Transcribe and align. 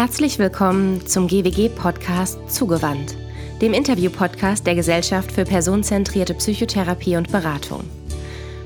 Herzlich 0.00 0.38
willkommen 0.38 1.06
zum 1.06 1.26
GWG-Podcast 1.26 2.50
Zugewandt, 2.50 3.18
dem 3.60 3.74
Interview-Podcast 3.74 4.66
der 4.66 4.74
Gesellschaft 4.74 5.30
für 5.30 5.44
personenzentrierte 5.44 6.32
Psychotherapie 6.32 7.16
und 7.16 7.30
Beratung. 7.30 7.84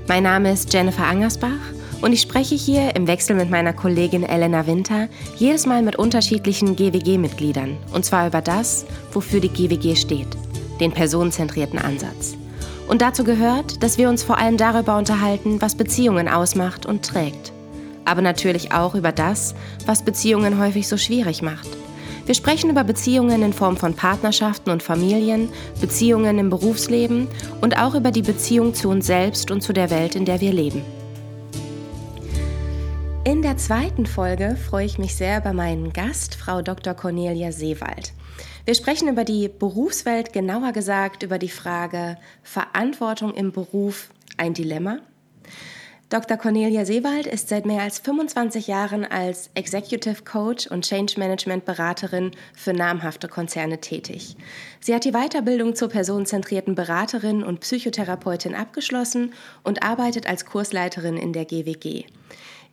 Mein 0.07 0.23
Name 0.23 0.53
ist 0.53 0.73
Jennifer 0.73 1.03
Angersbach 1.03 1.59
und 2.03 2.13
ich 2.13 2.21
spreche 2.21 2.55
hier 2.55 2.95
im 2.95 3.09
Wechsel 3.09 3.35
mit 3.35 3.51
meiner 3.51 3.73
Kollegin 3.73 4.23
Elena 4.23 4.69
Winter 4.69 5.09
jedes 5.37 5.67
Mal 5.67 5.83
mit 5.83 5.97
unterschiedlichen 5.97 6.77
GWG-Mitgliedern 6.77 7.79
und 7.93 8.05
zwar 8.05 8.29
über 8.29 8.41
das, 8.41 8.87
wofür 9.13 9.41
die 9.41 9.49
GWG 9.49 9.97
steht, 9.97 10.29
den 10.79 10.93
personenzentrierten 10.93 11.81
Ansatz. 11.81 12.37
Und 12.87 13.03
dazu 13.03 13.25
gehört, 13.25 13.83
dass 13.83 13.99
wir 13.99 14.09
uns 14.09 14.23
vor 14.23 14.39
allem 14.39 14.57
darüber 14.57 14.97
unterhalten, 14.97 15.61
was 15.61 15.75
Beziehungen 15.75 16.29
ausmacht 16.29 16.87
und 16.87 17.05
trägt 17.05 17.53
aber 18.05 18.23
natürlich 18.23 18.73
auch 18.73 18.95
über 18.95 19.13
das, 19.13 19.55
was 19.87 20.03
Beziehungen 20.03 20.59
häufig 20.59 20.89
so 20.89 20.97
schwierig 20.97 21.43
macht. 21.43 21.69
Wir 22.27 22.35
sprechen 22.35 22.71
über 22.71 22.85
Beziehungen 22.85 23.43
in 23.43 23.53
Form 23.53 23.77
von 23.77 23.95
Partnerschaften 23.95 24.71
und 24.71 24.83
Familien, 24.83 25.51
Beziehungen 25.81 26.39
im 26.39 26.49
Berufsleben 26.49 27.29
und 27.61 27.79
auch 27.79 27.95
über 27.95 28.11
die 28.11 28.23
Beziehung 28.23 28.73
zu 28.73 28.89
uns 28.89 29.07
selbst 29.07 29.51
und 29.51 29.61
zu 29.61 29.75
der 29.75 29.91
Welt, 29.91 30.15
in 30.15 30.25
der 30.25 30.41
wir 30.41 30.53
leben. 30.53 30.83
In 33.27 33.43
der 33.43 33.57
zweiten 33.57 34.07
Folge 34.07 34.57
freue 34.57 34.87
ich 34.87 34.99
mich 34.99 35.15
sehr 35.15 35.39
über 35.39 35.53
meinen 35.53 35.93
Gast, 35.93 36.35
Frau 36.35 36.63
Dr. 36.63 36.95
Cornelia 36.95 37.53
Seewald. 37.53 38.13
Wir 38.65 38.75
sprechen 38.75 39.09
über 39.09 39.25
die 39.25 39.49
Berufswelt, 39.49 40.33
genauer 40.33 40.73
gesagt 40.73 41.23
über 41.23 41.39
die 41.39 41.51
Frage 41.51 42.17
Verantwortung 42.43 43.35
im 43.35 43.53
Beruf, 43.53 44.09
ein 44.39 44.55
Dilemma. 44.55 44.99
Dr. 46.11 46.37
Cornelia 46.37 46.85
Seewald 46.85 47.27
ist 47.27 47.49
seit 47.49 47.65
mehr 47.65 47.83
als 47.83 47.99
25 47.99 48.67
Jahren 48.67 49.05
als 49.07 49.51
Executive 49.55 50.23
Coach 50.23 50.67
und 50.67 50.85
Change 50.85 51.15
Management 51.19 51.65
Beraterin 51.65 52.33
für 52.55 52.75
namhafte 52.75 53.27
Konzerne 53.27 53.81
tätig. 53.81 54.37
Sie 54.81 54.95
hat 54.95 55.05
die 55.05 55.13
Weiterbildung 55.13 55.75
zur 55.75 55.89
personenzentrierten 55.89 56.75
Beraterin 56.75 57.43
und 57.43 57.61
Psychotherapeutin 57.61 58.55
abgeschlossen 58.55 59.33
und 59.63 59.83
arbeitet 59.83 60.29
als 60.29 60.45
Kursleiterin 60.45 61.17
in 61.17 61.33
der 61.33 61.47
GWG. 61.47 62.05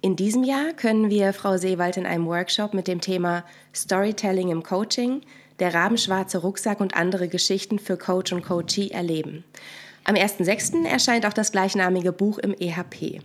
In 0.02 0.18
diesem 0.18 0.44
Jahr 0.44 0.74
können 0.74 1.10
wir 1.10 1.32
Frau 1.32 1.58
Seewald 1.58 1.96
in 1.96 2.06
einem 2.06 2.26
Workshop 2.26 2.74
mit 2.74 2.88
dem 2.88 3.00
Thema 3.00 3.46
Storytelling 3.74 4.50
im 4.50 4.62
Coaching, 4.62 5.22
der 5.60 5.74
rabenschwarze 5.74 6.40
Rucksack 6.40 6.82
und 6.82 6.96
andere 6.96 7.30
Geschichten 7.30 7.80
für 7.80 7.96
Coach 7.96 8.34
und 8.34 8.44
Coachee 8.44 8.90
erleben. 8.90 9.46
Am 10.04 10.16
1.6. 10.16 10.86
erscheint 10.86 11.26
auch 11.26 11.34
das 11.34 11.52
gleichnamige 11.52 12.12
Buch 12.12 12.40
im 12.40 12.54
EHP. 12.54 13.22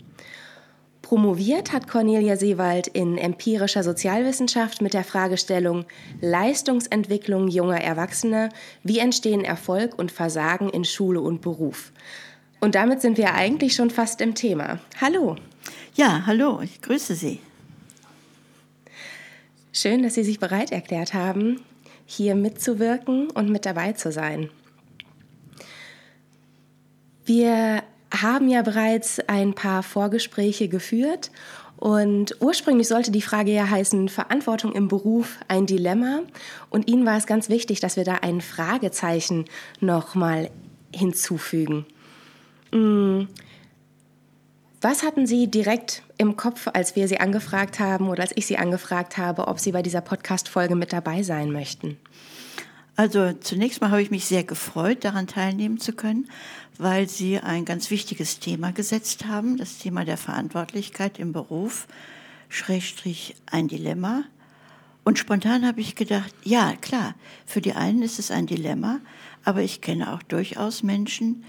Promoviert 1.01 1.73
hat 1.73 1.87
Cornelia 1.87 2.37
Seewald 2.37 2.89
in 2.89 3.17
empirischer 3.17 3.85
Sozialwissenschaft 3.85 4.83
mit 4.83 4.93
der 4.93 5.05
Fragestellung 5.05 5.85
Leistungsentwicklung 6.21 7.47
junger 7.49 7.81
Erwachsener, 7.81 8.49
wie 8.83 8.99
entstehen 8.99 9.45
Erfolg 9.45 9.97
und 9.99 10.11
Versagen 10.11 10.69
in 10.69 10.85
Schule 10.85 11.21
und 11.21 11.43
Beruf. 11.43 11.93
Und 12.61 12.75
damit 12.75 13.03
sind 13.03 13.19
wir 13.19 13.35
eigentlich 13.35 13.75
schon 13.75 13.91
fast 13.91 14.21
im 14.21 14.35
Thema. 14.35 14.81
Hallo. 15.01 15.37
Ja, 15.95 16.27
hallo, 16.27 16.61
ich 16.61 16.83
grüße 16.83 17.15
Sie. 17.15 17.39
Schön, 19.73 20.03
dass 20.03 20.15
Sie 20.15 20.25
sich 20.25 20.41
bereit 20.41 20.73
erklärt 20.73 21.15
haben, 21.15 21.61
hier 22.05 22.35
mitzuwirken 22.35 23.31
und 23.31 23.49
mit 23.49 23.65
dabei 23.65 23.93
zu 23.93 24.11
sein. 24.11 24.51
Wir 27.27 27.83
haben 28.13 28.49
ja 28.49 28.63
bereits 28.63 29.21
ein 29.29 29.55
paar 29.55 29.83
Vorgespräche 29.83 30.69
geführt 30.69 31.33
und 31.77 32.37
ursprünglich 32.41 32.89
sollte 32.89 33.11
die 33.11 33.21
Frage 33.21 33.53
ja 33.53 33.69
heißen, 33.69 34.09
Verantwortung 34.09 34.73
im 34.73 34.89
Beruf 34.89 35.37
ein 35.49 35.67
Dilemma. 35.67 36.21
Und 36.71 36.89
Ihnen 36.89 37.05
war 37.05 37.19
es 37.19 37.27
ganz 37.27 37.49
wichtig, 37.49 37.81
dass 37.81 37.97
wir 37.97 38.05
da 38.05 38.15
ein 38.15 38.41
Fragezeichen 38.41 39.45
nochmal 39.81 40.51
hinzufügen. 40.95 41.85
Hm. 42.73 43.29
Was 44.81 45.03
hatten 45.03 45.27
Sie 45.27 45.49
direkt 45.49 46.03
im 46.17 46.37
Kopf, 46.37 46.69
als 46.73 46.97
wir 46.97 47.09
Sie 47.09 47.19
angefragt 47.19 47.81
haben 47.81 48.09
oder 48.09 48.23
als 48.23 48.33
ich 48.37 48.47
Sie 48.47 48.57
angefragt 48.57 49.19
habe, 49.19 49.49
ob 49.49 49.59
Sie 49.59 49.73
bei 49.73 49.83
dieser 49.83 50.01
Podcast-Folge 50.01 50.77
mit 50.77 50.93
dabei 50.93 51.23
sein 51.23 51.51
möchten? 51.51 51.99
Also 52.97 53.35
zunächst 53.35 53.83
mal 53.83 53.91
habe 53.91 54.01
ich 54.01 54.11
mich 54.11 54.25
sehr 54.25 54.43
gefreut, 54.43 55.05
daran 55.05 55.27
teilnehmen 55.27 55.79
zu 55.79 55.93
können, 55.93 56.31
weil 56.79 57.09
Sie 57.09 57.39
ein 57.39 57.67
ganz 57.67 57.91
wichtiges 57.91 58.39
Thema 58.39 58.73
gesetzt 58.73 59.27
haben, 59.27 59.59
das 59.59 59.77
Thema 59.77 60.07
der 60.07 60.17
Verantwortlichkeit 60.17 61.19
im 61.19 61.33
Beruf, 61.33 61.87
Schrägstrich 62.49 63.37
ein 63.45 63.69
Dilemma. 63.69 64.25
Und 65.05 65.19
spontan 65.19 65.67
habe 65.67 65.83
ich 65.83 65.95
gedacht, 65.95 66.35
ja 66.43 66.75
klar, 66.81 67.15
für 67.45 67.61
die 67.61 67.75
einen 67.75 68.03
ist 68.03 68.19
es 68.19 68.31
ein 68.31 68.47
Dilemma, 68.47 69.01
aber 69.45 69.61
ich 69.61 69.83
kenne 69.83 70.13
auch 70.15 70.23
durchaus 70.23 70.83
Menschen, 70.83 71.45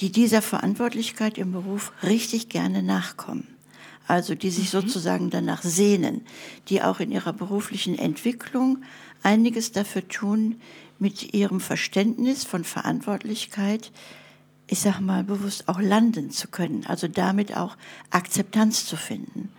die 0.00 0.12
dieser 0.12 0.42
Verantwortlichkeit 0.42 1.38
im 1.38 1.52
Beruf 1.52 1.92
richtig 2.02 2.48
gerne 2.48 2.82
nachkommen. 2.82 3.48
Also 4.06 4.34
die 4.34 4.50
sich 4.50 4.72
mhm. 4.72 4.80
sozusagen 4.80 5.30
danach 5.30 5.62
sehnen, 5.62 6.24
die 6.68 6.82
auch 6.82 7.00
in 7.00 7.10
ihrer 7.10 7.32
beruflichen 7.32 7.98
Entwicklung 7.98 8.84
einiges 9.26 9.72
dafür 9.72 10.06
tun, 10.06 10.60
mit 10.98 11.34
ihrem 11.34 11.60
Verständnis 11.60 12.44
von 12.44 12.64
Verantwortlichkeit, 12.64 13.90
ich 14.68 14.80
sag 14.80 15.00
mal 15.00 15.24
bewusst 15.24 15.68
auch 15.68 15.80
landen 15.80 16.30
zu 16.30 16.48
können, 16.48 16.86
also 16.86 17.08
damit 17.08 17.56
auch 17.56 17.76
Akzeptanz 18.10 18.86
zu 18.86 18.96
finden. 18.96 19.50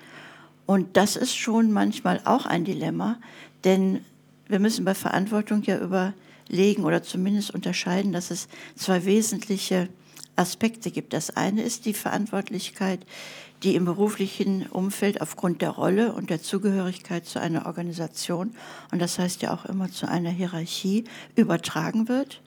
Und 0.66 0.98
das 0.98 1.16
ist 1.16 1.36
schon 1.36 1.72
manchmal 1.72 2.22
auch 2.26 2.46
ein 2.46 2.66
Dilemma, 2.66 3.18
denn 3.66 4.04
wir 4.48 4.60
müssen 4.60 4.86
bei 4.86 4.96
Verantwortung 4.96 5.64
ja 5.64 5.78
überlegen 5.80 6.84
oder 6.84 7.04
zumindest 7.04 7.52
unterscheiden, 7.52 8.14
dass 8.14 8.32
es 8.32 8.48
zwei 8.76 9.06
wesentliche 9.06 9.90
Aspekte 10.38 10.92
gibt. 10.92 11.14
Das 11.14 11.36
eine 11.36 11.62
ist 11.64 11.86
die 11.86 11.94
Verantwortlichkeit, 11.94 13.06
die 13.64 13.76
im 13.76 13.86
beruflichen 13.86 14.68
Umfeld 14.68 15.22
aufgrund 15.22 15.62
der 15.62 15.72
Rolle 15.72 16.14
und 16.14 16.30
der 16.30 16.42
Zugehörigkeit 16.42 17.26
zu 17.26 17.40
einer 17.40 17.66
Organisation, 17.66 18.56
und 18.92 19.02
das 19.02 19.18
heißt 19.18 19.42
ja 19.42 19.54
auch 19.54 19.66
immer 19.66 19.92
zu 19.92 20.08
einer 20.08 20.30
Hierarchie, 20.30 21.06
übertragen 21.36 22.08
wird, 22.08 22.42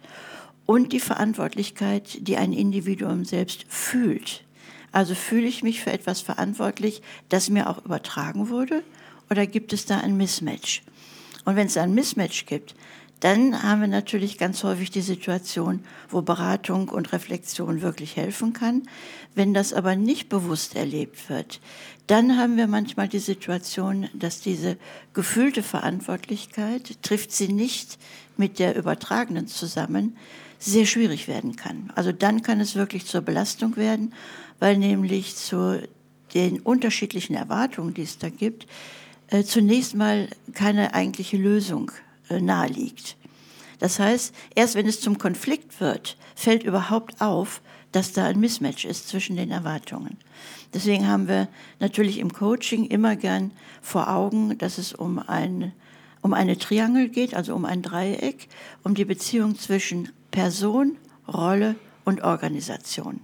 und 0.66 0.92
die 0.92 1.00
Verantwortlichkeit, 1.00 2.18
die 2.20 2.36
ein 2.36 2.52
Individuum 2.52 3.24
selbst 3.24 3.64
fühlt. 3.68 4.44
Also 4.92 5.16
fühle 5.16 5.46
ich 5.46 5.64
mich 5.64 5.80
für 5.80 5.92
etwas 5.92 6.20
verantwortlich, 6.20 7.02
das 7.28 7.50
mir 7.50 7.68
auch 7.68 7.84
übertragen 7.84 8.48
wurde, 8.50 8.84
oder 9.30 9.46
gibt 9.46 9.72
es 9.72 9.86
da 9.86 9.98
ein 9.98 10.16
Mismatch? 10.16 10.82
Und 11.44 11.56
wenn 11.56 11.66
es 11.66 11.76
ein 11.76 11.94
Mismatch 11.94 12.46
gibt, 12.46 12.74
dann 13.20 13.62
haben 13.62 13.82
wir 13.82 13.88
natürlich 13.88 14.38
ganz 14.38 14.64
häufig 14.64 14.90
die 14.90 15.02
Situation, 15.02 15.84
wo 16.08 16.22
Beratung 16.22 16.88
und 16.88 17.12
Reflexion 17.12 17.82
wirklich 17.82 18.16
helfen 18.16 18.54
kann. 18.54 18.82
Wenn 19.34 19.52
das 19.52 19.74
aber 19.74 19.94
nicht 19.94 20.30
bewusst 20.30 20.74
erlebt 20.74 21.28
wird, 21.28 21.60
dann 22.06 22.38
haben 22.38 22.56
wir 22.56 22.66
manchmal 22.66 23.08
die 23.08 23.18
Situation, 23.18 24.08
dass 24.14 24.40
diese 24.40 24.78
gefühlte 25.12 25.62
Verantwortlichkeit, 25.62 27.02
trifft 27.02 27.30
sie 27.30 27.48
nicht 27.48 27.98
mit 28.36 28.58
der 28.58 28.74
übertragenen 28.74 29.46
zusammen, 29.46 30.16
sehr 30.58 30.86
schwierig 30.86 31.28
werden 31.28 31.56
kann. 31.56 31.92
Also 31.94 32.12
dann 32.12 32.42
kann 32.42 32.58
es 32.60 32.74
wirklich 32.74 33.06
zur 33.06 33.20
Belastung 33.20 33.76
werden, 33.76 34.14
weil 34.58 34.76
nämlich 34.78 35.36
zu 35.36 35.82
den 36.34 36.60
unterschiedlichen 36.60 37.34
Erwartungen, 37.34 37.94
die 37.94 38.02
es 38.02 38.18
da 38.18 38.28
gibt, 38.28 38.66
äh, 39.28 39.44
zunächst 39.44 39.94
mal 39.94 40.28
keine 40.54 40.94
eigentliche 40.94 41.36
Lösung 41.36 41.92
naheliegt. 42.38 43.16
Das 43.78 43.98
heißt, 43.98 44.34
erst 44.54 44.74
wenn 44.74 44.86
es 44.86 45.00
zum 45.00 45.18
Konflikt 45.18 45.80
wird, 45.80 46.16
fällt 46.36 46.62
überhaupt 46.62 47.20
auf, 47.20 47.62
dass 47.92 48.12
da 48.12 48.26
ein 48.26 48.38
Mismatch 48.38 48.84
ist 48.84 49.08
zwischen 49.08 49.36
den 49.36 49.50
Erwartungen. 49.50 50.18
Deswegen 50.74 51.08
haben 51.08 51.26
wir 51.26 51.48
natürlich 51.80 52.18
im 52.18 52.32
Coaching 52.32 52.84
immer 52.84 53.16
gern 53.16 53.50
vor 53.82 54.08
Augen, 54.08 54.56
dass 54.58 54.78
es 54.78 54.92
um 54.92 55.18
ein 55.18 55.72
um 56.22 56.34
eine 56.34 56.58
Triangel 56.58 57.08
geht, 57.08 57.34
also 57.34 57.54
um 57.54 57.64
ein 57.64 57.80
Dreieck, 57.80 58.48
um 58.84 58.94
die 58.94 59.04
Beziehung 59.06 59.56
zwischen 59.58 60.10
Person, 60.30 60.98
Rolle 61.26 61.76
und 62.04 62.22
Organisation. 62.22 63.20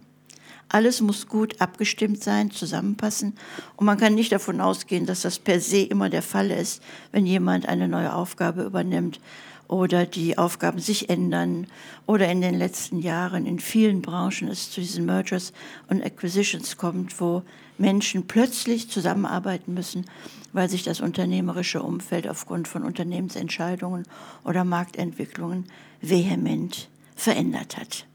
Alles 0.69 1.01
muss 1.01 1.29
gut 1.29 1.61
abgestimmt 1.61 2.23
sein, 2.23 2.51
zusammenpassen. 2.51 3.35
Und 3.77 3.87
man 3.87 3.99
kann 3.99 4.15
nicht 4.15 4.33
davon 4.33 4.61
ausgehen, 4.61 5.07
dass 5.07 5.23
das 5.23 5.39
per 5.39 5.61
se 5.61 5.83
immer 5.83 6.11
der 6.11 6.23
Fall 6.23 6.51
ist, 6.51 6.83
wenn 7.13 7.25
jemand 7.25 7.69
eine 7.69 7.89
neue 7.89 8.13
Aufgabe 8.13 8.65
übernimmt 8.65 9.21
oder 9.69 10.07
die 10.07 10.39
Aufgaben 10.39 10.79
sich 10.79 11.11
ändern 11.11 11.67
oder 12.07 12.29
in 12.29 12.41
den 12.41 12.55
letzten 12.55 13.01
Jahren 13.01 13.47
in 13.47 13.59
vielen 13.59 14.03
Branchen 14.03 14.49
es 14.49 14.71
zu 14.71 14.81
diesen 14.81 15.07
Mergers 15.07 15.53
und 15.89 16.05
Acquisitions 16.05 16.77
kommt, 16.77 17.21
wo 17.21 17.43
Menschen 17.79 18.27
plötzlich 18.27 18.91
zusammenarbeiten 18.91 19.75
müssen, 19.75 20.07
weil 20.53 20.69
sich 20.69 20.83
das 20.83 21.01
unternehmerische 21.01 21.83
Umfeld 21.83 22.29
aufgrund 22.29 22.69
von 22.69 22.85
Unternehmensentscheidungen 22.85 24.07
oder 24.45 24.65
Marktentwicklungen 24.65 25.67
vehement 26.01 26.89
verändert 27.15 27.77
hat. 27.77 28.07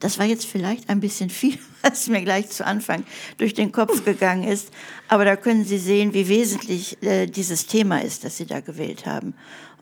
Das 0.00 0.18
war 0.18 0.26
jetzt 0.26 0.46
vielleicht 0.46 0.88
ein 0.88 1.00
bisschen 1.00 1.30
viel, 1.30 1.58
was 1.82 2.08
mir 2.08 2.22
gleich 2.22 2.50
zu 2.50 2.64
Anfang 2.64 3.04
durch 3.36 3.54
den 3.54 3.72
Kopf 3.72 4.04
gegangen 4.04 4.44
ist. 4.44 4.70
Aber 5.08 5.24
da 5.24 5.36
können 5.36 5.64
Sie 5.64 5.78
sehen, 5.78 6.14
wie 6.14 6.28
wesentlich 6.28 7.02
äh, 7.02 7.26
dieses 7.26 7.66
Thema 7.66 8.02
ist, 8.02 8.24
das 8.24 8.36
Sie 8.36 8.46
da 8.46 8.60
gewählt 8.60 9.06
haben. 9.06 9.34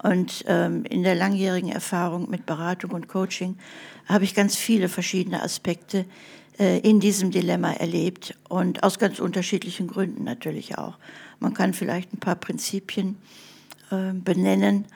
Und 0.02 0.44
ähm, 0.46 0.84
in 0.84 1.02
der 1.02 1.14
langjährigen 1.14 1.70
Erfahrung 1.70 2.30
mit 2.30 2.46
Beratung 2.46 2.92
und 2.92 3.08
Coaching 3.08 3.56
habe 4.06 4.24
ich 4.24 4.34
ganz 4.34 4.56
viele 4.56 4.88
verschiedene 4.88 5.42
Aspekte 5.42 6.04
äh, 6.58 6.78
in 6.80 7.00
diesem 7.00 7.30
Dilemma 7.30 7.72
erlebt 7.72 8.34
und 8.48 8.82
aus 8.82 8.98
ganz 8.98 9.18
unterschiedlichen 9.18 9.88
Gründen 9.88 10.24
natürlich 10.24 10.78
auch. 10.78 10.98
Man 11.40 11.54
kann 11.54 11.74
vielleicht 11.74 12.12
ein 12.14 12.20
paar 12.20 12.36
Prinzipien 12.36 13.16
äh, 13.90 14.12
benennen, 14.12 14.86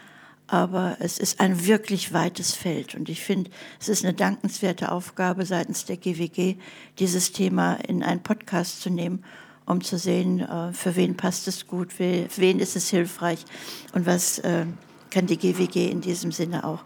aber 0.50 0.96
es 0.98 1.18
ist 1.18 1.38
ein 1.38 1.64
wirklich 1.64 2.12
weites 2.12 2.54
Feld. 2.54 2.96
Und 2.96 3.08
ich 3.08 3.20
finde, 3.20 3.50
es 3.78 3.88
ist 3.88 4.04
eine 4.04 4.14
dankenswerte 4.14 4.90
Aufgabe 4.90 5.46
seitens 5.46 5.84
der 5.84 5.96
GWG, 5.96 6.56
dieses 6.98 7.30
Thema 7.30 7.74
in 7.74 8.02
einen 8.02 8.22
Podcast 8.22 8.82
zu 8.82 8.90
nehmen, 8.90 9.24
um 9.64 9.80
zu 9.80 9.96
sehen, 9.96 10.40
äh, 10.40 10.72
für 10.72 10.96
wen 10.96 11.16
passt 11.16 11.46
es 11.46 11.68
gut, 11.68 11.92
für 11.92 12.26
wen 12.36 12.58
ist 12.58 12.74
es 12.74 12.90
hilfreich 12.90 13.44
und 13.92 14.06
was 14.06 14.40
äh, 14.40 14.66
kann 15.10 15.26
die 15.26 15.38
GWG 15.38 15.88
in 15.88 16.00
diesem 16.00 16.32
Sinne 16.32 16.64
auch 16.64 16.82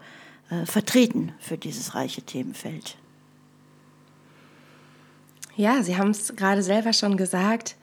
äh, 0.51 0.67
vertreten 0.67 1.33
für 1.39 1.57
dieses 1.57 1.95
reiche 1.95 2.21
Themenfeld. 2.21 2.99
Ja, 5.57 5.83
Sie 5.83 5.97
haben 5.97 6.11
es 6.11 6.37
gerade 6.37 6.63
selber 6.63 6.93
schon 6.93 7.17
gesagt. 7.17 7.77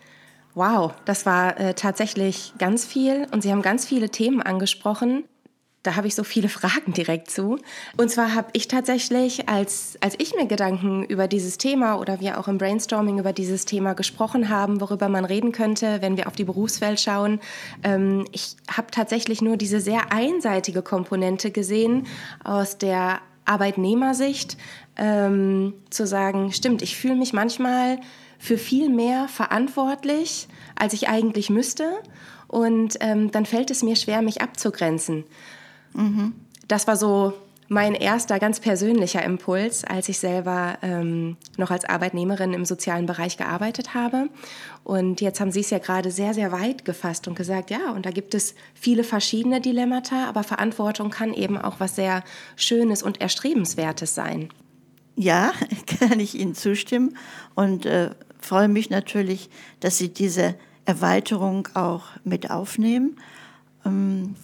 Wow, 0.53 0.93
das 1.05 1.25
war 1.25 1.59
äh, 1.59 1.73
tatsächlich 1.73 2.53
ganz 2.59 2.85
viel 2.85 3.25
und 3.31 3.41
Sie 3.41 3.51
haben 3.51 3.63
ganz 3.63 3.87
viele 3.87 4.09
Themen 4.09 4.43
angesprochen. 4.43 5.23
Da 5.83 5.95
habe 5.95 6.07
ich 6.07 6.13
so 6.13 6.23
viele 6.23 6.47
Fragen 6.49 6.93
direkt 6.93 7.31
zu. 7.31 7.57
Und 7.97 8.09
zwar 8.09 8.35
habe 8.35 8.49
ich 8.53 8.67
tatsächlich, 8.67 9.49
als, 9.49 9.97
als 10.01 10.15
ich 10.19 10.35
mir 10.35 10.45
Gedanken 10.45 11.03
über 11.03 11.27
dieses 11.27 11.57
Thema 11.57 11.95
oder 11.95 12.19
wir 12.19 12.39
auch 12.39 12.47
im 12.47 12.59
Brainstorming 12.59 13.17
über 13.17 13.33
dieses 13.33 13.65
Thema 13.65 13.93
gesprochen 13.93 14.49
haben, 14.49 14.79
worüber 14.79 15.09
man 15.09 15.25
reden 15.25 15.51
könnte, 15.51 16.01
wenn 16.01 16.17
wir 16.17 16.27
auf 16.27 16.35
die 16.35 16.43
Berufswelt 16.43 16.99
schauen, 16.99 17.39
ähm, 17.83 18.25
ich 18.31 18.55
habe 18.69 18.91
tatsächlich 18.91 19.41
nur 19.41 19.57
diese 19.57 19.79
sehr 19.79 20.11
einseitige 20.11 20.83
Komponente 20.83 21.49
gesehen 21.49 22.05
aus 22.43 22.77
der 22.77 23.19
Arbeitnehmersicht, 23.45 24.57
ähm, 24.97 25.73
zu 25.89 26.05
sagen, 26.05 26.51
stimmt, 26.51 26.83
ich 26.83 26.95
fühle 26.95 27.15
mich 27.15 27.33
manchmal 27.33 27.99
für 28.37 28.57
viel 28.57 28.89
mehr 28.89 29.27
verantwortlich, 29.27 30.47
als 30.75 30.93
ich 30.93 31.09
eigentlich 31.09 31.49
müsste. 31.49 31.91
Und 32.47 32.97
ähm, 32.99 33.31
dann 33.31 33.45
fällt 33.45 33.71
es 33.71 33.81
mir 33.81 33.95
schwer, 33.95 34.21
mich 34.21 34.41
abzugrenzen. 34.41 35.23
Mhm. 35.93 36.33
Das 36.67 36.87
war 36.87 36.95
so 36.95 37.33
mein 37.71 37.95
erster 37.95 38.37
ganz 38.37 38.59
persönlicher 38.59 39.23
Impuls, 39.23 39.85
als 39.85 40.09
ich 40.09 40.19
selber 40.19 40.77
ähm, 40.81 41.37
noch 41.55 41.71
als 41.71 41.85
Arbeitnehmerin 41.85 42.53
im 42.53 42.65
sozialen 42.65 43.05
Bereich 43.05 43.37
gearbeitet 43.37 43.93
habe. 43.93 44.27
Und 44.83 45.21
jetzt 45.21 45.39
haben 45.39 45.53
Sie 45.53 45.61
es 45.61 45.69
ja 45.69 45.77
gerade 45.77 46.11
sehr, 46.11 46.33
sehr 46.33 46.51
weit 46.51 46.83
gefasst 46.83 47.29
und 47.29 47.35
gesagt, 47.35 47.69
ja, 47.69 47.91
und 47.91 48.05
da 48.05 48.11
gibt 48.11 48.33
es 48.33 48.55
viele 48.73 49.05
verschiedene 49.05 49.61
Dilemmata, 49.61 50.27
aber 50.27 50.43
Verantwortung 50.43 51.11
kann 51.11 51.33
eben 51.33 51.57
auch 51.57 51.79
was 51.79 51.95
sehr 51.95 52.25
Schönes 52.57 53.03
und 53.03 53.21
Erstrebenswertes 53.21 54.15
sein. 54.15 54.49
Ja, 55.15 55.53
kann 55.99 56.19
ich 56.19 56.35
Ihnen 56.35 56.55
zustimmen 56.55 57.15
und 57.55 57.85
äh, 57.85 58.09
freue 58.41 58.67
mich 58.67 58.89
natürlich, 58.89 59.49
dass 59.79 59.97
Sie 59.97 60.09
diese 60.09 60.55
Erweiterung 60.83 61.69
auch 61.73 62.03
mit 62.25 62.51
aufnehmen. 62.51 63.15
Ähm, 63.85 64.35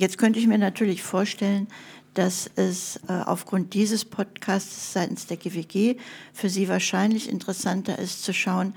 Jetzt 0.00 0.16
könnte 0.16 0.38
ich 0.38 0.46
mir 0.46 0.56
natürlich 0.56 1.02
vorstellen, 1.02 1.68
dass 2.14 2.50
es 2.56 3.00
äh, 3.06 3.12
aufgrund 3.12 3.74
dieses 3.74 4.06
Podcasts 4.06 4.94
seitens 4.94 5.26
der 5.26 5.36
GWG 5.36 5.96
für 6.32 6.48
Sie 6.48 6.70
wahrscheinlich 6.70 7.28
interessanter 7.28 7.98
ist 7.98 8.24
zu 8.24 8.32
schauen, 8.32 8.74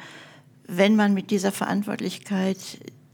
wenn 0.67 0.97
man 0.97 1.13
mit 1.13 1.31
dieser 1.31 1.53
Verantwortlichkeit, 1.53 2.57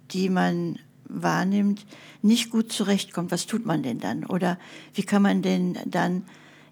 die 0.10 0.30
man 0.30 0.80
wahrnimmt, 1.04 1.86
nicht 2.24 2.50
gut 2.50 2.72
zurechtkommt, 2.72 3.30
was 3.30 3.46
tut 3.46 3.68
man 3.68 3.84
denn 3.84 4.00
dann? 4.00 4.26
Oder 4.26 4.58
wie 4.96 5.04
kann 5.04 5.22
man 5.22 5.44
denn 5.44 5.78
dann 5.86 6.24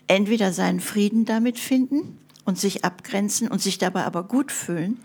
entweder 0.07 0.51
seinen 0.51 0.79
Frieden 0.79 1.25
damit 1.25 1.59
finden 1.59 2.17
und 2.45 2.57
sich 2.57 2.83
abgrenzen 2.83 3.47
und 3.47 3.61
sich 3.61 3.77
dabei 3.77 4.05
aber 4.05 4.23
gut 4.23 4.51
fühlen, 4.51 4.97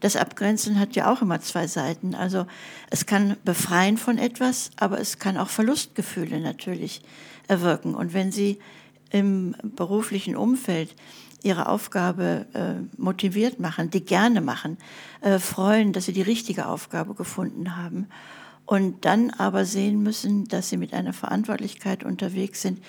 das 0.00 0.16
Abgrenzen 0.16 0.78
hat 0.78 0.94
ja 0.94 1.10
auch 1.10 1.22
immer 1.22 1.40
zwei 1.40 1.66
Seiten. 1.66 2.14
Also 2.14 2.46
es 2.90 3.06
kann 3.06 3.36
befreien 3.44 3.96
von 3.96 4.18
etwas, 4.18 4.70
aber 4.76 5.00
es 5.00 5.18
kann 5.18 5.36
auch 5.36 5.48
Verlustgefühle 5.48 6.40
natürlich 6.40 7.02
erwirken. 7.48 7.94
Und 7.94 8.14
wenn 8.14 8.32
Sie 8.32 8.58
im 9.10 9.54
beruflichen 9.62 10.36
Umfeld 10.36 10.94
ihre 11.42 11.68
Aufgabe 11.68 12.46
äh, 12.54 13.00
motiviert 13.00 13.60
machen, 13.60 13.90
die 13.90 14.04
gerne 14.04 14.40
machen, 14.40 14.78
äh, 15.20 15.38
freuen, 15.38 15.92
dass 15.92 16.06
sie 16.06 16.12
die 16.12 16.22
richtige 16.22 16.66
Aufgabe 16.66 17.14
gefunden 17.14 17.76
haben 17.76 18.08
und 18.64 19.04
dann 19.04 19.30
aber 19.30 19.64
sehen 19.64 20.02
müssen, 20.02 20.46
dass 20.48 20.68
sie 20.68 20.76
mit 20.76 20.92
einer 20.92 21.12
Verantwortlichkeit 21.12 22.02
unterwegs 22.02 22.62
sind, 22.62 22.82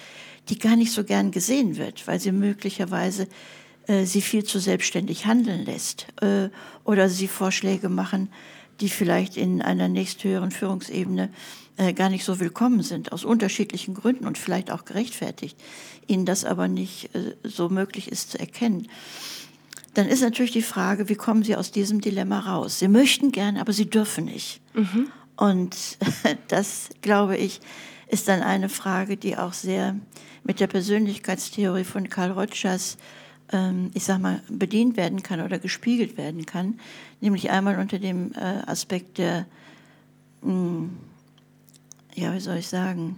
die 0.50 0.58
gar 0.58 0.76
nicht 0.76 0.92
so 0.92 1.04
gern 1.04 1.32
gesehen 1.32 1.78
wird, 1.78 2.08
weil 2.08 2.20
sie 2.20 2.32
möglicherweise 2.32 3.28
äh, 3.88 4.06
sie 4.06 4.22
viel 4.22 4.44
zu 4.44 4.60
selbstständig 4.60 5.26
handeln 5.26 5.66
lässt 5.66 6.08
äh, 6.22 6.50
oder 6.84 7.10
sie 7.10 7.28
Vorschläge 7.28 7.90
machen, 7.90 8.30
die 8.82 8.90
vielleicht 8.90 9.38
in 9.38 9.62
einer 9.62 9.88
nächsthöheren 9.88 10.52
Führungsebene 10.52 11.30
äh, 11.78 11.94
gar 11.94 12.10
nicht 12.10 12.26
so 12.26 12.40
willkommen 12.40 12.84
sind, 12.84 13.12
aus 13.12 13.24
unterschiedlichen 13.24 13.94
Gründen 13.94 14.28
und 14.28 14.38
vielleicht 14.38 14.72
auch 14.72 14.86
gerechtfertigt, 14.86 15.58
ihnen 16.06 16.26
das 16.26 16.46
aber 16.46 16.68
nicht 16.68 17.10
so 17.44 17.70
möglich 17.70 18.12
ist 18.12 18.32
zu 18.32 18.40
erkennen. 18.40 18.88
Dann 19.94 20.08
ist 20.08 20.22
natürlich 20.22 20.52
die 20.52 20.62
Frage, 20.62 21.10
wie 21.10 21.16
kommen 21.16 21.44
Sie 21.44 21.56
aus 21.56 21.72
diesem 21.72 22.02
Dilemma 22.02 22.40
raus? 22.42 22.80
Sie 22.80 22.88
möchten 22.88 23.32
gern, 23.32 23.58
aber 23.58 23.74
Sie 23.74 23.90
dürfen 23.90 24.26
nicht. 24.26 24.62
Mhm. 24.74 25.10
Und 25.36 25.76
das, 26.50 26.90
glaube 27.02 27.36
ich, 27.36 27.62
ist 28.08 28.28
dann 28.28 28.42
eine 28.42 28.70
Frage, 28.70 29.18
die 29.18 29.38
auch 29.38 29.54
sehr 29.54 29.96
mit 30.44 30.60
der 30.60 30.68
Persönlichkeitstheorie 30.68 31.84
von 31.84 32.10
Karl 32.10 32.32
Rogers 32.32 32.98
ich 33.94 34.04
sag 34.04 34.20
mal, 34.20 34.42
bedient 34.50 34.98
werden 34.98 35.24
kann 35.24 35.42
oder 35.42 35.60
gespiegelt 35.60 36.18
werden 36.18 36.46
kann. 36.46 36.80
Nämlich 37.22 37.50
einmal 37.50 37.80
unter 37.80 37.98
dem 37.98 38.34
äh, 38.34 38.62
Aspekt 38.66 39.18
der, 39.18 39.46
hm, 40.42 40.98
ja, 42.14 42.34
wie 42.34 42.40
soll 42.40 42.58
ich 42.58 42.68
sagen, 42.68 43.18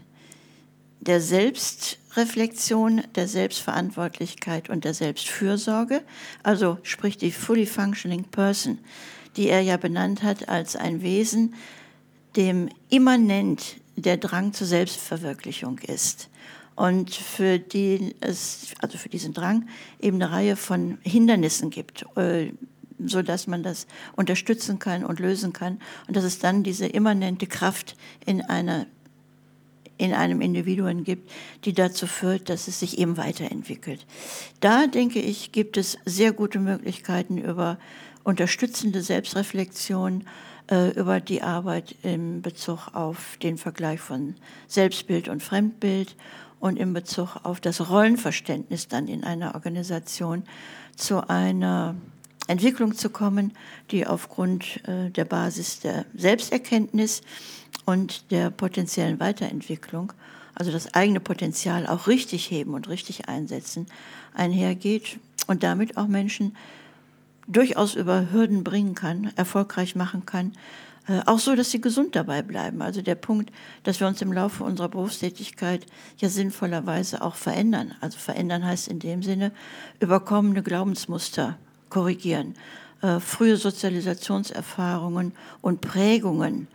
der 1.01 1.21
Selbstreflexion, 1.21 3.01
der 3.15 3.27
Selbstverantwortlichkeit 3.27 4.69
und 4.69 4.83
der 4.83 4.93
Selbstfürsorge, 4.93 6.03
also 6.43 6.77
sprich 6.83 7.17
die 7.17 7.31
fully 7.31 7.65
functioning 7.65 8.25
person, 8.25 8.79
die 9.35 9.47
er 9.47 9.61
ja 9.61 9.77
benannt 9.77 10.21
hat 10.21 10.49
als 10.49 10.75
ein 10.75 11.01
Wesen, 11.01 11.55
dem 12.35 12.69
immanent 12.89 13.77
der 13.95 14.17
Drang 14.17 14.53
zur 14.53 14.67
Selbstverwirklichung 14.67 15.79
ist 15.79 16.28
und 16.79 17.13
für 17.13 17.59
die 17.59 18.15
es, 18.21 18.73
also 18.79 18.97
für 18.97 19.09
diesen 19.09 19.33
Drang 19.33 19.67
eben 19.99 20.15
eine 20.15 20.31
Reihe 20.31 20.55
von 20.55 20.97
Hindernissen 21.01 21.71
gibt, 21.71 22.05
äh, 22.15 22.53
so 23.05 23.21
man 23.47 23.63
das 23.63 23.85
unterstützen 24.15 24.79
kann 24.79 25.03
und 25.03 25.19
lösen 25.19 25.51
kann 25.51 25.81
und 26.07 26.15
dass 26.15 26.23
es 26.23 26.39
dann 26.39 26.63
diese 26.63 26.85
immanente 26.87 27.47
Kraft 27.47 27.97
in 28.25 28.41
einer 28.41 28.85
in 29.97 30.13
einem 30.13 30.39
Individuum 30.39 31.03
gibt, 31.03 31.29
die 31.65 31.73
dazu 31.73 32.07
führt, 32.07 32.47
dass 32.47 32.69
es 32.69 32.79
sich 32.79 32.97
eben 32.97 33.17
weiterentwickelt. 33.17 34.05
Da 34.61 34.87
denke 34.87 35.19
ich, 35.19 35.51
gibt 35.51 35.75
es 35.75 35.97
sehr 36.05 36.31
gute 36.31 36.59
Möglichkeiten 36.59 37.37
über 37.37 37.77
unterstützende 38.23 39.01
Selbstreflexion, 39.01 40.23
äh, 40.71 40.91
über 40.91 41.19
die 41.19 41.41
Arbeit 41.41 41.95
in 42.03 42.41
Bezug 42.41 42.87
auf 42.93 43.35
den 43.43 43.57
Vergleich 43.57 43.99
von 43.99 44.35
Selbstbild 44.67 45.27
und 45.27 45.43
Fremdbild 45.43 46.15
und 46.59 46.77
in 46.77 46.93
Bezug 46.93 47.37
auf 47.43 47.59
das 47.59 47.89
Rollenverständnis 47.89 48.87
dann 48.87 49.07
in 49.07 49.23
einer 49.23 49.55
Organisation 49.55 50.43
zu 50.95 51.29
einer 51.29 51.95
Entwicklung 52.47 52.95
zu 52.95 53.09
kommen, 53.09 53.53
die 53.91 54.07
aufgrund 54.07 54.85
äh, 54.87 55.09
der 55.11 55.25
Basis 55.25 55.79
der 55.79 56.05
Selbsterkenntnis 56.15 57.21
und 57.85 58.31
der 58.31 58.49
potenziellen 58.49 59.19
Weiterentwicklung, 59.19 60.13
also 60.55 60.71
das 60.71 60.93
eigene 60.93 61.19
Potenzial 61.19 61.87
auch 61.87 62.07
richtig 62.07 62.49
heben 62.49 62.73
und 62.73 62.89
richtig 62.89 63.29
einsetzen, 63.29 63.85
einhergeht 64.33 65.19
und 65.47 65.63
damit 65.63 65.95
auch 65.97 66.07
Menschen 66.07 66.55
durchaus 67.47 67.95
über 67.95 68.31
Hürden 68.31 68.63
bringen 68.63 68.95
kann, 68.95 69.31
erfolgreich 69.35 69.95
machen 69.95 70.25
kann, 70.25 70.53
äh, 71.09 71.21
auch 71.25 71.39
so, 71.39 71.55
dass 71.55 71.71
sie 71.71 71.81
gesund 71.81 72.15
dabei 72.15 72.43
bleiben. 72.43 72.83
Also 72.83 73.01
der 73.01 73.15
Punkt, 73.15 73.51
dass 73.83 73.99
wir 73.99 74.07
uns 74.07 74.21
im 74.21 74.31
Laufe 74.31 74.63
unserer 74.63 74.89
Berufstätigkeit 74.89 75.85
ja 76.19 76.29
sinnvollerweise 76.29 77.23
auch 77.23 77.35
verändern. 77.35 77.95
Also 77.99 78.19
verändern 78.19 78.63
heißt 78.63 78.87
in 78.87 78.99
dem 78.99 79.23
Sinne 79.23 79.51
überkommene 79.99 80.61
Glaubensmuster 80.61 81.57
korrigieren, 81.89 82.53
äh, 83.01 83.19
frühe 83.19 83.57
Sozialisationserfahrungen 83.57 85.33
und 85.61 85.81
Prägungen 85.81 86.67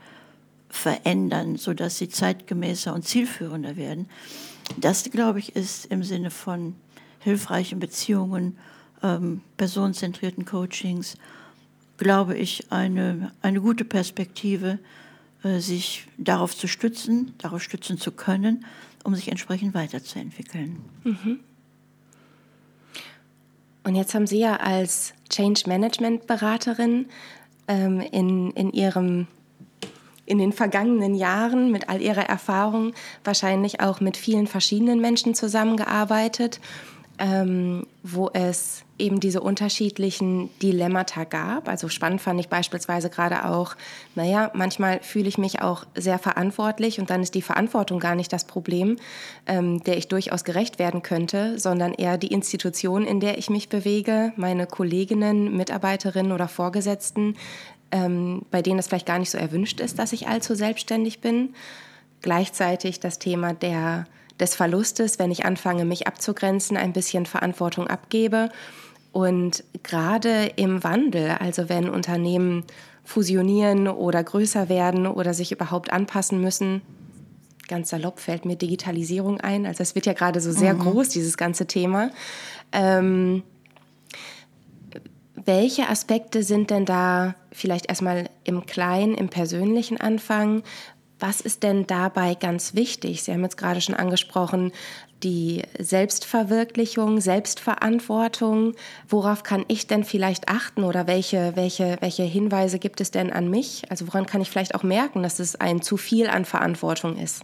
verändern, 0.69 1.57
sodass 1.57 1.99
sie 1.99 2.09
zeitgemäßer 2.09 2.93
und 2.93 3.07
zielführender 3.07 3.76
werden. 3.76 4.09
Das, 4.76 5.05
glaube 5.05 5.38
ich, 5.38 5.55
ist 5.55 5.87
im 5.87 6.03
Sinne 6.03 6.31
von 6.31 6.75
hilfreichen 7.21 7.79
Beziehungen, 7.79 8.59
ähm, 9.05 9.43
personenzentrierten 9.57 10.45
Coachings, 10.45 11.17
glaube 11.96 12.36
ich, 12.36 12.70
eine, 12.70 13.32
eine 13.42 13.60
gute 13.60 13.84
Perspektive, 13.84 14.78
äh, 15.42 15.60
sich 15.60 16.06
darauf 16.18 16.56
zu 16.56 16.66
stützen, 16.66 17.34
darauf 17.38 17.62
stützen 17.62 17.98
zu 17.98 18.12
können, 18.12 18.64
um 19.04 19.14
sich 19.14 19.28
entsprechend 19.28 19.74
weiterzuentwickeln. 19.74 20.76
Mhm. 21.04 21.40
Und 23.84 23.94
jetzt 23.96 24.14
haben 24.14 24.26
Sie 24.26 24.38
ja 24.38 24.56
als 24.56 25.12
Change 25.28 25.64
Management 25.66 26.26
Beraterin 26.26 27.06
ähm, 27.68 28.00
in, 28.00 28.50
in 28.52 28.72
Ihrem 28.72 29.26
in 30.26 30.38
den 30.38 30.52
vergangenen 30.52 31.14
Jahren 31.14 31.70
mit 31.70 31.90
all 31.90 32.00
ihrer 32.00 32.22
Erfahrung 32.22 32.94
wahrscheinlich 33.24 33.80
auch 33.80 34.00
mit 34.00 34.16
vielen 34.16 34.46
verschiedenen 34.46 35.00
Menschen 35.00 35.34
zusammengearbeitet 35.34 36.60
ähm, 37.18 37.87
wo 38.02 38.30
es 38.33 38.83
eben 38.99 39.18
diese 39.18 39.40
unterschiedlichen 39.40 40.50
Dilemmata 40.61 41.25
gab. 41.25 41.68
Also 41.68 41.88
spannend 41.88 42.21
fand 42.21 42.38
ich 42.38 42.49
beispielsweise 42.49 43.11
gerade 43.11 43.44
auch, 43.47 43.75
naja, 44.14 44.50
manchmal 44.54 45.00
fühle 45.00 45.28
ich 45.28 45.38
mich 45.38 45.62
auch 45.62 45.85
sehr 45.97 46.18
verantwortlich 46.18 47.00
und 47.00 47.11
dann 47.11 47.23
ist 47.23 47.35
die 47.35 47.42
Verantwortung 47.42 47.99
gar 47.99 48.14
nicht 48.14 48.33
das 48.33 48.44
Problem, 48.44 48.97
ähm, 49.47 49.83
der 49.83 49.97
ich 49.97 50.09
durchaus 50.09 50.44
gerecht 50.44 50.78
werden 50.78 51.02
könnte, 51.02 51.59
sondern 51.59 51.92
eher 51.94 52.18
die 52.18 52.28
Institution, 52.28 53.04
in 53.04 53.21
der 53.21 53.38
ich 53.38 53.50
mich 53.50 53.68
bewege, 53.68 54.33
meine 54.37 54.66
Kolleginnen, 54.66 55.56
Mitarbeiterinnen 55.56 56.33
oder 56.33 56.49
Vorgesetzten, 56.49 57.37
ähm, 57.90 58.42
bei 58.50 58.62
denen 58.62 58.78
es 58.78 58.87
vielleicht 58.87 59.06
gar 59.06 59.18
nicht 59.18 59.30
so 59.30 59.38
erwünscht 59.38 59.80
ist, 59.80 59.99
dass 59.99 60.12
ich 60.12 60.28
allzu 60.28 60.54
selbstständig 60.54 61.21
bin. 61.21 61.54
Gleichzeitig 62.23 63.00
das 63.00 63.18
Thema 63.18 63.54
der 63.54 64.06
des 64.41 64.55
Verlustes, 64.55 65.19
wenn 65.19 65.31
ich 65.31 65.45
anfange, 65.45 65.85
mich 65.85 66.07
abzugrenzen, 66.07 66.76
ein 66.76 66.93
bisschen 66.93 67.26
Verantwortung 67.26 67.87
abgebe. 67.87 68.49
Und 69.12 69.62
gerade 69.83 70.47
im 70.57 70.83
Wandel, 70.83 71.37
also 71.38 71.69
wenn 71.69 71.88
Unternehmen 71.88 72.64
fusionieren 73.05 73.87
oder 73.87 74.25
größer 74.25 74.69
werden 74.69 75.07
oder 75.07 75.35
sich 75.35 75.53
überhaupt 75.53 75.93
anpassen 75.93 76.41
müssen, 76.41 76.83
ganz 77.69 77.91
salopp 77.91 78.19
fällt 78.19 78.45
mir 78.45 78.57
Digitalisierung 78.57 79.41
ein. 79.41 79.67
Also 79.67 79.83
es 79.83 79.95
wird 79.95 80.07
ja 80.07 80.12
gerade 80.14 80.41
so 80.41 80.53
sehr 80.53 80.75
mhm. 80.75 80.81
groß, 80.81 81.11
dieses 81.11 81.37
ganze 81.37 81.67
Thema. 81.67 82.11
Ähm, 82.73 83.43
welche 85.45 85.88
Aspekte 85.88 86.43
sind 86.43 86.71
denn 86.71 86.85
da 86.85 87.35
vielleicht 87.53 87.88
erstmal 87.88 88.31
im 88.45 88.67
Kleinen, 88.67 89.14
im 89.14 89.29
persönlichen 89.29 90.00
Anfang? 90.00 90.62
Was 91.21 91.40
ist 91.40 91.62
denn 91.62 91.87
dabei 91.87 92.35
ganz 92.35 92.75
wichtig? 92.75 93.23
Sie 93.23 93.33
haben 93.33 93.42
jetzt 93.42 93.56
gerade 93.56 93.80
schon 93.80 93.94
angesprochen, 93.94 94.73
die 95.23 95.62
Selbstverwirklichung, 95.78 97.21
Selbstverantwortung. 97.21 98.75
Worauf 99.09 99.42
kann 99.42 99.64
ich 99.68 99.87
denn 99.87 100.04
vielleicht 100.04 100.49
achten 100.49 100.85
oder 100.85 101.06
welche, 101.06 101.56
welche, 101.56 101.97
welche 102.00 102.25
Hinweise 102.25 102.78
gibt 102.78 103.00
es 103.00 103.11
denn 103.11 103.33
an 103.33 103.49
mich? 103.49 103.85
Also 103.90 104.06
woran 104.09 104.26
kann 104.26 104.42
ich 104.42 104.50
vielleicht 104.50 104.75
auch 104.75 104.83
merken, 104.83 105.23
dass 105.23 105.38
es 105.38 105.56
ein 105.56 105.83
zu 105.83 105.97
viel 105.97 106.28
an 106.28 106.44
Verantwortung 106.44 107.16
ist? 107.16 107.42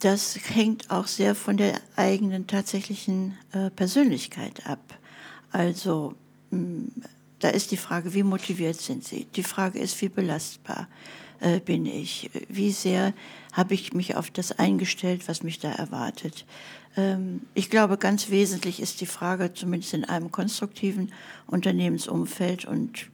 Das 0.00 0.36
hängt 0.52 0.90
auch 0.90 1.06
sehr 1.06 1.34
von 1.34 1.56
der 1.56 1.74
eigenen 1.96 2.48
tatsächlichen 2.48 3.38
äh, 3.52 3.70
Persönlichkeit 3.70 4.66
ab. 4.66 4.80
Also 5.52 6.14
mh, 6.50 6.58
hm, 6.58 6.92
da 7.38 7.48
ist 7.48 7.72
die 7.72 7.76
Frage, 7.76 8.14
wie 8.14 8.22
motiviert 8.22 8.80
sind 8.80 9.04
Sie? 9.04 9.26
Die 9.34 9.42
Frage 9.42 9.80
ist, 9.80 10.00
wie 10.00 10.08
belastbar 10.08 10.86
äh, 11.42 11.60
bin 11.60 11.86
ich? 11.86 12.30
Wie 12.48 12.72
sehr 12.72 13.12
habe 13.52 13.74
ich 13.74 13.92
mich 13.92 14.16
auf 14.16 14.30
das 14.30 14.58
eingestellt, 14.58 15.28
was 15.28 15.42
mich 15.42 15.58
da 15.58 15.70
erwartet? 15.72 16.46
Ähm, 16.96 17.42
ich 17.54 17.68
glaube, 17.68 17.98
ganz 17.98 18.30
wesentlich 18.30 18.80
ist 18.80 19.00
die 19.00 19.06
Frage, 19.06 19.52
zumindest 19.52 19.94
in 19.94 20.04
einem 20.04 20.30
konstruktiven 20.30 21.12
Unternehmensumfeld, 21.46 22.64
und 22.64 23.08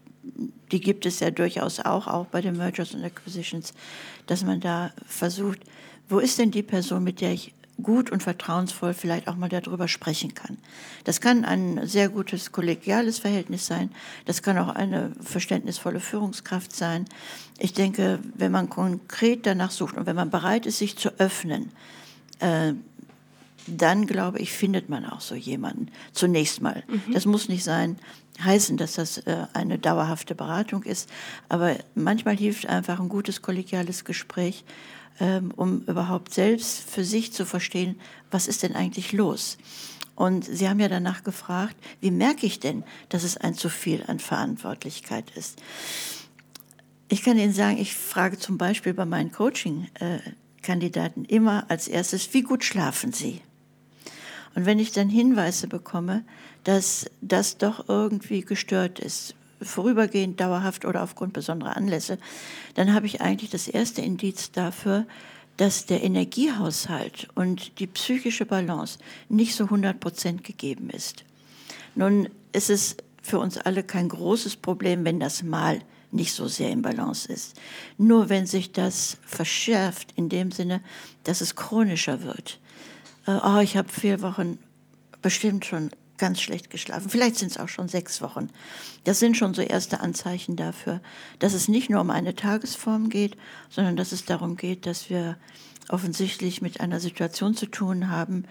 die 0.70 0.80
gibt 0.80 1.06
es 1.06 1.20
ja 1.20 1.30
durchaus 1.30 1.80
auch, 1.80 2.06
auch 2.06 2.26
bei 2.26 2.40
den 2.40 2.56
Mergers 2.56 2.94
und 2.94 3.02
Acquisitions, 3.02 3.72
dass 4.26 4.44
man 4.44 4.60
da 4.60 4.92
versucht, 5.06 5.60
wo 6.08 6.18
ist 6.18 6.38
denn 6.38 6.50
die 6.50 6.62
Person, 6.62 7.04
mit 7.04 7.20
der 7.20 7.32
ich 7.32 7.54
gut 7.82 8.10
und 8.10 8.22
vertrauensvoll 8.22 8.94
vielleicht 8.94 9.28
auch 9.28 9.36
mal 9.36 9.48
darüber 9.48 9.88
sprechen 9.88 10.34
kann. 10.34 10.58
Das 11.04 11.20
kann 11.20 11.44
ein 11.44 11.86
sehr 11.86 12.08
gutes 12.08 12.52
kollegiales 12.52 13.18
Verhältnis 13.18 13.66
sein, 13.66 13.90
das 14.24 14.42
kann 14.42 14.58
auch 14.58 14.68
eine 14.68 15.12
verständnisvolle 15.20 16.00
Führungskraft 16.00 16.74
sein. 16.74 17.04
Ich 17.58 17.72
denke, 17.72 18.18
wenn 18.34 18.52
man 18.52 18.68
konkret 18.68 19.46
danach 19.46 19.70
sucht 19.70 19.96
und 19.96 20.06
wenn 20.06 20.16
man 20.16 20.30
bereit 20.30 20.66
ist, 20.66 20.78
sich 20.78 20.96
zu 20.96 21.10
öffnen, 21.18 21.70
äh, 22.40 22.74
dann 23.66 24.06
glaube 24.06 24.38
ich, 24.38 24.52
findet 24.52 24.88
man 24.88 25.04
auch 25.04 25.20
so 25.20 25.34
jemanden. 25.34 25.88
Zunächst 26.12 26.62
mal. 26.62 26.82
Mhm. 26.88 27.12
Das 27.12 27.26
muss 27.26 27.48
nicht 27.48 27.64
sein, 27.64 27.98
heißen, 28.42 28.76
dass 28.76 28.94
das 28.94 29.18
äh, 29.18 29.46
eine 29.52 29.78
dauerhafte 29.78 30.34
Beratung 30.34 30.84
ist, 30.84 31.08
aber 31.48 31.76
manchmal 31.94 32.36
hilft 32.36 32.66
einfach 32.66 33.00
ein 33.00 33.08
gutes 33.08 33.42
kollegiales 33.42 34.04
Gespräch 34.04 34.64
um 35.56 35.82
überhaupt 35.82 36.32
selbst 36.32 36.88
für 36.88 37.04
sich 37.04 37.32
zu 37.32 37.44
verstehen, 37.44 37.98
was 38.30 38.46
ist 38.48 38.62
denn 38.62 38.74
eigentlich 38.74 39.12
los. 39.12 39.58
Und 40.14 40.44
Sie 40.44 40.68
haben 40.68 40.80
ja 40.80 40.88
danach 40.88 41.22
gefragt, 41.22 41.76
wie 42.00 42.10
merke 42.10 42.44
ich 42.46 42.58
denn, 42.58 42.82
dass 43.08 43.22
es 43.22 43.36
ein 43.36 43.54
zu 43.54 43.68
viel 43.68 44.02
an 44.06 44.18
Verantwortlichkeit 44.18 45.30
ist? 45.36 45.62
Ich 47.08 47.22
kann 47.22 47.38
Ihnen 47.38 47.52
sagen, 47.52 47.78
ich 47.78 47.94
frage 47.94 48.36
zum 48.38 48.58
Beispiel 48.58 48.94
bei 48.94 49.06
meinen 49.06 49.30
Coaching-Kandidaten 49.32 51.24
immer 51.24 51.70
als 51.70 51.88
erstes, 51.88 52.34
wie 52.34 52.42
gut 52.42 52.64
schlafen 52.64 53.12
Sie? 53.12 53.40
Und 54.54 54.66
wenn 54.66 54.80
ich 54.80 54.90
dann 54.92 55.08
Hinweise 55.08 55.68
bekomme, 55.68 56.24
dass 56.64 57.08
das 57.20 57.58
doch 57.58 57.88
irgendwie 57.88 58.40
gestört 58.40 58.98
ist, 58.98 59.36
vorübergehend, 59.60 60.40
dauerhaft 60.40 60.84
oder 60.84 61.02
aufgrund 61.02 61.32
besonderer 61.32 61.76
Anlässe, 61.76 62.18
dann 62.74 62.94
habe 62.94 63.06
ich 63.06 63.20
eigentlich 63.20 63.50
das 63.50 63.68
erste 63.68 64.02
Indiz 64.02 64.52
dafür, 64.52 65.06
dass 65.56 65.86
der 65.86 66.04
Energiehaushalt 66.04 67.28
und 67.34 67.80
die 67.80 67.88
psychische 67.88 68.46
Balance 68.46 68.98
nicht 69.28 69.54
so 69.56 69.64
100 69.64 69.98
Prozent 69.98 70.44
gegeben 70.44 70.88
ist. 70.90 71.24
Nun 71.94 72.28
ist 72.52 72.70
es 72.70 72.96
für 73.22 73.40
uns 73.40 73.58
alle 73.58 73.82
kein 73.82 74.08
großes 74.08 74.56
Problem, 74.56 75.04
wenn 75.04 75.20
das 75.20 75.42
mal 75.42 75.80
nicht 76.10 76.32
so 76.32 76.48
sehr 76.48 76.70
im 76.70 76.82
Balance 76.82 77.30
ist. 77.30 77.56
Nur 77.98 78.28
wenn 78.28 78.46
sich 78.46 78.72
das 78.72 79.18
verschärft 79.26 80.12
in 80.16 80.28
dem 80.28 80.52
Sinne, 80.52 80.80
dass 81.24 81.40
es 81.40 81.56
chronischer 81.56 82.22
wird. 82.22 82.60
Äh, 83.26 83.38
oh, 83.44 83.58
ich 83.58 83.76
habe 83.76 83.88
vier 83.88 84.22
Wochen 84.22 84.58
bestimmt 85.20 85.66
schon 85.66 85.90
ganz 86.18 86.40
schlecht 86.40 86.70
geschlafen. 86.70 87.08
Vielleicht 87.08 87.36
sind 87.36 87.52
es 87.52 87.58
auch 87.58 87.68
schon 87.68 87.88
sechs 87.88 88.20
Wochen. 88.20 88.50
Das 89.04 89.18
sind 89.18 89.36
schon 89.36 89.54
so 89.54 89.62
erste 89.62 90.00
Anzeichen 90.00 90.56
dafür, 90.56 91.00
dass 91.38 91.54
es 91.54 91.68
nicht 91.68 91.90
nur 91.90 92.00
um 92.00 92.10
eine 92.10 92.34
Tagesform 92.34 93.08
geht, 93.08 93.36
sondern 93.70 93.96
dass 93.96 94.12
es 94.12 94.24
darum 94.24 94.56
geht, 94.56 94.86
dass 94.86 95.08
wir 95.08 95.36
offensichtlich 95.88 96.60
mit 96.60 96.80
einer 96.80 97.00
Situation 97.00 97.54
zu 97.54 97.66
tun 97.66 98.10
haben, 98.10 98.44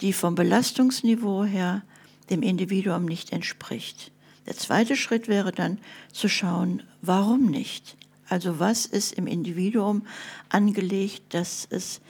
die 0.00 0.12
vom 0.12 0.34
Belastungsniveau 0.34 1.44
her 1.44 1.82
dem 2.30 2.42
Individuum 2.42 3.04
nicht 3.04 3.32
entspricht. 3.32 4.12
Der 4.46 4.56
zweite 4.56 4.96
Schritt 4.96 5.28
wäre 5.28 5.52
dann 5.52 5.78
zu 6.12 6.28
schauen, 6.28 6.82
warum 7.00 7.46
nicht? 7.46 7.96
Also 8.28 8.58
was 8.58 8.86
ist 8.86 9.12
im 9.12 9.26
Individuum 9.26 10.06
angelegt, 10.48 11.34
dass 11.34 11.66
es 11.68 12.00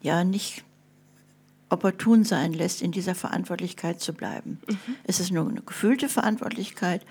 ja 0.00 0.24
nicht 0.24 0.64
opportun 1.70 2.24
sein 2.24 2.52
lässt, 2.52 2.82
in 2.82 2.92
dieser 2.92 3.14
Verantwortlichkeit 3.14 4.00
zu 4.00 4.12
bleiben. 4.12 4.60
Mhm. 4.68 4.94
Ist 5.04 5.20
es 5.20 5.30
nur 5.30 5.48
eine 5.48 5.62
gefühlte 5.62 6.08
Verantwortlichkeit 6.08 7.02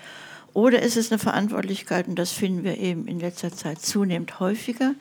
oder 0.52 0.82
ist 0.82 0.96
es 0.96 1.12
eine 1.12 1.18
Verantwortlichkeit, 1.18 2.08
und 2.08 2.16
das 2.16 2.32
finden 2.32 2.64
wir 2.64 2.78
eben 2.78 3.06
in 3.06 3.20
letzter 3.20 3.52
Zeit 3.52 3.80
zunehmend 3.80 4.40
häufiger, 4.40 4.94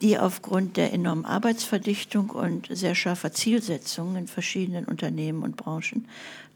die 0.00 0.18
aufgrund 0.18 0.76
der 0.76 0.92
enormen 0.92 1.24
Arbeitsverdichtung 1.24 2.30
und 2.30 2.68
sehr 2.70 2.94
scharfer 2.94 3.32
Zielsetzungen 3.32 4.16
in 4.16 4.28
verschiedenen 4.28 4.84
Unternehmen 4.84 5.42
und 5.42 5.56
Branchen 5.56 6.06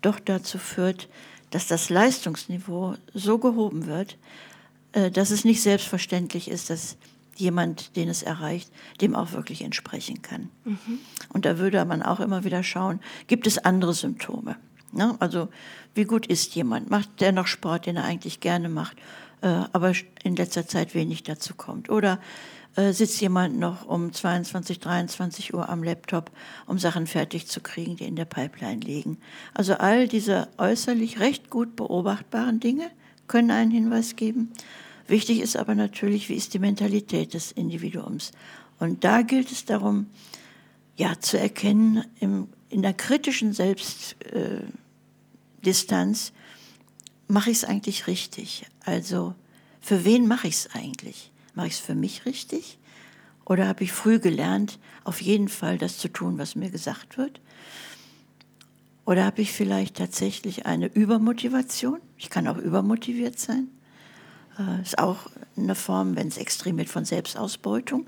doch 0.00 0.20
dazu 0.20 0.58
führt, 0.58 1.08
dass 1.50 1.66
das 1.66 1.90
Leistungsniveau 1.90 2.94
so 3.12 3.38
gehoben 3.38 3.86
wird, 3.86 4.16
äh, 4.92 5.10
dass 5.10 5.30
es 5.30 5.44
nicht 5.44 5.62
selbstverständlich 5.62 6.48
ist, 6.48 6.70
dass 6.70 6.96
jemand, 7.36 7.96
den 7.96 8.08
es 8.08 8.22
erreicht, 8.22 8.70
dem 9.00 9.14
auch 9.14 9.32
wirklich 9.32 9.62
entsprechen 9.62 10.22
kann. 10.22 10.50
Mhm. 10.64 10.98
Und 11.32 11.44
da 11.44 11.58
würde 11.58 11.84
man 11.84 12.02
auch 12.02 12.20
immer 12.20 12.44
wieder 12.44 12.62
schauen, 12.62 13.00
gibt 13.26 13.46
es 13.46 13.58
andere 13.58 13.94
Symptome? 13.94 14.56
Ne? 14.92 15.16
Also 15.20 15.48
wie 15.94 16.04
gut 16.04 16.26
ist 16.26 16.54
jemand? 16.54 16.90
Macht 16.90 17.20
der 17.20 17.32
noch 17.32 17.46
Sport, 17.46 17.86
den 17.86 17.96
er 17.96 18.04
eigentlich 18.04 18.40
gerne 18.40 18.68
macht, 18.68 18.96
äh, 19.40 19.46
aber 19.72 19.92
in 20.22 20.36
letzter 20.36 20.66
Zeit 20.66 20.94
wenig 20.94 21.22
dazu 21.22 21.54
kommt? 21.54 21.90
Oder 21.90 22.20
äh, 22.76 22.92
sitzt 22.92 23.20
jemand 23.20 23.58
noch 23.58 23.86
um 23.86 24.12
22, 24.12 24.80
23 24.80 25.54
Uhr 25.54 25.68
am 25.68 25.82
Laptop, 25.82 26.30
um 26.66 26.78
Sachen 26.78 27.06
fertig 27.06 27.46
zu 27.46 27.60
kriegen, 27.60 27.96
die 27.96 28.04
in 28.04 28.16
der 28.16 28.24
Pipeline 28.24 28.80
liegen? 28.80 29.18
Also 29.54 29.74
all 29.74 30.08
diese 30.08 30.48
äußerlich 30.58 31.20
recht 31.20 31.50
gut 31.50 31.76
beobachtbaren 31.76 32.60
Dinge 32.60 32.90
können 33.26 33.50
einen 33.50 33.70
Hinweis 33.70 34.16
geben. 34.16 34.52
Wichtig 35.06 35.40
ist 35.40 35.56
aber 35.56 35.74
natürlich, 35.74 36.28
wie 36.28 36.34
ist 36.34 36.54
die 36.54 36.58
Mentalität 36.58 37.34
des 37.34 37.52
Individuums. 37.52 38.32
Und 38.78 39.04
da 39.04 39.22
gilt 39.22 39.52
es 39.52 39.64
darum, 39.64 40.06
ja, 40.96 41.18
zu 41.20 41.38
erkennen 41.38 42.04
im, 42.20 42.48
in 42.68 42.82
der 42.82 42.94
kritischen 42.94 43.52
Selbstdistanz 43.52 46.28
äh, 46.28 46.32
mache 47.28 47.50
ich 47.50 47.58
es 47.58 47.64
eigentlich 47.64 48.06
richtig. 48.06 48.66
Also 48.84 49.34
für 49.80 50.04
wen 50.04 50.28
mache 50.28 50.48
ich 50.48 50.54
es 50.54 50.68
eigentlich? 50.74 51.30
Mache 51.54 51.68
ich 51.68 51.74
es 51.74 51.80
für 51.80 51.94
mich 51.94 52.26
richtig? 52.26 52.78
Oder 53.44 53.66
habe 53.66 53.84
ich 53.84 53.92
früh 53.92 54.18
gelernt, 54.18 54.78
auf 55.04 55.20
jeden 55.20 55.48
Fall 55.48 55.78
das 55.78 55.98
zu 55.98 56.08
tun, 56.08 56.38
was 56.38 56.54
mir 56.54 56.70
gesagt 56.70 57.18
wird? 57.18 57.40
Oder 59.04 59.24
habe 59.24 59.42
ich 59.42 59.52
vielleicht 59.52 59.96
tatsächlich 59.96 60.66
eine 60.66 60.86
Übermotivation? 60.86 62.00
Ich 62.16 62.30
kann 62.30 62.46
auch 62.46 62.56
übermotiviert 62.56 63.38
sein. 63.38 63.68
Äh, 64.58 64.82
ist 64.82 64.98
auch 64.98 65.30
eine 65.56 65.74
Form, 65.74 66.16
wenn 66.16 66.28
es 66.28 66.36
extrem 66.36 66.78
wird, 66.78 66.88
von 66.88 67.04
Selbstausbeutung. 67.04 68.06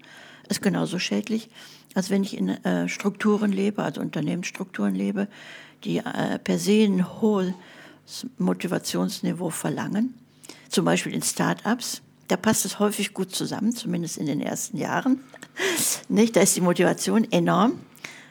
Ist 0.49 0.63
genauso 0.63 0.99
schädlich, 0.99 1.49
als 1.95 2.11
wenn 2.11 2.23
ich 2.23 2.37
in 2.37 2.49
äh, 2.49 2.89
Strukturen 2.89 3.53
lebe, 3.53 3.83
also 3.83 4.01
Unternehmensstrukturen 4.01 4.95
lebe, 4.95 5.29
die 5.85 5.99
äh, 5.99 6.39
per 6.39 6.59
se 6.59 6.85
ein 6.85 7.21
hohes 7.21 7.55
Motivationsniveau 8.39 9.51
verlangen. 9.51 10.15
Zum 10.69 10.85
Beispiel 10.85 11.15
in 11.15 11.23
Start-ups. 11.23 12.03
Da 12.29 12.37
passt 12.37 12.65
es 12.65 12.79
häufig 12.79 13.15
gut 13.15 13.35
zusammen, 13.35 13.73
zumindest 13.73 14.17
in 14.17 14.27
den 14.27 14.41
ersten 14.41 14.79
Jahren. 14.79 15.21
Nicht? 16.09 16.37
Da 16.37 16.41
ist 16.41 16.57
die 16.57 16.63
Motivation 16.63 17.31
enorm. 17.31 17.81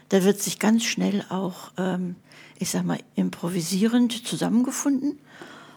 Da 0.09 0.23
wird 0.23 0.41
sich 0.41 0.59
ganz 0.59 0.83
schnell 0.83 1.23
auch 1.29 1.71
ähm, 1.77 2.15
ich 2.63 2.69
sag 2.69 2.85
mal, 2.85 2.99
improvisierend 3.15 4.25
zusammengefunden. 4.25 5.19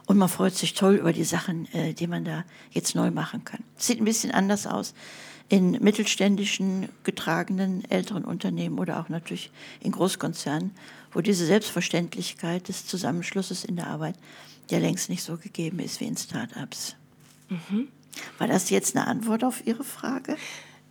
Und 0.06 0.18
man 0.18 0.28
freut 0.28 0.54
sich 0.54 0.74
toll 0.74 0.94
über 0.94 1.12
die 1.12 1.24
Sachen, 1.24 1.72
äh, 1.74 1.92
die 1.92 2.06
man 2.06 2.24
da 2.24 2.44
jetzt 2.70 2.94
neu 2.94 3.10
machen 3.10 3.44
kann. 3.44 3.62
Sieht 3.76 4.00
ein 4.00 4.04
bisschen 4.04 4.30
anders 4.30 4.66
aus 4.66 4.94
in 5.48 5.72
mittelständischen, 5.82 6.88
getragenen 7.04 7.88
älteren 7.90 8.24
Unternehmen 8.24 8.78
oder 8.78 9.00
auch 9.00 9.08
natürlich 9.08 9.50
in 9.80 9.92
Großkonzernen, 9.92 10.72
wo 11.12 11.20
diese 11.20 11.46
Selbstverständlichkeit 11.46 12.68
des 12.68 12.86
Zusammenschlusses 12.86 13.64
in 13.64 13.76
der 13.76 13.86
Arbeit 13.86 14.16
ja 14.70 14.78
längst 14.78 15.08
nicht 15.08 15.22
so 15.22 15.36
gegeben 15.36 15.78
ist 15.78 16.00
wie 16.00 16.06
in 16.06 16.16
Start-ups. 16.16 16.96
Mhm. 17.48 17.88
War 18.38 18.48
das 18.48 18.70
jetzt 18.70 18.96
eine 18.96 19.06
Antwort 19.06 19.44
auf 19.44 19.66
Ihre 19.66 19.84
Frage? 19.84 20.36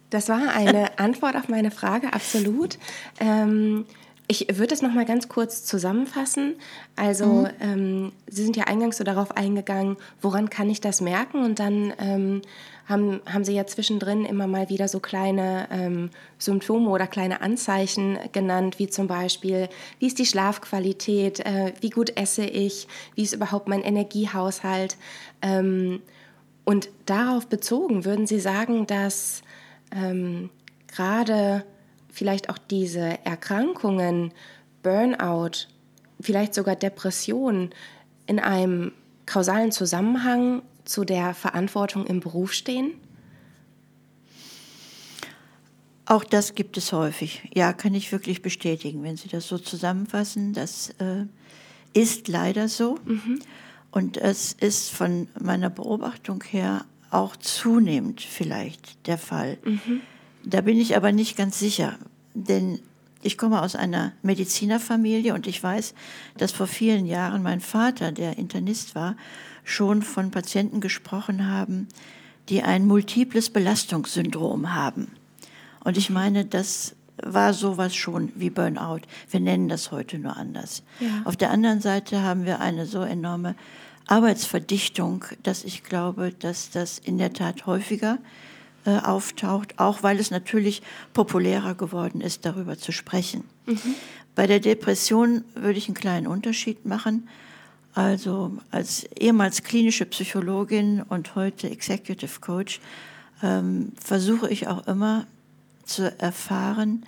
Das 0.10 0.30
war 0.30 0.50
eine 0.50 0.98
Antwort 1.00 1.36
auf 1.36 1.50
meine 1.50 1.72
Frage, 1.72 2.14
absolut. 2.14 2.78
Ähm, 3.20 3.86
ich 4.28 4.58
würde 4.58 4.74
es 4.74 4.82
noch 4.82 4.94
mal 4.94 5.06
ganz 5.06 5.30
kurz 5.30 5.64
zusammenfassen. 5.64 6.56
Also 6.96 7.26
mhm. 7.26 7.50
ähm, 7.60 8.12
Sie 8.28 8.44
sind 8.44 8.58
ja 8.58 8.66
eingangs 8.66 8.98
so 8.98 9.04
darauf 9.04 9.36
eingegangen, 9.38 9.98
woran 10.22 10.50
kann 10.50 10.70
ich 10.70 10.82
das 10.82 11.02
merken? 11.02 11.44
Und 11.44 11.60
dann 11.60 11.94
ähm, 12.00 12.42
haben, 12.88 13.22
haben 13.26 13.44
Sie 13.44 13.54
ja 13.54 13.68
zwischendrin 13.68 14.26
immer 14.26 14.48
mal 14.48 14.70
wieder 14.70 14.88
so 14.88 15.00
kleine 15.00 15.68
ähm, 15.72 16.10
Symptome 16.40 16.90
oder 16.90 17.08
kleine 17.08 17.42
Anzeichen 17.42 18.18
genannt, 18.32 18.80
wie 18.80 18.88
zum 18.88 19.08
Beispiel, 19.08 19.70
wie 20.00 20.08
ist 20.08 20.18
die 20.18 20.26
Schlafqualität, 20.26 21.42
äh, 21.42 21.74
wie 21.82 21.90
gut 21.92 22.18
esse 22.18 22.46
ich, 22.46 22.88
wie 23.14 23.24
ist 23.24 23.34
überhaupt 23.34 23.68
mein 23.68 23.82
Energiehaushalt. 23.82 24.98
Ähm, 25.42 26.02
und 26.64 26.90
darauf 27.06 27.48
bezogen 27.48 28.06
würden 28.06 28.26
Sie 28.26 28.40
sagen, 28.40 28.88
dass 28.88 29.44
ähm, 29.96 30.50
gerade 30.88 31.64
vielleicht 32.16 32.50
auch 32.50 32.58
diese 32.58 33.24
Erkrankungen, 33.26 34.32
Burnout, 34.82 35.68
vielleicht 36.20 36.54
sogar 36.54 36.76
Depression 36.76 37.72
in 38.26 38.40
einem 38.40 38.94
kausalen 39.26 39.72
Zusammenhang 39.72 40.62
zu 40.86 41.04
der 41.04 41.34
Verantwortung 41.34 42.08
im 42.08 42.22
Beruf 42.22 42.54
stehen? 42.54 42.94
Auch 46.06 46.24
das 46.24 46.56
gibt 46.56 46.78
es 46.78 46.94
häufig. 46.94 47.50
Ja, 47.54 47.74
kann 47.74 47.96
ich 47.96 48.12
wirklich 48.12 48.42
bestätigen, 48.42 49.04
wenn 49.04 49.18
Sie 49.18 49.28
das 49.28 49.48
so 49.48 49.58
zusammenfassen. 49.58 50.54
Das 50.54 50.92
äh, 51.00 51.26
ist 51.94 52.28
leider 52.28 52.70
so. 52.70 53.00
Mhm. 53.06 53.40
Und 53.92 54.18
es 54.18 54.54
ist 54.54 54.92
von 54.92 55.28
meiner 55.40 55.70
Beobachtung 55.72 56.44
her 56.44 56.86
auch 57.10 57.36
zunehmend 57.36 58.22
vielleicht 58.22 59.08
der 59.08 59.18
Fall. 59.18 59.58
Mhm. 59.66 60.02
Da 60.46 60.62
bin 60.62 60.80
ich 60.80 60.96
aber 60.96 61.12
nicht 61.12 61.36
ganz 61.36 61.60
sicher, 61.60 61.98
denn 62.34 62.80
ich 63.24 63.38
komme 63.38 63.62
aus 63.62 63.76
einer 63.76 64.12
Medizinerfamilie 64.22 65.34
und 65.34 65.48
ich 65.48 65.62
weiß, 65.62 65.96
dass 66.38 66.52
vor 66.52 66.68
vielen 66.68 67.08
Jahren 67.08 67.42
mein 67.42 67.60
Vater, 67.60 68.12
der 68.12 68.38
Internist 68.38 68.94
war, 68.94 69.16
schon 69.64 70.04
von 70.04 70.30
Patienten 70.30 70.80
gesprochen 70.80 71.48
haben, 71.48 71.88
die 72.50 72.62
ein 72.62 72.86
multiples 72.86 73.50
Belastungssyndrom 73.50 74.76
haben. 74.76 75.08
Und 75.84 75.98
ich 75.98 76.12
meine, 76.12 76.46
das 76.46 76.96
war 77.24 77.54
sowas 77.54 77.96
schon 77.96 78.32
wie 78.36 78.52
Burnout. 78.52 79.02
Wir 79.32 79.40
nennen 79.40 79.70
das 79.70 79.92
heute 79.92 80.20
nur 80.20 80.38
anders. 80.38 80.84
Ja. 81.00 81.24
Auf 81.24 81.36
der 81.36 81.50
anderen 81.50 81.82
Seite 81.82 82.22
haben 82.22 82.46
wir 82.46 82.60
eine 82.60 82.86
so 82.86 83.02
enorme 83.02 83.56
Arbeitsverdichtung, 84.06 85.26
dass 85.42 85.64
ich 85.64 85.84
glaube, 85.84 86.32
dass 86.32 86.70
das 86.70 87.00
in 87.00 87.18
der 87.18 87.34
Tat 87.34 87.66
häufiger 87.66 88.20
äh, 88.86 88.98
auftaucht, 88.98 89.80
auch 89.80 90.04
weil 90.04 90.20
es 90.20 90.32
natürlich 90.32 90.82
populärer 91.14 91.76
geworden 91.76 92.22
ist, 92.22 92.46
darüber 92.46 92.78
zu 92.78 92.92
sprechen. 92.92 93.44
Mhm. 93.66 93.96
Bei 94.36 94.48
der 94.48 94.60
Depression 94.60 95.44
würde 95.56 95.78
ich 95.78 95.88
einen 95.88 95.96
kleinen 95.96 96.28
Unterschied 96.28 96.86
machen. 96.86 97.28
Also 97.94 98.58
als 98.72 99.06
ehemals 99.18 99.64
klinische 99.64 100.06
Psychologin 100.06 101.02
und 101.02 101.36
heute 101.36 101.70
Executive 101.70 102.42
Coach 102.42 102.82
ähm, 103.42 103.94
versuche 104.00 104.50
ich 104.50 104.68
auch 104.68 104.86
immer 104.88 105.26
zu 105.86 106.14
erfahren, 106.20 107.06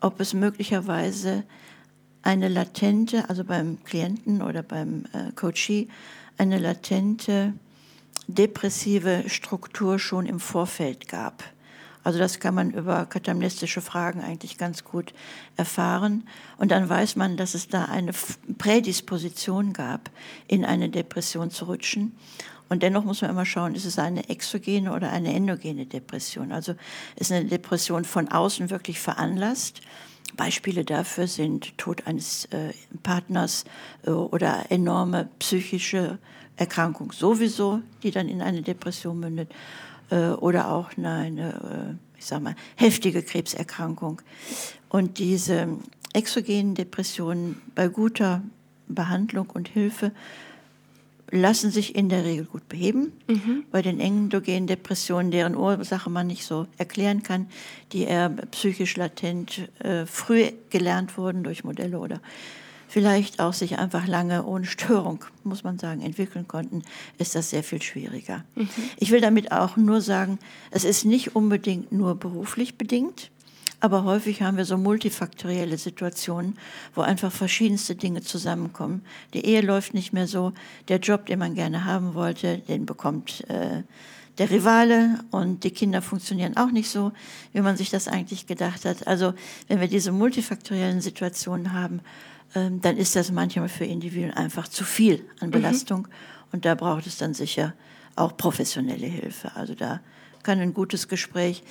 ob 0.00 0.20
es 0.20 0.32
möglicherweise 0.32 1.44
eine 2.22 2.48
latente, 2.48 3.28
also 3.28 3.44
beim 3.44 3.84
Klienten 3.84 4.40
oder 4.40 4.62
beim 4.62 5.04
äh, 5.12 5.32
Coachee, 5.36 5.88
eine 6.38 6.58
latente 6.58 7.52
depressive 8.26 9.24
Struktur 9.28 9.98
schon 9.98 10.26
im 10.26 10.40
Vorfeld 10.40 11.08
gab. 11.08 11.44
Also 12.04 12.18
das 12.18 12.38
kann 12.38 12.54
man 12.54 12.70
über 12.70 13.06
katamnestische 13.06 13.80
Fragen 13.80 14.20
eigentlich 14.20 14.58
ganz 14.58 14.84
gut 14.84 15.14
erfahren. 15.56 16.28
Und 16.58 16.70
dann 16.70 16.88
weiß 16.88 17.16
man, 17.16 17.38
dass 17.38 17.54
es 17.54 17.68
da 17.68 17.86
eine 17.86 18.12
Prädisposition 18.58 19.72
gab, 19.72 20.10
in 20.46 20.66
eine 20.66 20.90
Depression 20.90 21.50
zu 21.50 21.64
rutschen. 21.64 22.14
Und 22.68 22.82
dennoch 22.82 23.04
muss 23.04 23.22
man 23.22 23.30
immer 23.30 23.46
schauen, 23.46 23.74
ist 23.74 23.86
es 23.86 23.98
eine 23.98 24.28
exogene 24.28 24.92
oder 24.92 25.10
eine 25.10 25.32
endogene 25.32 25.86
Depression? 25.86 26.52
Also 26.52 26.74
ist 27.16 27.32
eine 27.32 27.46
Depression 27.46 28.04
von 28.04 28.28
außen 28.28 28.68
wirklich 28.68 29.00
veranlasst? 29.00 29.80
Beispiele 30.36 30.84
dafür 30.84 31.26
sind 31.26 31.76
Tod 31.78 32.06
eines 32.06 32.46
äh, 32.46 32.72
Partners 33.02 33.64
äh, 34.04 34.10
oder 34.10 34.64
enorme 34.70 35.28
psychische 35.38 36.18
Erkrankung 36.56 37.12
sowieso, 37.12 37.80
die 38.02 38.10
dann 38.10 38.28
in 38.28 38.40
eine 38.40 38.62
Depression 38.62 39.18
mündet, 39.20 39.52
äh, 40.10 40.28
oder 40.28 40.70
auch 40.70 40.90
eine, 40.96 41.10
eine 41.10 41.98
äh, 41.98 42.18
ich 42.18 42.26
sag 42.26 42.42
mal, 42.42 42.54
heftige 42.76 43.22
Krebserkrankung. 43.22 44.22
Und 44.88 45.18
diese 45.18 45.68
exogenen 46.12 46.74
Depressionen 46.74 47.60
bei 47.74 47.88
guter 47.88 48.42
Behandlung 48.86 49.50
und 49.50 49.68
Hilfe 49.68 50.12
lassen 51.30 51.70
sich 51.70 51.96
in 51.96 52.08
der 52.08 52.24
Regel 52.24 52.44
gut 52.44 52.68
beheben. 52.68 53.12
Mhm. 53.26 53.64
Bei 53.70 53.82
den 53.82 53.98
endogenen 53.98 54.66
Depressionen, 54.66 55.30
deren 55.30 55.56
Ursache 55.56 56.08
man 56.08 56.28
nicht 56.28 56.44
so 56.44 56.66
erklären 56.78 57.22
kann, 57.22 57.48
die 57.92 58.02
eher 58.02 58.28
psychisch 58.28 58.96
latent 58.96 59.68
äh, 59.80 60.06
früh 60.06 60.52
gelernt 60.70 61.18
wurden 61.18 61.42
durch 61.42 61.64
Modelle 61.64 61.98
oder 61.98 62.20
vielleicht 62.88 63.40
auch 63.40 63.52
sich 63.52 63.78
einfach 63.78 64.06
lange 64.06 64.44
ohne 64.44 64.66
Störung, 64.66 65.24
muss 65.42 65.64
man 65.64 65.78
sagen, 65.78 66.02
entwickeln 66.02 66.48
konnten, 66.48 66.82
ist 67.18 67.34
das 67.34 67.50
sehr 67.50 67.62
viel 67.62 67.82
schwieriger. 67.82 68.44
Mhm. 68.54 68.68
Ich 68.98 69.10
will 69.10 69.20
damit 69.20 69.52
auch 69.52 69.76
nur 69.76 70.00
sagen, 70.00 70.38
es 70.70 70.84
ist 70.84 71.04
nicht 71.04 71.36
unbedingt 71.36 71.92
nur 71.92 72.14
beruflich 72.14 72.76
bedingt, 72.76 73.30
aber 73.80 74.04
häufig 74.04 74.40
haben 74.40 74.56
wir 74.56 74.64
so 74.64 74.78
multifaktorielle 74.78 75.76
Situationen, 75.76 76.56
wo 76.94 77.02
einfach 77.02 77.30
verschiedenste 77.30 77.94
Dinge 77.94 78.22
zusammenkommen. 78.22 79.02
Die 79.34 79.44
Ehe 79.44 79.60
läuft 79.60 79.92
nicht 79.92 80.12
mehr 80.14 80.26
so, 80.26 80.52
der 80.88 81.00
Job, 81.00 81.26
den 81.26 81.38
man 81.38 81.54
gerne 81.54 81.84
haben 81.84 82.14
wollte, 82.14 82.58
den 82.66 82.86
bekommt 82.86 83.44
äh, 83.50 83.82
der 84.38 84.50
Rivale 84.50 85.18
und 85.30 85.64
die 85.64 85.70
Kinder 85.70 86.02
funktionieren 86.02 86.56
auch 86.56 86.70
nicht 86.70 86.88
so, 86.88 87.12
wie 87.52 87.60
man 87.60 87.76
sich 87.76 87.90
das 87.90 88.08
eigentlich 88.08 88.46
gedacht 88.46 88.84
hat. 88.84 89.06
Also 89.06 89.34
wenn 89.68 89.80
wir 89.80 89.88
diese 89.88 90.12
multifaktoriellen 90.12 91.00
Situationen 91.00 91.72
haben, 91.72 92.00
dann 92.54 92.96
ist 92.96 93.16
das 93.16 93.32
manchmal 93.32 93.68
für 93.68 93.84
Individuen 93.84 94.32
einfach 94.32 94.68
zu 94.68 94.84
viel 94.84 95.24
an 95.40 95.48
mhm. 95.48 95.52
Belastung. 95.52 96.02
Mhm. 96.02 96.12
Und 96.52 96.64
da 96.64 96.74
braucht 96.74 97.06
es 97.06 97.18
dann 97.18 97.34
sicher 97.34 97.74
auch 98.16 98.36
professionelle 98.36 99.06
Hilfe. 99.06 99.56
Also 99.56 99.74
da 99.74 100.00
kann 100.42 100.60
ein 100.60 100.74
gutes 100.74 101.08
Gespräch 101.08 101.62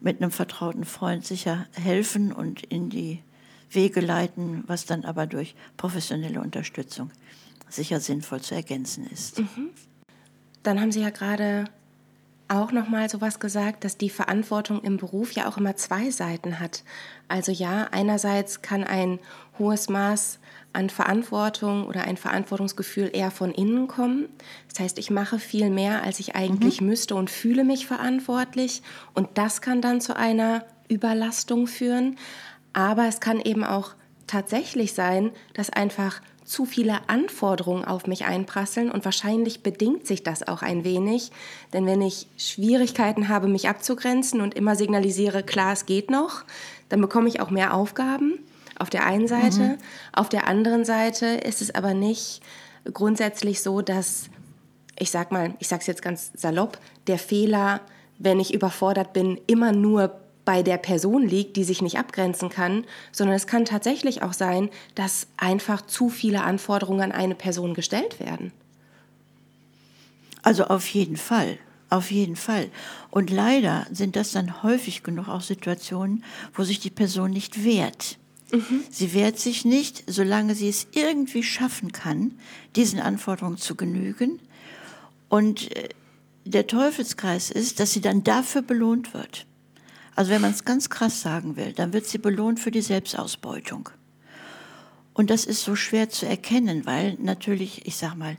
mit 0.00 0.20
einem 0.20 0.30
vertrauten 0.30 0.84
Freund 0.84 1.24
sicher 1.24 1.66
helfen 1.72 2.32
und 2.32 2.62
in 2.64 2.90
die 2.90 3.22
Wege 3.70 4.00
leiten, 4.00 4.64
was 4.66 4.86
dann 4.86 5.04
aber 5.04 5.26
durch 5.26 5.54
professionelle 5.76 6.40
Unterstützung 6.40 7.10
sicher 7.68 8.00
sinnvoll 8.00 8.40
zu 8.40 8.54
ergänzen 8.54 9.06
ist. 9.06 9.38
Mhm. 9.38 9.70
Dann 10.62 10.80
haben 10.80 10.92
Sie 10.92 11.00
ja 11.00 11.10
gerade 11.10 11.64
auch 12.52 12.70
noch 12.70 12.88
mal 12.88 13.08
sowas 13.08 13.40
gesagt, 13.40 13.84
dass 13.84 13.96
die 13.96 14.10
Verantwortung 14.10 14.82
im 14.82 14.98
Beruf 14.98 15.32
ja 15.32 15.48
auch 15.48 15.56
immer 15.56 15.74
zwei 15.76 16.10
Seiten 16.10 16.60
hat. 16.60 16.84
Also 17.28 17.50
ja, 17.50 17.88
einerseits 17.90 18.60
kann 18.60 18.84
ein 18.84 19.18
hohes 19.58 19.88
Maß 19.88 20.38
an 20.74 20.90
Verantwortung 20.90 21.86
oder 21.86 22.04
ein 22.04 22.16
Verantwortungsgefühl 22.16 23.10
eher 23.12 23.30
von 23.30 23.52
innen 23.52 23.88
kommen. 23.88 24.28
Das 24.68 24.80
heißt, 24.80 24.98
ich 24.98 25.10
mache 25.10 25.38
viel 25.38 25.70
mehr, 25.70 26.02
als 26.02 26.20
ich 26.20 26.34
eigentlich 26.34 26.80
mhm. 26.80 26.88
müsste 26.88 27.14
und 27.14 27.30
fühle 27.30 27.64
mich 27.64 27.86
verantwortlich. 27.86 28.82
Und 29.14 29.30
das 29.34 29.60
kann 29.60 29.80
dann 29.80 30.00
zu 30.00 30.16
einer 30.16 30.64
Überlastung 30.88 31.66
führen. 31.66 32.16
Aber 32.72 33.06
es 33.06 33.20
kann 33.20 33.40
eben 33.40 33.64
auch 33.64 33.94
tatsächlich 34.26 34.94
sein, 34.94 35.30
dass 35.54 35.70
einfach 35.70 36.20
zu 36.52 36.66
viele 36.66 37.08
Anforderungen 37.08 37.84
auf 37.84 38.06
mich 38.06 38.26
einprasseln 38.26 38.90
und 38.90 39.06
wahrscheinlich 39.06 39.62
bedingt 39.62 40.06
sich 40.06 40.22
das 40.22 40.46
auch 40.46 40.60
ein 40.60 40.84
wenig, 40.84 41.32
denn 41.72 41.86
wenn 41.86 42.02
ich 42.02 42.26
Schwierigkeiten 42.36 43.28
habe, 43.28 43.48
mich 43.48 43.68
abzugrenzen 43.68 44.42
und 44.42 44.54
immer 44.54 44.76
signalisiere, 44.76 45.42
klar, 45.42 45.72
es 45.72 45.86
geht 45.86 46.10
noch, 46.10 46.44
dann 46.90 47.00
bekomme 47.00 47.28
ich 47.28 47.40
auch 47.40 47.48
mehr 47.48 47.72
Aufgaben 47.72 48.38
auf 48.78 48.90
der 48.90 49.06
einen 49.06 49.28
Seite. 49.28 49.60
Mhm. 49.60 49.78
Auf 50.12 50.28
der 50.28 50.46
anderen 50.46 50.84
Seite 50.84 51.26
ist 51.26 51.62
es 51.62 51.74
aber 51.74 51.94
nicht 51.94 52.42
grundsätzlich 52.92 53.62
so, 53.62 53.80
dass 53.80 54.28
ich 54.98 55.10
sag 55.10 55.32
mal, 55.32 55.54
ich 55.58 55.68
sage 55.68 55.80
es 55.80 55.86
jetzt 55.86 56.02
ganz 56.02 56.32
salopp, 56.34 56.78
der 57.06 57.18
Fehler, 57.18 57.80
wenn 58.18 58.38
ich 58.38 58.52
überfordert 58.52 59.14
bin, 59.14 59.40
immer 59.46 59.72
nur 59.72 60.21
bei 60.44 60.62
der 60.62 60.76
Person 60.76 61.26
liegt, 61.26 61.56
die 61.56 61.64
sich 61.64 61.82
nicht 61.82 61.98
abgrenzen 61.98 62.48
kann, 62.48 62.84
sondern 63.12 63.36
es 63.36 63.46
kann 63.46 63.64
tatsächlich 63.64 64.22
auch 64.22 64.32
sein, 64.32 64.70
dass 64.94 65.28
einfach 65.36 65.82
zu 65.82 66.08
viele 66.08 66.42
Anforderungen 66.42 67.00
an 67.00 67.12
eine 67.12 67.34
Person 67.34 67.74
gestellt 67.74 68.18
werden. 68.18 68.52
Also 70.42 70.64
auf 70.64 70.88
jeden 70.88 71.16
Fall, 71.16 71.58
auf 71.88 72.10
jeden 72.10 72.36
Fall. 72.36 72.70
Und 73.10 73.30
leider 73.30 73.86
sind 73.92 74.16
das 74.16 74.32
dann 74.32 74.62
häufig 74.62 75.02
genug 75.02 75.28
auch 75.28 75.42
Situationen, 75.42 76.24
wo 76.54 76.64
sich 76.64 76.80
die 76.80 76.90
Person 76.90 77.30
nicht 77.30 77.64
wehrt. 77.64 78.18
Mhm. 78.52 78.82
Sie 78.90 79.14
wehrt 79.14 79.38
sich 79.38 79.64
nicht, 79.64 80.04
solange 80.08 80.54
sie 80.54 80.68
es 80.68 80.88
irgendwie 80.92 81.42
schaffen 81.42 81.92
kann, 81.92 82.32
diesen 82.74 83.00
Anforderungen 83.00 83.56
zu 83.56 83.76
genügen. 83.76 84.40
Und 85.28 85.74
äh, 85.76 85.88
der 86.44 86.66
Teufelskreis 86.66 87.50
ist, 87.50 87.78
dass 87.78 87.92
sie 87.92 88.00
dann 88.00 88.24
dafür 88.24 88.62
belohnt 88.62 89.14
wird. 89.14 89.46
Also 90.14 90.30
wenn 90.30 90.40
man 90.40 90.50
es 90.50 90.64
ganz 90.64 90.90
krass 90.90 91.22
sagen 91.22 91.56
will, 91.56 91.72
dann 91.72 91.92
wird 91.92 92.06
sie 92.06 92.18
belohnt 92.18 92.60
für 92.60 92.70
die 92.70 92.82
Selbstausbeutung. 92.82 93.88
Und 95.14 95.30
das 95.30 95.44
ist 95.44 95.62
so 95.62 95.76
schwer 95.76 96.08
zu 96.08 96.26
erkennen, 96.26 96.86
weil 96.86 97.14
natürlich, 97.20 97.86
ich 97.86 97.96
sag 97.96 98.14
mal, 98.16 98.36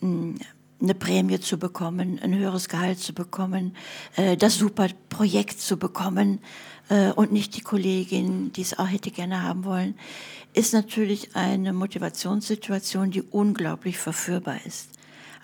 hm, 0.00 0.38
eine 0.80 0.94
Prämie 0.94 1.40
zu 1.40 1.58
bekommen, 1.58 2.18
ein 2.22 2.34
höheres 2.34 2.68
Gehalt 2.68 2.98
zu 2.98 3.14
bekommen, 3.14 3.74
äh, 4.16 4.36
das 4.36 4.56
super 4.56 4.88
Projekt 5.08 5.60
zu 5.60 5.78
bekommen 5.78 6.40
äh, 6.90 7.12
und 7.12 7.32
nicht 7.32 7.56
die 7.56 7.62
Kollegin, 7.62 8.52
die 8.52 8.62
es 8.62 8.78
auch 8.78 8.88
hätte 8.88 9.10
gerne 9.10 9.42
haben 9.42 9.64
wollen, 9.64 9.94
ist 10.52 10.74
natürlich 10.74 11.34
eine 11.34 11.72
Motivationssituation, 11.72 13.10
die 13.10 13.22
unglaublich 13.22 13.98
verführbar 13.98 14.58
ist. 14.66 14.90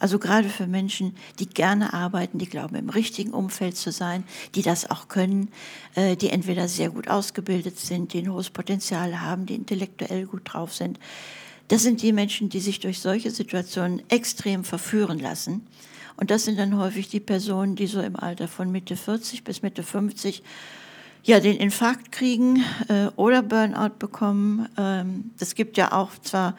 Also 0.03 0.19
gerade 0.19 0.49
für 0.49 0.67
Menschen, 0.67 1.15
die 1.39 1.47
gerne 1.47 1.93
arbeiten, 1.93 2.37
die 2.37 2.49
glauben, 2.49 2.75
im 2.75 2.91
richtigen 2.91 3.31
Umfeld 3.31 3.77
zu 3.77 3.93
sein, 3.93 4.25
die 4.57 4.63
das 4.63 4.91
auch 4.91 5.07
können, 5.07 5.49
äh, 5.95 6.17
die 6.17 6.31
entweder 6.31 6.67
sehr 6.67 6.91
gut 6.91 7.07
ausgebildet 7.07 7.79
sind, 7.79 8.13
die 8.13 8.19
ein 8.19 8.33
hohes 8.33 8.51
Potenzial 8.51 9.21
haben, 9.21 9.47
die 9.47 9.55
intellektuell 9.55 10.27
gut 10.27 10.43
drauf 10.45 10.75
sind. 10.75 10.99
Das 11.69 11.85
sind 11.85 12.03
die 12.03 12.13
Menschen, 12.13 12.49
die 12.49 12.59
sich 12.59 12.81
durch 12.81 12.99
solche 12.99 13.31
Situationen 13.31 14.03
extrem 14.09 14.65
verführen 14.65 15.21
lassen. 15.21 15.69
Und 16.17 16.33
das 16.33 16.47
sind 16.47 16.59
dann 16.59 16.77
häufig 16.79 17.09
die 17.09 17.21
Personen, 17.21 17.77
die 17.77 17.87
so 17.87 18.01
im 18.01 18.17
Alter 18.17 18.49
von 18.49 18.73
Mitte 18.73 18.97
40 18.97 19.45
bis 19.45 19.63
Mitte 19.63 19.85
50 19.85 20.43
ja, 21.23 21.39
den 21.39 21.59
Infarkt 21.59 22.11
kriegen 22.11 22.65
äh, 22.89 23.07
oder 23.15 23.41
Burnout 23.41 23.95
bekommen. 24.01 24.69
Ähm, 24.77 25.31
das 25.39 25.55
gibt 25.55 25.77
ja 25.77 25.93
auch 25.93 26.11
zwar 26.23 26.57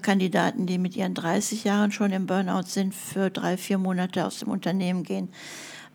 Kandidaten, 0.00 0.66
die 0.66 0.78
mit 0.78 0.96
ihren 0.96 1.14
30 1.14 1.64
Jahren 1.64 1.92
schon 1.92 2.12
im 2.12 2.26
Burnout 2.26 2.66
sind, 2.66 2.94
für 2.94 3.30
drei, 3.30 3.56
vier 3.56 3.78
Monate 3.78 4.26
aus 4.26 4.40
dem 4.40 4.48
Unternehmen 4.48 5.02
gehen. 5.02 5.28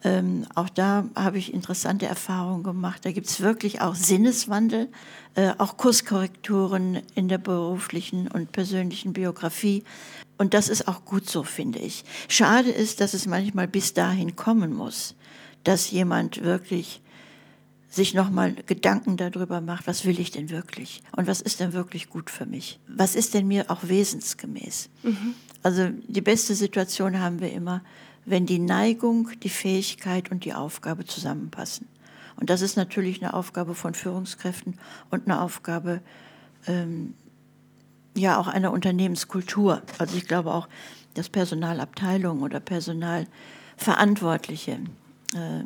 Ähm, 0.04 0.48
auch 0.56 0.70
da 0.70 1.06
habe 1.16 1.38
ich 1.38 1.54
interessante 1.54 2.08
Erfahrungen 2.08 2.64
gemacht. 2.64 3.06
Da 3.06 3.12
gibt 3.12 3.28
es 3.28 3.42
wirklich 3.42 3.82
auch 3.82 3.94
Sinneswandel, 3.94 4.90
äh, 5.36 5.52
auch 5.58 5.78
Kurskorrekturen 5.78 7.02
in 7.14 7.28
der 7.28 7.38
beruflichen 7.38 8.28
und 8.28 8.52
persönlichen 8.52 9.14
Biografie. 9.14 9.84
Und 10.38 10.56
das 10.56 10.70
ist 10.70 10.88
auch 10.88 11.06
gut 11.06 11.30
so, 11.30 11.44
finde 11.44 11.80
ich. 11.80 12.04
Schade 12.28 12.72
ist, 12.72 13.00
dass 13.00 13.14
es 13.14 13.28
manchmal 13.28 13.68
bis 13.68 13.94
dahin 13.94 14.36
kommen 14.36 14.74
muss, 14.74 15.14
dass 15.64 15.92
jemand 15.92 16.44
wirklich 16.44 17.02
sich 17.92 18.14
nochmal 18.14 18.56
Gedanken 18.66 19.18
darüber 19.18 19.60
macht, 19.60 19.86
was 19.86 20.06
will 20.06 20.18
ich 20.20 20.32
denn 20.32 20.50
wirklich 20.50 21.04
und 21.16 21.28
was 21.28 21.42
ist 21.42 21.60
denn 21.60 21.74
wirklich 21.74 22.10
gut 22.10 22.30
für 22.30 22.46
mich? 22.46 22.80
Was 22.88 23.16
ist 23.16 23.34
denn 23.34 23.48
mir 23.48 23.70
auch 23.70 23.84
wesensgemäß? 23.84 24.90
Mhm. 25.04 25.36
Also 25.62 25.90
die 26.08 26.22
beste 26.22 26.56
Situation 26.56 27.20
haben 27.20 27.42
wir 27.42 27.52
immer, 27.52 27.82
wenn 28.26 28.46
die 28.46 28.60
Neigung, 28.60 29.30
die 29.44 29.50
Fähigkeit 29.50 30.32
und 30.32 30.46
die 30.46 30.54
Aufgabe 30.54 31.06
zusammenpassen. 31.06 31.88
Und 32.38 32.50
das 32.50 32.62
ist 32.62 32.78
natürlich 32.78 33.22
eine 33.22 33.34
Aufgabe 33.34 33.76
von 33.76 33.94
Führungskräften 33.94 34.76
und 35.10 35.28
eine 35.28 35.42
Aufgabe 35.42 36.00
ähm, 36.68 37.14
ja 38.16 38.40
auch 38.40 38.48
einer 38.48 38.72
Unternehmenskultur. 38.72 39.82
Also 39.98 40.16
ich 40.16 40.28
glaube 40.28 40.54
auch, 40.54 40.70
dass 41.14 41.28
Personalabteilungen 41.28 42.42
oder 42.42 42.62
Personalverantwortliche 42.62 44.80
äh, 45.36 45.64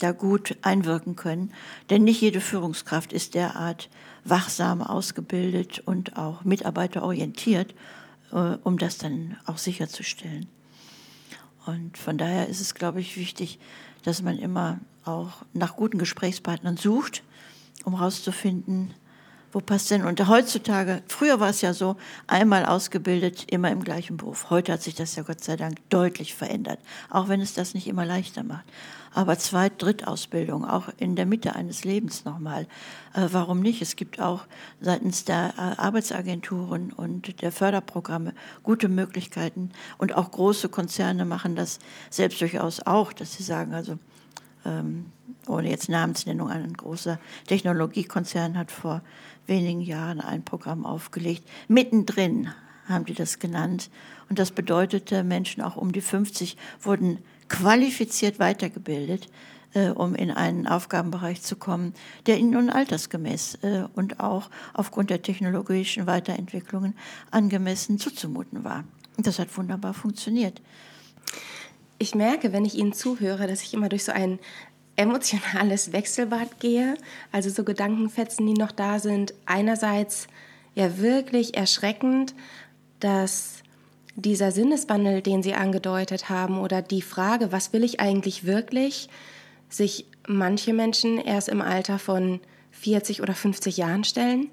da 0.00 0.12
gut 0.12 0.56
einwirken 0.62 1.16
können. 1.16 1.52
Denn 1.88 2.04
nicht 2.04 2.20
jede 2.20 2.40
Führungskraft 2.40 3.12
ist 3.12 3.34
derart 3.34 3.88
wachsam 4.24 4.82
ausgebildet 4.82 5.82
und 5.86 6.16
auch 6.16 6.44
mitarbeiterorientiert, 6.44 7.74
äh, 8.32 8.56
um 8.64 8.78
das 8.78 8.98
dann 8.98 9.36
auch 9.46 9.58
sicherzustellen. 9.58 10.48
Und 11.66 11.98
von 11.98 12.18
daher 12.18 12.48
ist 12.48 12.60
es, 12.60 12.74
glaube 12.74 13.00
ich, 13.00 13.16
wichtig, 13.16 13.58
dass 14.02 14.22
man 14.22 14.38
immer 14.38 14.80
auch 15.04 15.42
nach 15.52 15.76
guten 15.76 15.98
Gesprächspartnern 15.98 16.76
sucht, 16.76 17.22
um 17.84 17.96
herauszufinden, 17.96 18.94
wo 19.52 19.60
passt 19.60 19.90
denn? 19.90 20.04
Und 20.04 20.28
heutzutage, 20.28 21.02
früher 21.08 21.40
war 21.40 21.50
es 21.50 21.60
ja 21.60 21.74
so, 21.74 21.96
einmal 22.26 22.64
ausgebildet, 22.64 23.46
immer 23.50 23.70
im 23.70 23.82
gleichen 23.82 24.16
Beruf. 24.16 24.50
Heute 24.50 24.72
hat 24.72 24.82
sich 24.82 24.94
das 24.94 25.16
ja 25.16 25.24
Gott 25.24 25.42
sei 25.42 25.56
Dank 25.56 25.78
deutlich 25.88 26.34
verändert, 26.34 26.78
auch 27.08 27.28
wenn 27.28 27.40
es 27.40 27.54
das 27.54 27.74
nicht 27.74 27.88
immer 27.88 28.04
leichter 28.04 28.44
macht. 28.44 28.64
Aber 29.12 29.38
Zweit-, 29.38 29.82
Drittausbildung, 29.82 30.64
auch 30.64 30.88
in 30.98 31.16
der 31.16 31.26
Mitte 31.26 31.56
eines 31.56 31.82
Lebens 31.82 32.24
nochmal. 32.24 32.68
Äh, 33.12 33.26
warum 33.32 33.60
nicht? 33.60 33.82
Es 33.82 33.96
gibt 33.96 34.20
auch 34.20 34.46
seitens 34.80 35.24
der 35.24 35.54
äh, 35.56 35.80
Arbeitsagenturen 35.80 36.92
und 36.92 37.42
der 37.42 37.50
Förderprogramme 37.50 38.34
gute 38.62 38.88
Möglichkeiten. 38.88 39.70
Und 39.98 40.14
auch 40.14 40.30
große 40.30 40.68
Konzerne 40.68 41.24
machen 41.24 41.56
das 41.56 41.80
selbst 42.08 42.40
durchaus 42.40 42.86
auch, 42.86 43.12
dass 43.12 43.32
sie 43.32 43.42
sagen, 43.42 43.74
also 43.74 43.98
ähm, 44.64 45.06
ohne 45.46 45.70
jetzt 45.70 45.88
Namensnennung, 45.88 46.48
ein 46.48 46.72
großer 46.72 47.18
Technologiekonzern 47.46 48.56
hat 48.56 48.70
vor 48.70 49.02
wenigen 49.50 49.82
Jahren 49.82 50.22
ein 50.22 50.42
Programm 50.42 50.86
aufgelegt. 50.86 51.46
Mittendrin 51.68 52.48
haben 52.88 53.04
die 53.04 53.14
das 53.14 53.38
genannt. 53.38 53.90
Und 54.30 54.38
das 54.38 54.52
bedeutete, 54.52 55.22
Menschen 55.24 55.62
auch 55.62 55.76
um 55.76 55.92
die 55.92 56.00
50 56.00 56.56
wurden 56.80 57.18
qualifiziert 57.48 58.38
weitergebildet, 58.38 59.28
äh, 59.74 59.88
um 59.88 60.14
in 60.14 60.30
einen 60.30 60.66
Aufgabenbereich 60.66 61.42
zu 61.42 61.56
kommen, 61.56 61.94
der 62.26 62.38
ihnen 62.38 62.50
nun 62.50 62.70
altersgemäß 62.70 63.58
äh, 63.62 63.84
und 63.94 64.20
auch 64.20 64.50
aufgrund 64.72 65.10
der 65.10 65.22
technologischen 65.22 66.06
Weiterentwicklungen 66.06 66.94
angemessen 67.30 67.98
zuzumuten 67.98 68.64
war. 68.64 68.84
Und 69.16 69.26
das 69.26 69.38
hat 69.38 69.56
wunderbar 69.56 69.92
funktioniert. 69.92 70.62
Ich 71.98 72.14
merke, 72.14 72.54
wenn 72.54 72.64
ich 72.64 72.76
Ihnen 72.76 72.94
zuhöre, 72.94 73.46
dass 73.46 73.62
ich 73.62 73.74
immer 73.74 73.90
durch 73.90 74.04
so 74.04 74.12
ein 74.12 74.38
emotionales 75.00 75.92
Wechselbad 75.92 76.60
gehe, 76.60 76.94
also 77.32 77.50
so 77.50 77.64
Gedankenfetzen, 77.64 78.46
die 78.46 78.54
noch 78.54 78.72
da 78.72 78.98
sind. 78.98 79.34
Einerseits 79.46 80.28
ja 80.74 80.98
wirklich 80.98 81.56
erschreckend, 81.56 82.34
dass 83.00 83.62
dieser 84.14 84.52
Sinneswandel, 84.52 85.22
den 85.22 85.42
Sie 85.42 85.54
angedeutet 85.54 86.28
haben, 86.28 86.58
oder 86.58 86.82
die 86.82 87.02
Frage, 87.02 87.50
was 87.50 87.72
will 87.72 87.82
ich 87.82 88.00
eigentlich 88.00 88.44
wirklich, 88.44 89.08
sich 89.70 90.04
manche 90.28 90.74
Menschen 90.74 91.18
erst 91.18 91.48
im 91.48 91.62
Alter 91.62 91.98
von 91.98 92.40
40 92.72 93.22
oder 93.22 93.34
50 93.34 93.78
Jahren 93.78 94.04
stellen. 94.04 94.48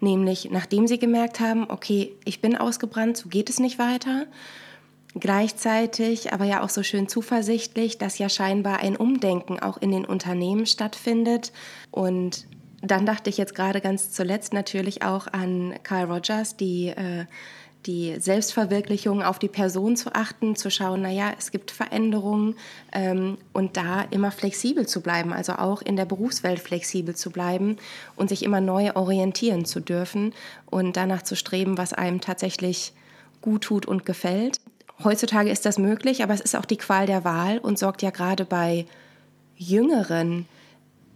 Nämlich 0.00 0.50
nachdem 0.50 0.86
sie 0.86 0.98
gemerkt 0.98 1.40
haben, 1.40 1.70
okay, 1.70 2.12
ich 2.26 2.42
bin 2.42 2.54
ausgebrannt, 2.54 3.16
so 3.16 3.30
geht 3.30 3.48
es 3.48 3.58
nicht 3.58 3.78
weiter 3.78 4.26
Gleichzeitig 5.18 6.34
aber 6.34 6.44
ja 6.44 6.62
auch 6.62 6.68
so 6.68 6.82
schön 6.82 7.08
zuversichtlich, 7.08 7.96
dass 7.96 8.18
ja 8.18 8.28
scheinbar 8.28 8.80
ein 8.80 8.96
Umdenken 8.96 9.58
auch 9.58 9.78
in 9.78 9.90
den 9.90 10.04
Unternehmen 10.04 10.66
stattfindet. 10.66 11.52
Und 11.90 12.46
dann 12.82 13.06
dachte 13.06 13.30
ich 13.30 13.38
jetzt 13.38 13.54
gerade 13.54 13.80
ganz 13.80 14.10
zuletzt 14.10 14.52
natürlich 14.52 15.02
auch 15.02 15.26
an 15.26 15.74
Carl 15.84 16.12
Rogers, 16.12 16.58
die, 16.58 16.88
äh, 16.88 17.24
die 17.86 18.20
Selbstverwirklichung 18.20 19.22
auf 19.22 19.38
die 19.38 19.48
Person 19.48 19.96
zu 19.96 20.14
achten, 20.14 20.54
zu 20.54 20.70
schauen, 20.70 21.00
naja, 21.00 21.32
es 21.38 21.50
gibt 21.50 21.70
Veränderungen 21.70 22.56
ähm, 22.92 23.38
und 23.54 23.78
da 23.78 24.02
immer 24.10 24.30
flexibel 24.30 24.86
zu 24.86 25.00
bleiben, 25.00 25.32
also 25.32 25.54
auch 25.54 25.80
in 25.80 25.96
der 25.96 26.04
Berufswelt 26.04 26.60
flexibel 26.60 27.16
zu 27.16 27.30
bleiben 27.30 27.78
und 28.16 28.28
sich 28.28 28.42
immer 28.42 28.60
neu 28.60 28.94
orientieren 28.94 29.64
zu 29.64 29.80
dürfen 29.80 30.34
und 30.66 30.98
danach 30.98 31.22
zu 31.22 31.36
streben, 31.36 31.78
was 31.78 31.94
einem 31.94 32.20
tatsächlich 32.20 32.92
gut 33.40 33.62
tut 33.64 33.86
und 33.86 34.04
gefällt. 34.04 34.58
Heutzutage 35.04 35.50
ist 35.50 35.66
das 35.66 35.78
möglich, 35.78 36.22
aber 36.22 36.34
es 36.34 36.40
ist 36.40 36.56
auch 36.56 36.64
die 36.64 36.78
Qual 36.78 37.06
der 37.06 37.24
Wahl 37.24 37.58
und 37.58 37.78
sorgt 37.78 38.02
ja 38.02 38.10
gerade 38.10 38.44
bei 38.44 38.86
Jüngeren 39.56 40.46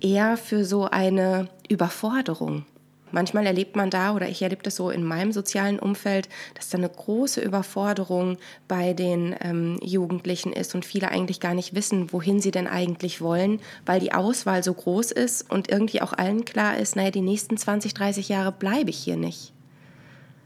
eher 0.01 0.37
für 0.37 0.65
so 0.65 0.85
eine 0.87 1.49
Überforderung. 1.69 2.65
Manchmal 3.13 3.47
erlebt 3.47 3.75
man 3.75 3.91
da, 3.91 4.15
oder 4.15 4.29
ich 4.29 4.41
erlebe 4.43 4.63
das 4.63 4.77
so 4.77 4.91
in 4.91 5.03
meinem 5.03 5.33
sozialen 5.33 5.79
Umfeld, 5.79 6.29
dass 6.55 6.69
da 6.69 6.79
eine 6.79 6.89
große 6.89 7.41
Überforderung 7.41 8.37
bei 8.69 8.93
den 8.93 9.35
ähm, 9.41 9.79
Jugendlichen 9.83 10.53
ist 10.53 10.75
und 10.75 10.85
viele 10.85 11.09
eigentlich 11.09 11.41
gar 11.41 11.55
nicht 11.55 11.75
wissen, 11.75 12.13
wohin 12.13 12.41
sie 12.41 12.53
denn 12.53 12.69
eigentlich 12.69 13.21
wollen, 13.21 13.61
weil 13.85 13.99
die 13.99 14.13
Auswahl 14.13 14.63
so 14.63 14.73
groß 14.73 15.11
ist 15.11 15.51
und 15.51 15.69
irgendwie 15.69 16.03
auch 16.03 16.13
allen 16.13 16.45
klar 16.45 16.77
ist, 16.77 16.95
naja, 16.95 17.11
die 17.11 17.21
nächsten 17.21 17.57
20, 17.57 17.95
30 17.95 18.29
Jahre 18.29 18.53
bleibe 18.53 18.91
ich 18.91 18.99
hier 18.99 19.17
nicht. 19.17 19.53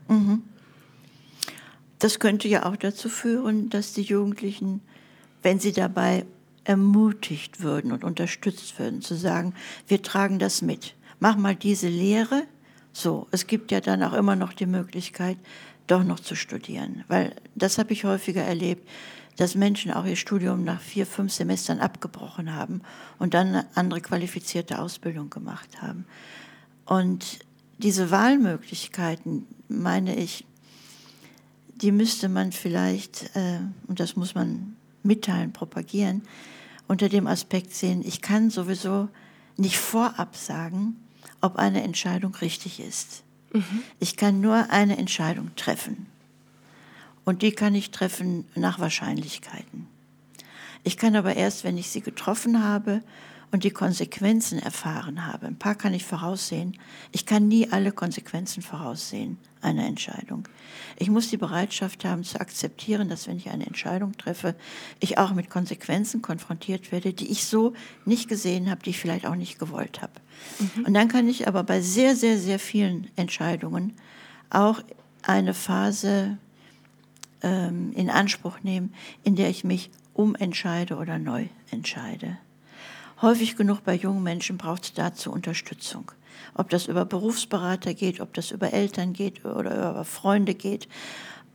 Mhm. 0.09 0.42
Das 2.05 2.19
könnte 2.19 2.49
ja 2.49 2.67
auch 2.67 2.77
dazu 2.77 3.09
führen, 3.09 3.71
dass 3.71 3.95
die 3.95 4.03
Jugendlichen, 4.03 4.83
wenn 5.43 5.59
sie 5.59 5.73
dabei 5.73 6.27
ermutigt 6.64 7.62
würden 7.62 7.93
und 7.93 8.05
unterstützt 8.05 8.79
würden, 8.79 9.01
zu 9.01 9.14
sagen, 9.14 9.55
wir 9.88 10.03
tragen 10.03 10.38
das 10.38 10.61
mit. 10.61 10.97
Mach 11.19 11.37
mal 11.38 11.57
diese 11.57 11.88
Lehre, 11.88 12.43
so, 12.93 13.27
es 13.31 13.47
gibt 13.47 13.73
ja 13.73 13.81
dann 13.81 14.03
auch 14.03 14.12
immer 14.12 14.37
noch 14.37 14.53
die 14.53 14.67
Möglichkeit, 14.67 15.38
doch 15.87 16.05
noch 16.05 16.21
zu 16.21 16.35
studieren. 16.35 17.05
Weil 17.09 17.37
das 17.55 17.79
habe 17.79 17.95
ich 17.95 18.05
häufiger 18.05 18.43
erlebt, 18.43 18.87
dass 19.38 19.55
Menschen 19.55 19.90
auch 19.90 20.05
ihr 20.05 20.17
Studium 20.17 20.62
nach 20.62 20.83
vier, 20.83 21.07
fünf 21.07 21.33
Semestern 21.33 21.81
abgebrochen 21.81 22.55
haben 22.55 22.83
und 23.19 23.33
dann 23.33 23.47
eine 23.47 23.67
andere 23.77 24.03
qualifizierte 24.03 24.79
Ausbildung 24.79 25.31
gemacht 25.31 25.81
haben. 25.81 26.05
Und 26.85 27.38
diese 27.79 28.11
Wahlmöglichkeiten, 28.11 29.47
meine 29.69 30.17
ich, 30.17 30.45
die 31.81 31.93
müsste 31.93 32.29
man 32.29 32.53
vielleicht, 32.53 33.35
äh, 33.35 33.59
und 33.89 34.01
das 34.01 34.17
muss 34.17 34.35
man 34.35 34.77
mitteilen, 35.03 35.53
propagieren, 35.53 36.23
unter 36.87 37.09
dem 37.09 37.27
Aspekt 37.27 37.75
sehen, 37.75 38.03
ich 38.05 38.21
kann 38.21 38.51
sowieso 38.51 39.09
nicht 39.57 39.79
vorab 39.79 40.37
sagen, 40.37 40.97
ob 41.41 41.57
eine 41.57 41.83
Entscheidung 41.83 42.35
richtig 42.37 42.81
ist. 42.81 43.23
Mhm. 43.53 43.83
Ich 44.01 44.17
kann 44.17 44.41
nur 44.41 44.71
eine 44.71 44.97
Entscheidung 44.99 45.55
treffen. 45.57 46.07
Und 47.25 47.43
die 47.43 47.53
kann 47.53 47.75
ich 47.75 47.91
treffen 47.91 48.45
nach 48.55 48.79
Wahrscheinlichkeiten. 48.79 49.87
Ich 50.83 50.99
kann 50.99 51.17
aber 51.17 51.37
erst, 51.37 51.65
wenn 51.65 51.79
ich 51.79 51.89
sie 51.89 52.03
getroffen 52.03 52.63
habe 52.63 53.03
und 53.51 53.65
die 53.65 53.71
Konsequenzen 53.71 54.59
erfahren 54.59 55.27
habe. 55.27 55.47
Ein 55.47 55.59
paar 55.59 55.75
kann 55.75 55.95
ich 55.95 56.05
voraussehen. 56.05 56.77
Ich 57.13 57.25
kann 57.25 57.49
nie 57.49 57.71
alle 57.71 57.93
Konsequenzen 57.93 58.63
voraussehen 58.63 59.39
einer 59.64 59.87
Entscheidung. 59.87 60.48
Ich 60.96 61.11
muss 61.11 61.29
die 61.29 61.37
Bereitschaft 61.37 62.05
haben 62.05 62.24
zu 62.24 62.40
akzeptieren, 62.40 63.09
dass 63.09 63.27
wenn 63.27 63.37
ich 63.37 63.50
eine 63.50 63.66
Entscheidung 63.66 64.16
treffe, 64.16 64.55
ich 65.00 65.18
auch 65.18 65.33
mit 65.33 65.50
Konsequenzen 65.50 66.22
konfrontiert 66.22 66.92
werde, 66.92 67.12
die 67.12 67.31
ich 67.31 67.44
so 67.44 67.72
nicht 68.05 68.29
gesehen 68.29 68.70
habe, 68.70 68.83
die 68.83 68.90
ich 68.90 69.00
vielleicht 69.00 69.27
auch 69.27 69.35
nicht 69.35 69.59
gewollt 69.59 70.03
habe. 70.03 70.12
Mhm. 70.59 70.85
Und 70.87 70.94
dann 70.94 71.09
kann 71.09 71.29
ich 71.29 71.48
aber 71.48 71.64
bei 71.64 71.81
sehr, 71.81 72.14
sehr, 72.14 72.38
sehr 72.38 72.59
vielen 72.59 73.11
Entscheidungen 73.16 73.94
auch 74.50 74.81
eine 75.22 75.55
Phase 75.55 76.38
ähm, 77.42 77.92
in 77.94 78.11
Anspruch 78.11 78.61
nehmen, 78.62 78.94
in 79.24 79.37
der 79.37 79.50
ich 79.50 79.64
mich 79.64 79.90
umentscheide 80.12 80.96
oder 80.96 81.18
neu 81.18 81.46
entscheide. 81.70 82.38
Häufig 83.20 83.57
genug 83.57 83.85
bei 83.85 83.94
jungen 83.94 84.22
Menschen 84.22 84.59
braucht 84.59 84.85
es 84.85 84.92
dazu 84.92 85.33
Unterstützung. 85.33 86.12
Ob 86.55 86.70
das 86.70 86.87
über 86.87 87.05
Berufsberater 87.05 87.94
geht, 87.94 88.20
ob 88.20 88.35
das 88.35 88.51
über 88.51 88.73
Eltern 88.73 89.12
geht 89.12 89.44
oder 89.44 89.90
über 89.90 90.05
Freunde 90.05 90.55
geht. 90.55 90.88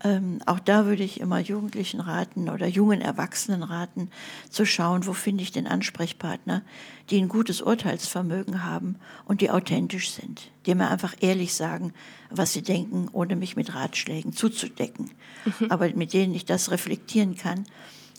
Ähm, 0.01 0.39
auch 0.45 0.59
da 0.59 0.85
würde 0.85 1.03
ich 1.03 1.19
immer 1.19 1.39
Jugendlichen 1.39 1.99
raten 1.99 2.49
oder 2.49 2.67
jungen 2.67 3.01
Erwachsenen 3.01 3.63
raten, 3.63 4.09
zu 4.49 4.65
schauen, 4.65 5.05
wo 5.05 5.13
finde 5.13 5.43
ich 5.43 5.51
den 5.51 5.67
Ansprechpartner, 5.67 6.61
die 7.09 7.19
ein 7.19 7.27
gutes 7.27 7.61
Urteilsvermögen 7.61 8.63
haben 8.63 8.95
und 9.25 9.41
die 9.41 9.51
authentisch 9.51 10.11
sind, 10.11 10.51
die 10.65 10.75
mir 10.75 10.89
einfach 10.89 11.15
ehrlich 11.19 11.53
sagen, 11.53 11.93
was 12.29 12.53
sie 12.53 12.61
denken, 12.61 13.09
ohne 13.11 13.35
mich 13.35 13.57
mit 13.57 13.75
Ratschlägen 13.75 14.31
zuzudecken, 14.31 15.11
mhm. 15.59 15.69
aber 15.69 15.89
mit 15.93 16.13
denen 16.13 16.33
ich 16.33 16.45
das 16.45 16.71
reflektieren 16.71 17.35
kann, 17.35 17.65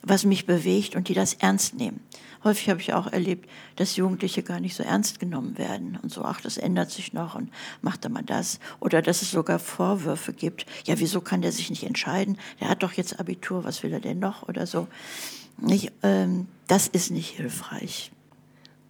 was 0.03 0.25
mich 0.25 0.47
bewegt 0.47 0.97
und 0.97 1.09
die 1.09 1.15
das 1.15 1.35
ernst 1.35 1.75
nehmen. 1.75 2.01
Häufig 2.43 2.71
habe 2.71 2.81
ich 2.81 2.95
auch 2.95 3.07
erlebt, 3.07 3.49
dass 3.77 3.97
Jugendliche 3.97 4.43
gar 4.43 4.61
nicht 4.61 4.75
so 4.75 4.83
ernst 4.83 5.21
genommen 5.21 5.59
werden 5.59 5.99
und 6.03 6.11
so, 6.11 6.25
ach, 6.25 6.41
das 6.41 6.57
ändert 6.57 6.91
sich 6.91 7.13
noch 7.13 7.35
und 7.35 7.51
macht 7.83 8.05
er 8.05 8.11
mal 8.11 8.23
das. 8.23 8.61
Oder 8.81 9.03
dass 9.03 9.23
es 9.23 9.31
sogar 9.31 9.59
Vorwürfe 9.59 10.33
gibt, 10.33 10.67
ja, 10.85 10.99
wieso 10.99 11.21
kann 11.21 11.43
der 11.43 11.53
sich 11.53 11.71
nicht 11.71 11.85
entscheiden? 11.85 12.39
Der 12.61 12.69
hat 12.69 12.83
doch 12.83 12.93
jetzt 12.93 13.21
Abitur, 13.21 13.65
was 13.65 13.83
will 13.83 13.93
er 13.93 14.01
denn 14.01 14.19
noch 14.19 14.49
oder 14.49 14.67
so. 14.67 14.89
Nicht, 15.59 15.93
ähm, 16.03 16.47
das 16.67 16.89
ist 16.89 17.11
nicht 17.11 17.31
hilfreich. 17.31 18.11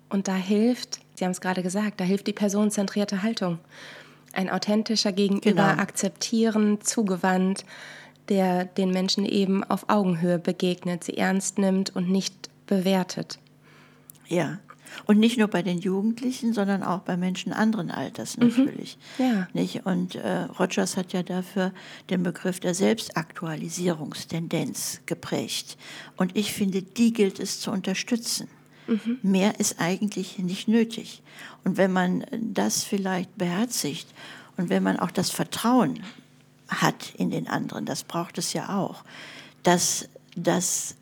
Und 0.08 0.28
da 0.28 0.34
hilft, 0.34 1.00
Sie 1.20 1.26
haben 1.26 1.32
es 1.32 1.42
gerade 1.42 1.62
gesagt, 1.62 2.00
da 2.00 2.04
hilft 2.04 2.26
die 2.28 2.32
personenzentrierte 2.32 3.22
Haltung. 3.22 3.58
Ein 4.32 4.48
authentischer 4.48 5.12
Gegenüber, 5.12 5.50
genau. 5.50 5.82
akzeptieren, 5.82 6.80
zugewandt, 6.80 7.66
der 8.30 8.64
den 8.64 8.90
Menschen 8.90 9.26
eben 9.26 9.62
auf 9.62 9.90
Augenhöhe 9.90 10.38
begegnet, 10.38 11.04
sie 11.04 11.18
ernst 11.18 11.58
nimmt 11.58 11.94
und 11.94 12.08
nicht 12.08 12.49
bewertet. 12.70 13.38
Ja. 14.28 14.60
Und 15.06 15.18
nicht 15.18 15.38
nur 15.38 15.48
bei 15.48 15.62
den 15.62 15.78
Jugendlichen, 15.78 16.52
sondern 16.52 16.82
auch 16.82 17.00
bei 17.00 17.16
Menschen 17.16 17.52
anderen 17.52 17.90
Alters 17.90 18.36
mhm. 18.36 18.48
natürlich. 18.48 18.98
Mhm. 19.18 19.24
Ja. 19.24 19.48
Nicht? 19.52 19.86
Und 19.86 20.14
äh, 20.14 20.42
Rogers 20.58 20.96
hat 20.96 21.12
ja 21.12 21.22
dafür 21.22 21.72
den 22.08 22.22
Begriff 22.22 22.60
der 22.60 22.74
Selbstaktualisierungstendenz 22.74 25.00
geprägt. 25.06 25.76
Und 26.16 26.36
ich 26.36 26.52
finde, 26.52 26.82
die 26.82 27.12
gilt 27.12 27.40
es 27.40 27.60
zu 27.60 27.70
unterstützen. 27.70 28.48
Mhm. 28.86 29.18
Mehr 29.22 29.60
ist 29.60 29.80
eigentlich 29.80 30.38
nicht 30.38 30.66
nötig. 30.66 31.22
Und 31.64 31.76
wenn 31.76 31.92
man 31.92 32.24
das 32.32 32.84
vielleicht 32.84 33.36
beherzigt 33.36 34.08
und 34.56 34.70
wenn 34.70 34.82
man 34.82 34.98
auch 34.98 35.10
das 35.10 35.30
Vertrauen 35.30 36.02
hat 36.68 37.14
in 37.16 37.30
den 37.30 37.48
anderen, 37.48 37.84
das 37.84 38.04
braucht 38.04 38.38
es 38.38 38.52
ja 38.52 38.76
auch, 38.76 39.04
dass 39.62 40.08
das 40.36 40.96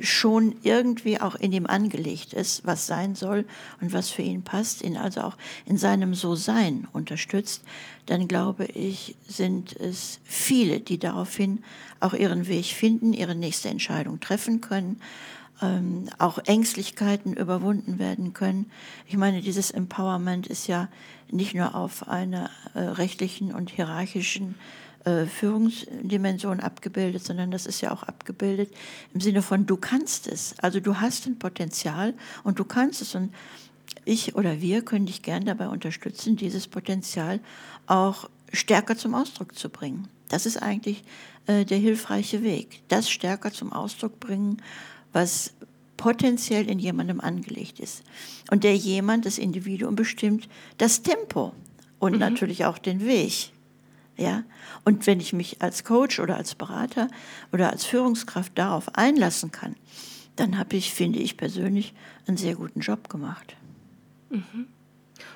schon 0.00 0.56
irgendwie 0.62 1.20
auch 1.20 1.34
in 1.34 1.52
ihm 1.52 1.66
angelegt 1.66 2.32
ist, 2.32 2.66
was 2.66 2.86
sein 2.86 3.14
soll 3.14 3.44
und 3.80 3.92
was 3.92 4.10
für 4.10 4.22
ihn 4.22 4.42
passt, 4.42 4.82
ihn 4.82 4.96
also 4.96 5.22
auch 5.22 5.36
in 5.66 5.76
seinem 5.76 6.14
So-Sein 6.14 6.86
unterstützt, 6.92 7.62
dann 8.06 8.28
glaube 8.28 8.66
ich, 8.66 9.16
sind 9.26 9.74
es 9.76 10.20
viele, 10.24 10.80
die 10.80 10.98
daraufhin 10.98 11.64
auch 12.00 12.14
ihren 12.14 12.46
Weg 12.48 12.66
finden, 12.66 13.12
ihre 13.12 13.34
nächste 13.34 13.68
Entscheidung 13.68 14.20
treffen 14.20 14.60
können, 14.60 15.00
ähm, 15.60 16.08
auch 16.18 16.38
Ängstlichkeiten 16.38 17.34
überwunden 17.34 17.98
werden 17.98 18.32
können. 18.32 18.70
Ich 19.06 19.16
meine, 19.16 19.42
dieses 19.42 19.70
Empowerment 19.70 20.46
ist 20.46 20.68
ja 20.68 20.88
nicht 21.30 21.54
nur 21.54 21.74
auf 21.74 22.08
einer 22.08 22.50
äh, 22.74 22.80
rechtlichen 22.80 23.52
und 23.52 23.70
hierarchischen 23.70 24.54
äh, 25.08 25.26
Führungsdimension 25.26 26.60
abgebildet, 26.60 27.24
sondern 27.24 27.50
das 27.50 27.64
ist 27.64 27.80
ja 27.80 27.92
auch 27.92 28.02
abgebildet 28.02 28.70
im 29.14 29.20
Sinne 29.20 29.40
von, 29.40 29.64
du 29.64 29.76
kannst 29.76 30.26
es. 30.26 30.54
Also 30.58 30.80
du 30.80 31.00
hast 31.00 31.26
ein 31.26 31.38
Potenzial 31.38 32.14
und 32.44 32.58
du 32.58 32.64
kannst 32.64 33.00
es. 33.00 33.14
Und 33.14 33.32
ich 34.04 34.34
oder 34.34 34.60
wir 34.60 34.82
können 34.82 35.06
dich 35.06 35.22
gern 35.22 35.46
dabei 35.46 35.68
unterstützen, 35.68 36.36
dieses 36.36 36.66
Potenzial 36.66 37.40
auch 37.86 38.28
stärker 38.52 38.96
zum 38.96 39.14
Ausdruck 39.14 39.56
zu 39.56 39.70
bringen. 39.70 40.08
Das 40.28 40.44
ist 40.44 40.60
eigentlich 40.62 41.04
äh, 41.46 41.64
der 41.64 41.78
hilfreiche 41.78 42.42
Weg. 42.42 42.82
Das 42.88 43.08
stärker 43.08 43.50
zum 43.50 43.72
Ausdruck 43.72 44.20
bringen, 44.20 44.62
was 45.14 45.54
potenziell 45.96 46.68
in 46.68 46.78
jemandem 46.78 47.20
angelegt 47.20 47.80
ist. 47.80 48.02
Und 48.50 48.62
der 48.62 48.76
jemand, 48.76 49.24
das 49.24 49.38
Individuum 49.38 49.96
bestimmt 49.96 50.48
das 50.76 51.02
Tempo 51.02 51.54
und 51.98 52.12
mhm. 52.12 52.18
natürlich 52.18 52.66
auch 52.66 52.78
den 52.78 53.06
Weg. 53.06 53.52
Ja? 54.18 54.42
Und 54.84 55.06
wenn 55.06 55.20
ich 55.20 55.32
mich 55.32 55.62
als 55.62 55.84
Coach 55.84 56.20
oder 56.20 56.36
als 56.36 56.54
Berater 56.54 57.08
oder 57.52 57.70
als 57.70 57.84
Führungskraft 57.84 58.58
darauf 58.58 58.94
einlassen 58.94 59.52
kann, 59.52 59.76
dann 60.36 60.58
habe 60.58 60.76
ich, 60.76 60.92
finde 60.92 61.18
ich 61.20 61.36
persönlich, 61.36 61.94
einen 62.26 62.36
sehr 62.36 62.54
guten 62.54 62.80
Job 62.80 63.08
gemacht. 63.08 63.56
Mhm. 64.30 64.66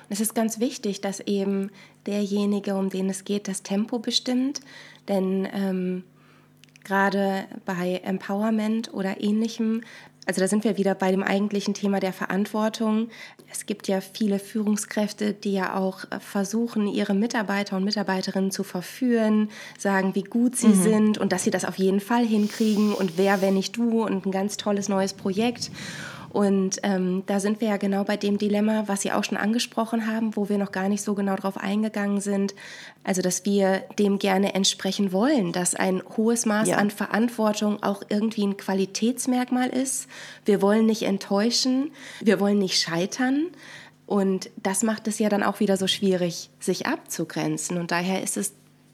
Es 0.09 0.19
ist 0.19 0.35
ganz 0.35 0.59
wichtig, 0.59 1.01
dass 1.01 1.19
eben 1.21 1.71
derjenige, 2.05 2.75
um 2.75 2.89
den 2.89 3.09
es 3.09 3.25
geht, 3.25 3.47
das 3.47 3.63
Tempo 3.63 3.99
bestimmt. 3.99 4.59
Denn 5.07 5.47
ähm, 5.51 6.03
gerade 6.83 7.45
bei 7.65 8.01
Empowerment 8.03 8.93
oder 8.93 9.21
ähnlichem 9.21 9.81
Also 10.25 10.39
da 10.39 10.47
sind 10.47 10.63
wir 10.63 10.77
wieder 10.77 10.95
bei 10.95 11.11
dem 11.11 11.23
eigentlichen 11.23 11.73
Thema 11.73 11.99
der 11.99 12.13
Verantwortung. 12.13 13.09
Es 13.51 13.65
gibt 13.65 13.87
ja 13.87 13.99
viele 13.99 14.39
Führungskräfte, 14.39 15.33
die 15.33 15.53
ja 15.53 15.75
auch 15.75 16.05
äh, 16.05 16.19
versuchen, 16.19 16.87
ihre 16.87 17.13
Mitarbeiter 17.13 17.75
und 17.75 17.83
Mitarbeiterinnen 17.83 18.51
zu 18.51 18.63
verführen, 18.63 19.49
sagen, 19.77 20.15
wie 20.15 20.23
gut 20.23 20.55
sie 20.55 20.69
mhm. 20.69 20.83
sind 20.83 21.17
und 21.17 21.31
dass 21.31 21.43
sie 21.43 21.51
das 21.51 21.65
auf 21.65 21.75
jeden 21.75 21.99
Fall 21.99 22.25
hinkriegen 22.25 22.93
und 22.93 23.17
wer, 23.17 23.41
wenn 23.41 23.55
nicht 23.55 23.75
du 23.75 24.05
und 24.05 24.25
ein 24.25 24.31
ganz 24.31 24.57
tolles 24.57 24.87
neues 24.87 25.13
Projekt. 25.13 25.71
Und 26.33 26.79
ähm, 26.81 27.21
da 27.27 27.39
sind 27.39 27.61
wir 27.61 27.67
ja 27.67 27.77
genau 27.77 28.03
bei 28.03 28.17
dem 28.17 28.39
Dilemma, 28.39 28.85
was 28.87 29.03
Sie 29.03 29.11
auch 29.11 29.23
schon 29.23 29.37
angesprochen 29.37 30.07
haben, 30.07 30.35
wo 30.35 30.49
wir 30.49 30.57
noch 30.57 30.71
gar 30.71 30.89
nicht 30.89 31.03
so 31.03 31.13
genau 31.13 31.35
drauf 31.35 31.57
eingegangen 31.57 32.21
sind. 32.21 32.55
Also, 33.03 33.21
dass 33.21 33.45
wir 33.45 33.83
dem 33.99 34.17
gerne 34.17 34.55
entsprechen 34.55 35.11
wollen, 35.11 35.51
dass 35.51 35.75
ein 35.75 36.01
hohes 36.17 36.47
Maß 36.47 36.69
ja. 36.69 36.77
an 36.77 36.89
Verantwortung 36.89 37.83
auch 37.83 38.01
irgendwie 38.09 38.47
ein 38.47 38.57
Qualitätsmerkmal 38.57 39.69
ist. 39.69 40.07
Wir 40.43 40.63
wollen 40.63 40.87
nicht 40.87 41.03
enttäuschen, 41.03 41.91
wir 42.19 42.39
wollen 42.39 42.57
nicht 42.57 42.81
scheitern. 42.81 43.49
Und 44.07 44.49
das 44.57 44.81
macht 44.81 45.07
es 45.07 45.19
ja 45.19 45.29
dann 45.29 45.43
auch 45.43 45.59
wieder 45.59 45.77
so 45.77 45.85
schwierig, 45.85 46.49
sich 46.59 46.87
abzugrenzen. 46.87 47.77
Und 47.77 47.91
daher 47.91 48.23
ist 48.23 48.37
es 48.37 48.53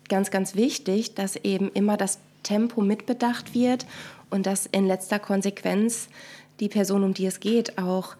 ganz, 0.09 0.29
ganz 0.29 0.55
wichtig, 0.55 1.15
dass 1.15 1.37
eben 1.37 1.71
immer 1.71 1.95
das 1.95 2.19
Tempo 2.43 2.81
mitbedacht 2.81 3.53
wird 3.53 3.85
und 4.29 4.45
dass 4.45 4.65
in 4.65 4.87
letzter 4.87 5.19
Konsequenz 5.19 6.09
die 6.59 6.69
Person, 6.69 7.03
um 7.03 7.13
die 7.13 7.25
es 7.25 7.39
geht, 7.39 7.77
auch 7.77 8.15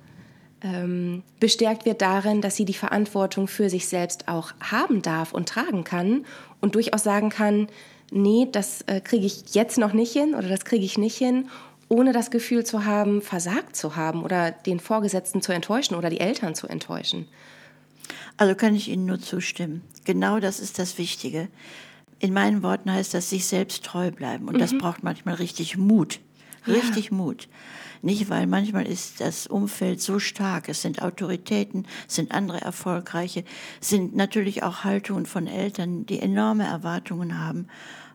ähm, 0.61 1.23
bestärkt 1.39 1.85
wird 1.85 2.01
darin, 2.01 2.41
dass 2.41 2.55
sie 2.55 2.65
die 2.65 2.73
Verantwortung 2.73 3.47
für 3.47 3.69
sich 3.69 3.87
selbst 3.87 4.27
auch 4.27 4.51
haben 4.59 5.01
darf 5.01 5.33
und 5.33 5.49
tragen 5.49 5.83
kann 5.83 6.25
und 6.59 6.75
durchaus 6.75 7.03
sagen 7.03 7.29
kann, 7.29 7.67
nee, 8.11 8.47
das 8.51 8.81
äh, 8.83 8.99
kriege 9.01 9.25
ich 9.25 9.53
jetzt 9.53 9.77
noch 9.77 9.93
nicht 9.93 10.11
hin 10.11 10.35
oder 10.35 10.49
das 10.49 10.65
kriege 10.65 10.85
ich 10.85 10.97
nicht 10.97 11.17
hin, 11.17 11.49
ohne 11.87 12.13
das 12.13 12.29
Gefühl 12.29 12.65
zu 12.65 12.85
haben, 12.85 13.21
versagt 13.21 13.75
zu 13.75 13.95
haben 13.95 14.23
oder 14.23 14.51
den 14.51 14.79
Vorgesetzten 14.79 15.41
zu 15.41 15.51
enttäuschen 15.51 15.95
oder 15.95 16.09
die 16.09 16.19
Eltern 16.19 16.55
zu 16.55 16.67
enttäuschen. 16.67 17.27
Also 18.37 18.55
kann 18.55 18.75
ich 18.75 18.89
Ihnen 18.89 19.05
nur 19.05 19.19
zustimmen. 19.19 19.81
Genau 20.05 20.39
das 20.39 20.59
ist 20.59 20.79
das 20.79 20.97
Wichtige. 20.97 21.49
In 22.19 22.33
meinen 22.33 22.63
Worten 22.63 22.91
heißt 22.91 23.13
das, 23.13 23.29
sich 23.29 23.45
selbst 23.45 23.83
treu 23.83 24.11
bleiben. 24.11 24.47
Und 24.47 24.55
mhm. 24.55 24.59
das 24.59 24.77
braucht 24.77 25.03
manchmal 25.03 25.35
richtig 25.35 25.77
Mut. 25.77 26.19
Richtig 26.67 27.05
ja. 27.05 27.15
Mut. 27.15 27.47
Nicht, 28.01 28.29
weil 28.29 28.47
manchmal 28.47 28.87
ist 28.87 29.19
das 29.19 29.47
Umfeld 29.47 30.01
so 30.01 30.19
stark. 30.19 30.69
Es 30.69 30.81
sind 30.81 31.01
Autoritäten, 31.01 31.85
es 32.07 32.15
sind 32.15 32.31
andere 32.31 32.61
Erfolgreiche, 32.61 33.43
sind 33.81 34.15
natürlich 34.15 34.63
auch 34.63 34.83
Haltungen 34.83 35.25
von 35.25 35.47
Eltern, 35.47 36.05
die 36.05 36.19
enorme 36.19 36.65
Erwartungen 36.65 37.39
haben 37.39 37.67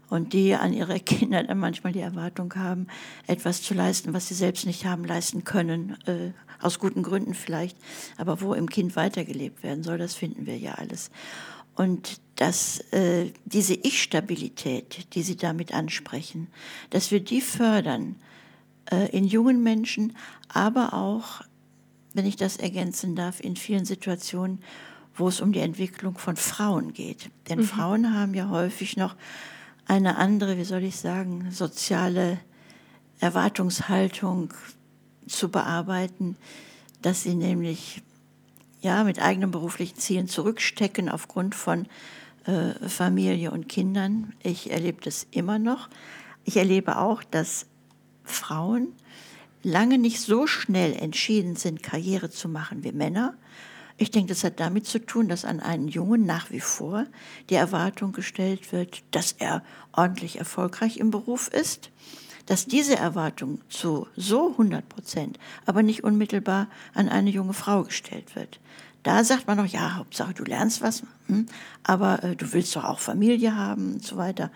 und 0.09 0.33
die 0.33 0.55
an 0.55 0.73
ihre 0.73 1.01
Kinder 1.01 1.43
dann 1.43 1.59
manchmal 1.59 1.93
die 1.93 2.01
Erwartung 2.01 2.55
haben, 2.55 2.87
etwas 3.27 3.63
zu 3.63 3.75
leisten, 3.75 4.15
was 4.15 4.29
sie 4.29 4.35
selbst 4.35 4.67
nicht 4.67 4.87
haben 4.87 5.05
leisten 5.05 5.45
können, 5.45 5.97
äh, 6.07 6.33
aus 6.61 6.79
guten 6.79 7.03
Gründen 7.03 7.35
vielleicht, 7.35 7.77
aber 8.17 8.41
wo 8.41 8.55
im 8.55 8.71
Kind 8.71 8.97
weitergelebt 8.97 9.63
werden 9.63 9.83
soll, 9.83 9.99
das 9.99 10.15
finden 10.15 10.47
wir 10.47 10.57
ja 10.57 10.73
alles. 10.73 11.11
Und 11.75 12.21
dass 12.37 12.81
äh, 12.93 13.33
diese 13.45 13.75
Ich-Stabilität, 13.75 15.15
die 15.15 15.23
Sie 15.23 15.37
damit 15.37 15.75
ansprechen, 15.75 16.49
dass 16.91 17.11
wir 17.11 17.21
die 17.21 17.41
fördern, 17.41 18.17
in 19.13 19.25
jungen 19.25 19.63
Menschen, 19.63 20.17
aber 20.49 20.95
auch, 20.95 21.43
wenn 22.13 22.27
ich 22.27 22.37
das 22.37 22.57
ergänzen 22.57 23.17
darf, 23.17 23.41
in 23.41 23.57
vielen 23.57 23.85
Situationen, 23.85 24.61
wo 25.15 25.29
es 25.29 25.41
um 25.41 25.53
die 25.53 25.61
Entwicklung 25.61 26.19
von 26.19 26.37
Frauen 26.37 26.93
geht. 26.93 27.31
Denn 27.49 27.61
mhm. 27.61 27.65
Frauen 27.65 28.15
haben 28.15 28.35
ja 28.35 28.49
häufig 28.49 28.97
noch 28.97 29.17
eine 29.87 30.17
andere, 30.17 30.59
wie 30.59 30.65
soll 30.65 30.83
ich 30.83 30.97
sagen, 30.97 31.51
soziale 31.51 32.39
Erwartungshaltung 33.21 34.53
zu 35.27 35.51
bearbeiten, 35.51 36.37
dass 37.03 37.23
sie 37.23 37.35
nämlich 37.35 38.03
ja 38.81 39.05
mit 39.05 39.21
eigenen 39.21 39.51
beruflichen 39.51 39.99
Zielen 39.99 40.29
zurückstecken 40.29 41.09
aufgrund 41.09 41.55
von 41.55 41.87
äh, 42.47 42.89
Familie 42.89 43.51
und 43.51 43.69
Kindern. 43.69 44.35
Ich 44.43 44.71
erlebe 44.71 45.01
das 45.03 45.27
immer 45.31 45.59
noch. 45.59 45.89
Ich 46.45 46.57
erlebe 46.57 46.99
auch, 46.99 47.23
dass 47.23 47.67
Frauen 48.25 48.89
lange 49.63 49.99
nicht 49.99 50.21
so 50.21 50.47
schnell 50.47 50.95
entschieden 50.95 51.57
sind, 51.57 51.83
Karriere 51.83 52.31
zu 52.31 52.49
machen 52.49 52.85
wie 52.85 52.93
Männer. 52.93 53.35
Ich 53.97 54.11
denke, 54.11 54.31
das 54.31 54.43
hat 54.43 54.59
damit 54.59 54.87
zu 54.87 54.99
tun, 54.99 55.29
dass 55.29 55.45
an 55.45 55.61
einen 55.61 55.89
Jungen 55.89 56.27
nach 56.27 56.51
wie 56.51 56.61
vor 56.61 57.07
die 57.49 57.55
Erwartung 57.55 58.13
gestellt 58.13 58.73
wird, 58.73 59.03
dass 59.13 59.33
er 59.33 59.63
ordentlich 59.93 60.39
erfolgreich 60.39 60.97
im 60.97 61.11
Beruf 61.11 61.49
ist, 61.49 61.91
dass 62.47 62.67
diese 62.67 62.97
Erwartung 62.97 63.61
zu 63.69 64.07
so 64.17 64.51
100 64.51 64.89
Prozent, 64.89 65.39
aber 65.65 65.83
nicht 65.83 66.05
unmittelbar 66.05 66.69
an 66.93 67.09
eine 67.09 67.31
junge 67.31 67.55
Frau 67.55 67.85
gestellt 67.85 68.35
wird. 68.37 68.61
Da 69.05 69.23
sagt 69.23 69.47
man 69.47 69.59
noch, 69.59 69.67
ja, 69.67 69.97
Hauptsache 69.97 70.35
du 70.35 70.45
lernst 70.45 70.83
was, 70.83 71.03
hm, 71.27 71.47
aber 71.83 72.25
äh, 72.25 72.37
du 72.37 72.53
willst 72.53 72.75
doch 72.75 72.85
auch 72.85 72.99
Familie 72.99 73.55
haben 73.55 73.95
und 73.95 74.05
so 74.05 74.17
weiter. 74.17 74.51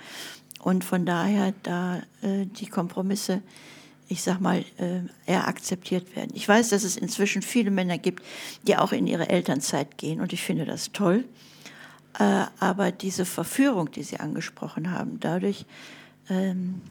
Und 0.69 0.85
von 0.85 1.07
daher 1.07 1.55
da 1.63 2.03
äh, 2.21 2.45
die 2.45 2.67
Kompromisse, 2.67 3.41
ich 4.07 4.21
sag 4.21 4.39
mal, 4.43 4.67
äh, 4.77 5.01
eher 5.25 5.49
akzeptiert 5.49 6.15
werden. 6.15 6.33
Ich 6.35 6.47
weiß, 6.47 6.69
dass 6.69 6.85
es 6.85 6.99
inzwischen 6.99 7.41
viele 7.41 7.71
Männer 7.71 7.97
gibt, 7.97 8.23
die 8.67 8.77
auch 8.77 8.93
in 8.93 9.07
ihre 9.07 9.31
Elternzeit 9.31 9.97
gehen 9.97 10.21
und 10.21 10.35
ich 10.35 10.43
finde 10.43 10.67
das 10.67 10.93
toll. 10.93 11.25
Äh, 12.19 12.45
aber 12.61 12.93
diese 12.93 13.25
Verführung, 13.25 13.91
die 13.93 14.03
Sie 14.03 14.21
angesprochen 14.21 14.91
haben, 14.91 15.19
dadurch, 15.21 15.65
ähm, 16.29 16.83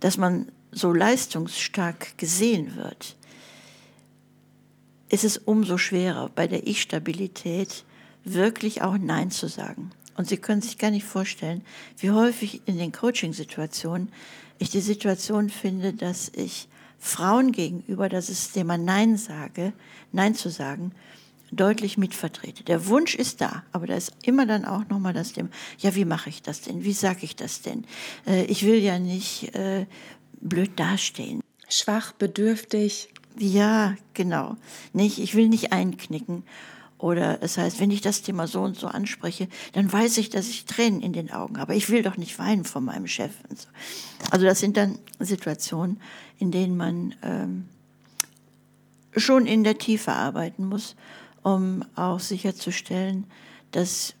dass 0.00 0.16
man 0.16 0.50
so 0.72 0.92
leistungsstark 0.92 2.18
gesehen 2.18 2.74
wird, 2.74 3.14
ist 5.10 5.22
es 5.22 5.38
umso 5.38 5.78
schwerer 5.78 6.28
bei 6.34 6.48
der 6.48 6.66
Ich-Stabilität 6.66 7.84
wirklich 8.24 8.82
auch 8.82 8.98
Nein 8.98 9.30
zu 9.30 9.46
sagen. 9.46 9.92
Und 10.16 10.28
Sie 10.28 10.36
können 10.36 10.62
sich 10.62 10.78
gar 10.78 10.90
nicht 10.90 11.06
vorstellen, 11.06 11.62
wie 11.98 12.10
häufig 12.10 12.62
in 12.66 12.78
den 12.78 12.92
Coaching-Situationen 12.92 14.12
ich 14.58 14.70
die 14.70 14.80
Situation 14.80 15.48
finde, 15.50 15.92
dass 15.92 16.30
ich 16.34 16.68
Frauen 16.98 17.52
gegenüber 17.52 18.08
das 18.08 18.52
Thema 18.52 18.78
Nein 18.78 19.16
sage, 19.16 19.72
Nein 20.12 20.34
zu 20.34 20.50
sagen, 20.50 20.92
deutlich 21.50 21.98
mitvertrete. 21.98 22.64
Der 22.64 22.86
Wunsch 22.86 23.14
ist 23.14 23.40
da, 23.40 23.62
aber 23.72 23.86
da 23.86 23.94
ist 23.94 24.12
immer 24.22 24.46
dann 24.46 24.64
auch 24.64 24.88
nochmal 24.88 25.12
das 25.12 25.32
Thema, 25.32 25.50
ja, 25.78 25.94
wie 25.94 26.04
mache 26.04 26.30
ich 26.30 26.42
das 26.42 26.62
denn? 26.62 26.84
Wie 26.84 26.92
sage 26.92 27.20
ich 27.22 27.36
das 27.36 27.60
denn? 27.62 27.84
Äh, 28.26 28.44
ich 28.44 28.64
will 28.64 28.78
ja 28.78 28.98
nicht 28.98 29.54
äh, 29.54 29.86
blöd 30.40 30.78
dastehen. 30.78 31.40
Schwach, 31.68 32.12
bedürftig. 32.12 33.08
Ja, 33.38 33.96
genau. 34.14 34.56
Nicht, 34.92 35.18
ich 35.18 35.34
will 35.34 35.48
nicht 35.48 35.72
einknicken. 35.72 36.44
Oder 37.02 37.42
es 37.42 37.58
heißt, 37.58 37.80
wenn 37.80 37.90
ich 37.90 38.00
das 38.00 38.22
Thema 38.22 38.46
so 38.46 38.62
und 38.62 38.78
so 38.78 38.86
anspreche, 38.86 39.48
dann 39.72 39.92
weiß 39.92 40.18
ich, 40.18 40.30
dass 40.30 40.48
ich 40.48 40.66
Tränen 40.66 41.02
in 41.02 41.12
den 41.12 41.32
Augen 41.32 41.58
habe. 41.58 41.74
Ich 41.74 41.90
will 41.90 42.04
doch 42.04 42.16
nicht 42.16 42.38
weinen 42.38 42.64
von 42.64 42.84
meinem 42.84 43.08
Chef. 43.08 43.32
So. 43.50 43.66
Also 44.30 44.46
das 44.46 44.60
sind 44.60 44.76
dann 44.76 45.00
Situationen, 45.18 46.00
in 46.38 46.52
denen 46.52 46.76
man 46.76 47.16
ähm, 47.24 47.68
schon 49.16 49.46
in 49.46 49.64
der 49.64 49.78
Tiefe 49.78 50.12
arbeiten 50.12 50.64
muss, 50.64 50.94
um 51.42 51.84
auch 51.96 52.20
sicherzustellen, 52.20 53.26
dass 53.72 54.14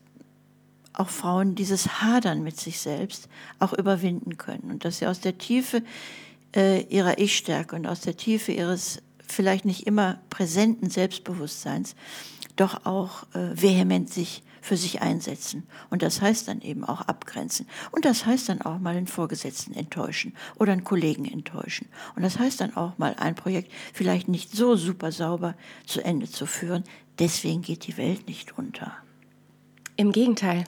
auch 0.92 1.08
Frauen 1.08 1.54
dieses 1.54 2.02
Hadern 2.02 2.42
mit 2.42 2.58
sich 2.58 2.80
selbst 2.80 3.28
auch 3.60 3.74
überwinden 3.74 4.38
können 4.38 4.72
und 4.72 4.84
dass 4.84 4.98
sie 4.98 5.06
aus 5.06 5.20
der 5.20 5.38
Tiefe 5.38 5.84
äh, 6.56 6.82
ihrer 6.88 7.18
Ich-Stärke 7.18 7.76
und 7.76 7.86
aus 7.86 8.00
der 8.00 8.16
Tiefe 8.16 8.50
ihres 8.50 9.00
vielleicht 9.24 9.66
nicht 9.66 9.86
immer 9.86 10.18
präsenten 10.30 10.90
Selbstbewusstseins 10.90 11.94
doch 12.56 12.84
auch 12.84 13.24
äh, 13.34 13.60
vehement 13.60 14.12
sich 14.12 14.42
für 14.62 14.76
sich 14.76 15.02
einsetzen. 15.02 15.66
Und 15.90 16.02
das 16.02 16.22
heißt 16.22 16.46
dann 16.46 16.60
eben 16.60 16.84
auch 16.84 17.02
abgrenzen. 17.02 17.66
Und 17.90 18.04
das 18.04 18.24
heißt 18.24 18.48
dann 18.48 18.62
auch 18.62 18.78
mal 18.78 18.96
einen 18.96 19.08
Vorgesetzten 19.08 19.74
enttäuschen 19.74 20.34
oder 20.56 20.72
einen 20.72 20.84
Kollegen 20.84 21.24
enttäuschen. 21.24 21.88
Und 22.14 22.22
das 22.22 22.38
heißt 22.38 22.60
dann 22.60 22.76
auch 22.76 22.96
mal 22.96 23.14
ein 23.18 23.34
Projekt 23.34 23.72
vielleicht 23.92 24.28
nicht 24.28 24.52
so 24.52 24.76
super 24.76 25.10
sauber 25.10 25.56
zu 25.84 26.02
Ende 26.04 26.30
zu 26.30 26.46
führen. 26.46 26.84
Deswegen 27.18 27.62
geht 27.62 27.86
die 27.86 27.96
Welt 27.96 28.28
nicht 28.28 28.56
unter. 28.56 28.92
Im 29.96 30.12
Gegenteil. 30.12 30.64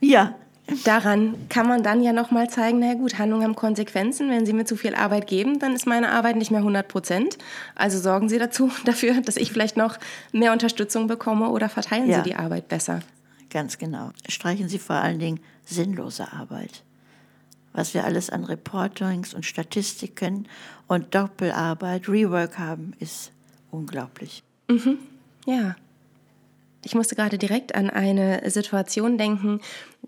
Ja, 0.00 0.34
Daran 0.84 1.34
kann 1.48 1.66
man 1.66 1.82
dann 1.82 2.02
ja 2.02 2.12
nochmal 2.12 2.48
zeigen, 2.48 2.78
na 2.78 2.94
gut, 2.94 3.18
Handlungen 3.18 3.44
haben 3.44 3.54
Konsequenzen. 3.56 4.30
Wenn 4.30 4.46
Sie 4.46 4.52
mir 4.52 4.64
zu 4.64 4.76
viel 4.76 4.94
Arbeit 4.94 5.26
geben, 5.26 5.58
dann 5.58 5.74
ist 5.74 5.86
meine 5.86 6.12
Arbeit 6.12 6.36
nicht 6.36 6.50
mehr 6.50 6.60
100 6.60 6.86
Prozent. 6.88 7.38
Also 7.74 7.98
sorgen 7.98 8.28
Sie 8.28 8.38
dazu, 8.38 8.70
dafür, 8.84 9.20
dass 9.20 9.36
ich 9.36 9.52
vielleicht 9.52 9.76
noch 9.76 9.98
mehr 10.32 10.52
Unterstützung 10.52 11.06
bekomme 11.06 11.50
oder 11.50 11.68
verteilen 11.68 12.08
ja. 12.08 12.18
Sie 12.18 12.30
die 12.30 12.36
Arbeit 12.36 12.68
besser. 12.68 13.00
Ganz 13.50 13.78
genau. 13.78 14.12
Streichen 14.28 14.68
Sie 14.68 14.78
vor 14.78 14.96
allen 14.96 15.18
Dingen 15.18 15.40
sinnlose 15.64 16.32
Arbeit. 16.32 16.82
Was 17.72 17.94
wir 17.94 18.04
alles 18.04 18.30
an 18.30 18.44
Reportings 18.44 19.34
und 19.34 19.46
Statistiken 19.46 20.48
und 20.88 21.14
Doppelarbeit, 21.14 22.08
Rework 22.08 22.58
haben, 22.58 22.94
ist 22.98 23.32
unglaublich. 23.70 24.42
Mhm. 24.68 24.98
Ja. 25.46 25.76
Ich 26.82 26.94
musste 26.94 27.14
gerade 27.14 27.36
direkt 27.36 27.74
an 27.74 27.90
eine 27.90 28.48
Situation 28.50 29.18
denken. 29.18 29.60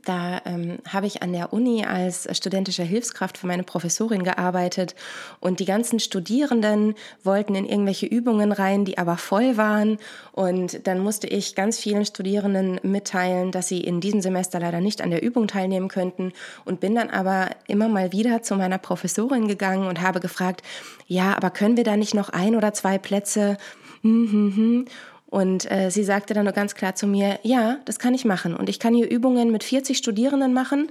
Da 0.07 0.41
ähm, 0.47 0.79
habe 0.89 1.07
ich 1.07 1.23
an 1.23 1.33
der 1.33 1.53
Uni 1.53 1.85
als 1.85 2.27
studentische 2.37 2.83
Hilfskraft 2.83 3.37
für 3.37 3.47
meine 3.47 3.63
Professorin 3.63 4.25
gearbeitet 4.25 4.95
und 5.39 5.61
die 5.61 5.67
ganzen 5.67 6.01
Studierenden 6.01 6.95
wollten 7.23 7.55
in 7.55 7.67
irgendwelche 7.67 8.07
Übungen 8.07 8.53
rein, 8.53 8.87
die 8.87 8.97
aber 8.97 9.19
voll 9.19 9.59
waren. 9.59 9.99
Und 10.33 10.87
dann 10.87 10.99
musste 11.01 11.27
ich 11.27 11.55
ganz 11.55 11.79
vielen 11.79 12.07
Studierenden 12.07 12.81
mitteilen, 12.83 13.53
dass 13.53 13.69
sie 13.69 13.83
in 13.83 14.01
diesem 14.01 14.23
Semester 14.23 14.59
leider 14.59 14.81
nicht 14.81 15.03
an 15.03 15.11
der 15.11 15.23
Übung 15.23 15.49
teilnehmen 15.49 15.89
könnten 15.89 16.33
und 16.65 16.81
bin 16.81 16.95
dann 16.95 17.11
aber 17.11 17.51
immer 17.69 17.89
mal 17.89 18.13
wieder 18.13 18.43
zu 18.43 18.57
meiner 18.57 18.79
Professorin 18.79 19.47
gegangen 19.47 19.87
und 19.87 20.01
habe 20.01 20.21
gefragt, 20.21 20.63
ja, 21.07 21.37
aber 21.37 21.51
können 21.51 21.77
wir 21.77 21.85
da 21.85 21.99
nicht 21.99 22.15
noch 22.15 22.31
ein 22.31 22.57
oder 22.57 22.73
zwei 22.73 22.97
Plätze? 22.97 23.59
Hm, 24.03 24.33
hm, 24.33 24.57
hm. 24.57 24.85
Und 25.33 25.71
äh, 25.71 25.91
sie 25.91 26.05
sagte 26.05 26.35
dann 26.35 26.45
nur 26.45 26.53
ganz 26.53 26.75
klar 26.75 26.95
zu 26.95 27.07
mir, 27.07 27.39
ja, 27.43 27.79
das 27.87 27.99
kann 27.99 28.13
ich 28.13 28.27
machen. 28.27 28.55
Und 28.55 28.69
ich 28.69 28.79
kann 28.79 28.93
hier 28.93 29.11
Übungen 29.11 29.51
mit 29.51 29.65
40 29.65 29.97
Studierenden 29.97 30.53
machen. 30.53 30.91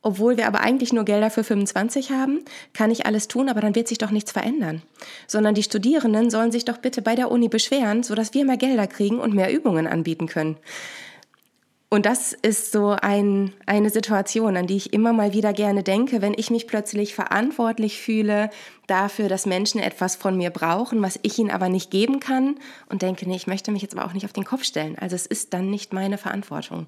Obwohl 0.00 0.38
wir 0.38 0.46
aber 0.46 0.60
eigentlich 0.60 0.94
nur 0.94 1.04
Gelder 1.04 1.28
für 1.28 1.44
25 1.44 2.10
haben, 2.10 2.46
kann 2.72 2.90
ich 2.90 3.04
alles 3.04 3.28
tun, 3.28 3.50
aber 3.50 3.60
dann 3.60 3.74
wird 3.74 3.86
sich 3.86 3.98
doch 3.98 4.10
nichts 4.10 4.32
verändern. 4.32 4.80
Sondern 5.26 5.54
die 5.54 5.62
Studierenden 5.62 6.30
sollen 6.30 6.50
sich 6.50 6.64
doch 6.64 6.78
bitte 6.78 7.02
bei 7.02 7.14
der 7.14 7.30
Uni 7.30 7.48
beschweren, 7.48 8.02
sodass 8.02 8.32
wir 8.32 8.46
mehr 8.46 8.56
Gelder 8.56 8.86
kriegen 8.86 9.18
und 9.18 9.34
mehr 9.34 9.52
Übungen 9.52 9.86
anbieten 9.86 10.28
können. 10.28 10.56
Und 11.90 12.06
das 12.06 12.32
ist 12.32 12.72
so 12.72 12.96
ein, 13.02 13.52
eine 13.66 13.90
Situation, 13.90 14.56
an 14.56 14.66
die 14.66 14.76
ich 14.76 14.94
immer 14.94 15.12
mal 15.12 15.34
wieder 15.34 15.52
gerne 15.52 15.82
denke, 15.82 16.22
wenn 16.22 16.34
ich 16.34 16.50
mich 16.50 16.66
plötzlich 16.66 17.14
verantwortlich 17.14 18.00
fühle 18.00 18.48
dafür, 18.86 19.28
dass 19.28 19.46
Menschen 19.46 19.80
etwas 19.80 20.16
von 20.16 20.36
mir 20.36 20.50
brauchen, 20.50 21.02
was 21.02 21.18
ich 21.22 21.38
ihnen 21.38 21.50
aber 21.50 21.68
nicht 21.68 21.90
geben 21.90 22.20
kann 22.20 22.56
und 22.88 23.02
denke, 23.02 23.26
nee, 23.26 23.36
ich 23.36 23.46
möchte 23.46 23.72
mich 23.72 23.82
jetzt 23.82 23.96
aber 23.96 24.06
auch 24.06 24.12
nicht 24.12 24.24
auf 24.24 24.32
den 24.32 24.44
Kopf 24.44 24.64
stellen. 24.64 24.98
Also 24.98 25.16
es 25.16 25.26
ist 25.26 25.54
dann 25.54 25.70
nicht 25.70 25.92
meine 25.92 26.18
Verantwortung. 26.18 26.86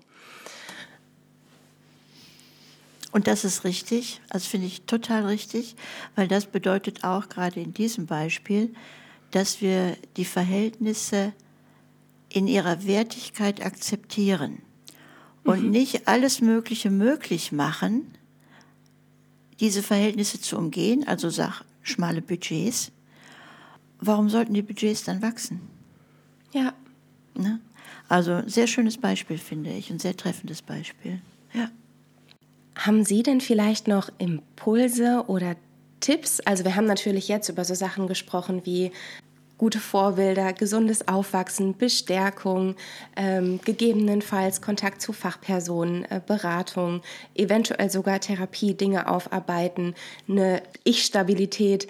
Und 3.13 3.27
das 3.29 3.45
ist 3.45 3.65
richtig, 3.65 4.21
also 4.29 4.47
finde 4.47 4.67
ich 4.67 4.83
total 4.83 5.25
richtig, 5.25 5.75
weil 6.17 6.29
das 6.29 6.47
bedeutet 6.47 7.03
auch 7.03 7.31
gerade 7.31 7.61
in 7.61 7.73
diesem 7.73 8.05
Beispiel, 8.05 8.75
dass 9.31 9.63
wir 9.63 9.97
die 10.19 10.27
Verhältnisse 10.27 11.33
in 12.29 12.47
ihrer 12.47 12.85
Wertigkeit 12.85 13.65
akzeptieren 13.65 14.61
und 15.45 15.65
mhm. 15.65 15.71
nicht 15.71 16.09
alles 16.09 16.43
Mögliche 16.43 16.91
möglich 16.91 17.53
machen, 17.53 18.15
diese 19.61 19.83
Verhältnisse 19.83 20.41
zu 20.41 20.59
umgehen, 20.59 21.09
also 21.09 21.31
sag 21.31 21.63
schmale 21.87 22.23
Budgets. 22.23 22.93
Warum 24.01 24.29
sollten 24.29 24.55
die 24.55 24.63
Budgets 24.63 25.05
dann 25.05 25.23
wachsen? 25.23 25.61
Ja. 26.53 26.75
Ne? 27.35 27.61
Also 28.09 28.43
sehr 28.47 28.67
schönes 28.67 28.99
Beispiel, 28.99 29.39
finde 29.39 29.71
ich, 29.71 29.91
ein 29.91 29.99
sehr 29.99 30.17
treffendes 30.17 30.63
Beispiel. 30.63 31.21
Ja. 31.53 31.71
Haben 32.77 33.05
Sie 33.05 33.23
denn 33.23 33.41
vielleicht 33.41 33.89
noch 33.89 34.11
Impulse 34.19 35.25
oder 35.29 35.57
Tipps? 36.01 36.41
Also 36.41 36.65
wir 36.65 36.77
haben 36.77 36.87
natürlich 36.87 37.29
jetzt 37.29 37.49
über 37.49 37.65
so 37.65 37.75
Sachen 37.75 38.07
gesprochen 38.07 38.63
wie 38.65 38.93
gute 39.59 39.81
Vorbilder, 39.81 40.53
gesundes 40.53 41.09
Aufwachsen, 41.09 41.77
Bestärkung, 41.77 42.77
ähm, 43.17 43.61
gegebenenfalls 43.65 44.61
Kontakt 44.61 45.01
zu 45.01 45.13
Fachpersonen, 45.13 46.05
äh, 46.05 46.21
Beratung, 46.25 47.03
eventuell 47.35 47.91
sogar 47.91 48.21
Therapie, 48.21 48.75
Dinge 48.75 49.09
aufarbeiten, 49.09 49.95
eine 50.29 50.63
Ich-Stabilität. 50.85 51.89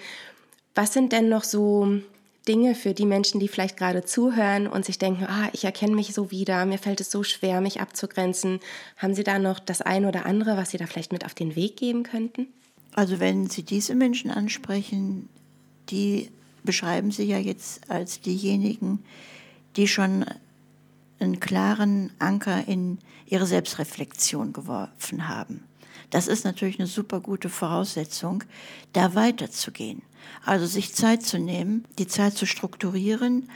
Was 0.75 0.93
sind 0.93 1.11
denn 1.11 1.27
noch 1.27 1.43
so 1.43 1.99
Dinge 2.47 2.75
für 2.75 2.93
die 2.93 3.05
Menschen, 3.05 3.39
die 3.39 3.47
vielleicht 3.47 3.77
gerade 3.77 4.05
zuhören 4.05 4.67
und 4.67 4.85
sich 4.85 4.97
denken, 4.97 5.25
ah, 5.25 5.49
ich 5.51 5.65
erkenne 5.65 5.95
mich 5.95 6.13
so 6.13 6.31
wieder, 6.31 6.65
mir 6.65 6.77
fällt 6.77 7.01
es 7.01 7.11
so 7.11 7.23
schwer, 7.23 7.59
mich 7.59 7.81
abzugrenzen. 7.81 8.59
Haben 8.95 9.13
Sie 9.13 9.23
da 9.23 9.37
noch 9.37 9.59
das 9.59 9.81
eine 9.81 10.07
oder 10.07 10.25
andere, 10.25 10.55
was 10.55 10.71
Sie 10.71 10.77
da 10.77 10.85
vielleicht 10.85 11.11
mit 11.11 11.25
auf 11.25 11.33
den 11.33 11.55
Weg 11.55 11.75
geben 11.75 12.03
könnten? 12.03 12.47
Also 12.93 13.19
wenn 13.19 13.49
Sie 13.49 13.63
diese 13.63 13.95
Menschen 13.95 14.31
ansprechen, 14.31 15.27
die 15.89 16.29
beschreiben 16.63 17.11
Sie 17.11 17.23
ja 17.23 17.37
jetzt 17.37 17.89
als 17.89 18.21
diejenigen, 18.21 19.03
die 19.75 19.87
schon 19.87 20.25
einen 21.19 21.39
klaren 21.39 22.11
Anker 22.19 22.67
in 22.67 22.99
ihre 23.25 23.45
Selbstreflexion 23.45 24.53
geworfen 24.53 25.27
haben. 25.27 25.63
Das 26.09 26.27
ist 26.27 26.45
natürlich 26.45 26.79
eine 26.79 26.87
super 26.87 27.19
gute 27.19 27.49
Voraussetzung, 27.49 28.43
da 28.93 29.15
weiterzugehen. 29.15 30.01
Also 30.45 30.65
sich 30.65 30.93
Zeit 30.93 31.23
zu 31.23 31.37
nehmen, 31.37 31.85
die 31.99 32.07
Zeit 32.07 32.35
zu 32.35 32.45
strukturieren. 32.45 33.49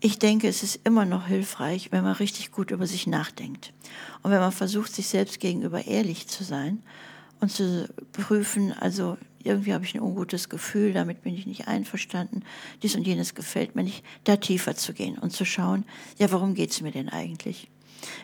Ich 0.00 0.18
denke, 0.18 0.48
es 0.48 0.62
ist 0.62 0.80
immer 0.84 1.04
noch 1.04 1.26
hilfreich, 1.26 1.92
wenn 1.92 2.04
man 2.04 2.14
richtig 2.14 2.52
gut 2.52 2.70
über 2.70 2.86
sich 2.86 3.06
nachdenkt. 3.06 3.72
Und 4.22 4.30
wenn 4.30 4.40
man 4.40 4.52
versucht, 4.52 4.94
sich 4.94 5.08
selbst 5.08 5.40
gegenüber 5.40 5.86
ehrlich 5.86 6.28
zu 6.28 6.44
sein 6.44 6.82
und 7.40 7.50
zu 7.50 7.88
prüfen, 8.12 8.72
also 8.72 9.18
irgendwie 9.46 9.72
habe 9.72 9.84
ich 9.84 9.94
ein 9.94 10.02
ungutes 10.02 10.48
Gefühl, 10.48 10.92
damit 10.92 11.22
bin 11.22 11.34
ich 11.34 11.46
nicht 11.46 11.68
einverstanden, 11.68 12.42
dies 12.82 12.96
und 12.96 13.06
jenes 13.06 13.34
gefällt 13.34 13.74
mir 13.74 13.82
nicht, 13.82 14.04
da 14.24 14.36
tiefer 14.36 14.74
zu 14.74 14.92
gehen 14.92 15.18
und 15.18 15.32
zu 15.32 15.44
schauen, 15.44 15.84
ja, 16.18 16.30
warum 16.32 16.54
geht 16.54 16.70
es 16.70 16.80
mir 16.80 16.92
denn 16.92 17.08
eigentlich? 17.08 17.68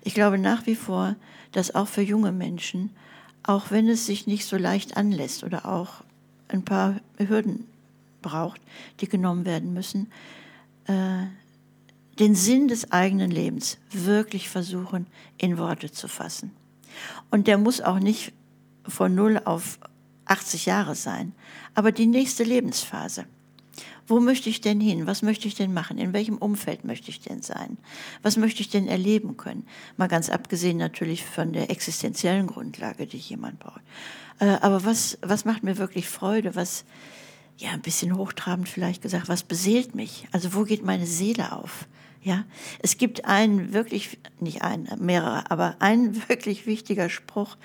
Ich 0.02 0.14
glaube 0.14 0.38
nach 0.38 0.66
wie 0.66 0.74
vor, 0.74 1.16
dass 1.52 1.74
auch 1.74 1.88
für 1.88 2.02
junge 2.02 2.32
Menschen, 2.32 2.90
auch 3.42 3.70
wenn 3.70 3.88
es 3.88 4.06
sich 4.06 4.26
nicht 4.26 4.46
so 4.46 4.56
leicht 4.56 4.96
anlässt 4.96 5.44
oder 5.44 5.66
auch 5.66 6.04
ein 6.48 6.64
paar 6.64 7.00
Hürden 7.18 7.66
braucht, 8.20 8.60
die 9.00 9.08
genommen 9.08 9.44
werden 9.44 9.72
müssen, 9.74 10.10
äh, 10.86 11.26
den 12.18 12.34
Sinn 12.34 12.68
des 12.68 12.92
eigenen 12.92 13.30
Lebens 13.30 13.78
wirklich 13.90 14.48
versuchen, 14.48 15.06
in 15.38 15.58
Worte 15.58 15.90
zu 15.90 16.08
fassen. 16.08 16.52
Und 17.30 17.46
der 17.46 17.58
muss 17.58 17.80
auch 17.80 17.98
nicht 17.98 18.32
von 18.86 19.14
0 19.14 19.40
auf 19.44 19.78
80 20.32 20.66
Jahre 20.66 20.94
sein, 20.94 21.32
aber 21.74 21.92
die 21.92 22.06
nächste 22.06 22.42
Lebensphase. 22.42 23.26
Wo 24.06 24.18
möchte 24.18 24.50
ich 24.50 24.60
denn 24.60 24.80
hin? 24.80 25.06
Was 25.06 25.22
möchte 25.22 25.46
ich 25.46 25.54
denn 25.54 25.72
machen? 25.72 25.98
In 25.98 26.12
welchem 26.12 26.36
Umfeld 26.36 26.84
möchte 26.84 27.10
ich 27.10 27.20
denn 27.20 27.42
sein? 27.42 27.78
Was 28.22 28.36
möchte 28.36 28.60
ich 28.60 28.68
denn 28.68 28.88
erleben 28.88 29.36
können? 29.36 29.66
Mal 29.96 30.08
ganz 30.08 30.28
abgesehen 30.28 30.76
natürlich 30.76 31.24
von 31.24 31.52
der 31.52 31.70
existenziellen 31.70 32.46
Grundlage, 32.46 33.06
die 33.06 33.18
jemand 33.18 33.60
braucht. 33.60 33.82
Äh, 34.40 34.56
aber 34.60 34.84
was, 34.84 35.18
was 35.22 35.44
macht 35.44 35.62
mir 35.62 35.78
wirklich 35.78 36.08
Freude? 36.08 36.56
Was, 36.56 36.84
ja, 37.58 37.70
ein 37.70 37.82
bisschen 37.82 38.16
hochtrabend 38.16 38.68
vielleicht 38.68 39.02
gesagt, 39.02 39.28
was 39.28 39.44
beseelt 39.44 39.94
mich? 39.94 40.26
Also 40.32 40.54
wo 40.54 40.64
geht 40.64 40.82
meine 40.84 41.06
Seele 41.06 41.52
auf? 41.52 41.86
Ja, 42.22 42.44
es 42.78 42.98
gibt 42.98 43.24
einen 43.24 43.72
wirklich, 43.72 44.18
nicht 44.40 44.62
einen, 44.62 44.88
mehrere, 44.98 45.50
aber 45.50 45.76
ein 45.78 46.16
wirklich 46.28 46.66
wichtiger 46.66 47.08
Spruch 47.08 47.56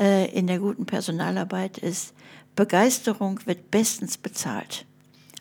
äh, 0.00 0.30
in 0.30 0.46
der 0.46 0.58
guten 0.58 0.86
Personalarbeit 0.86 1.78
ist, 1.78 2.14
Begeisterung 2.54 3.40
wird 3.46 3.70
bestens 3.70 4.16
bezahlt. 4.16 4.86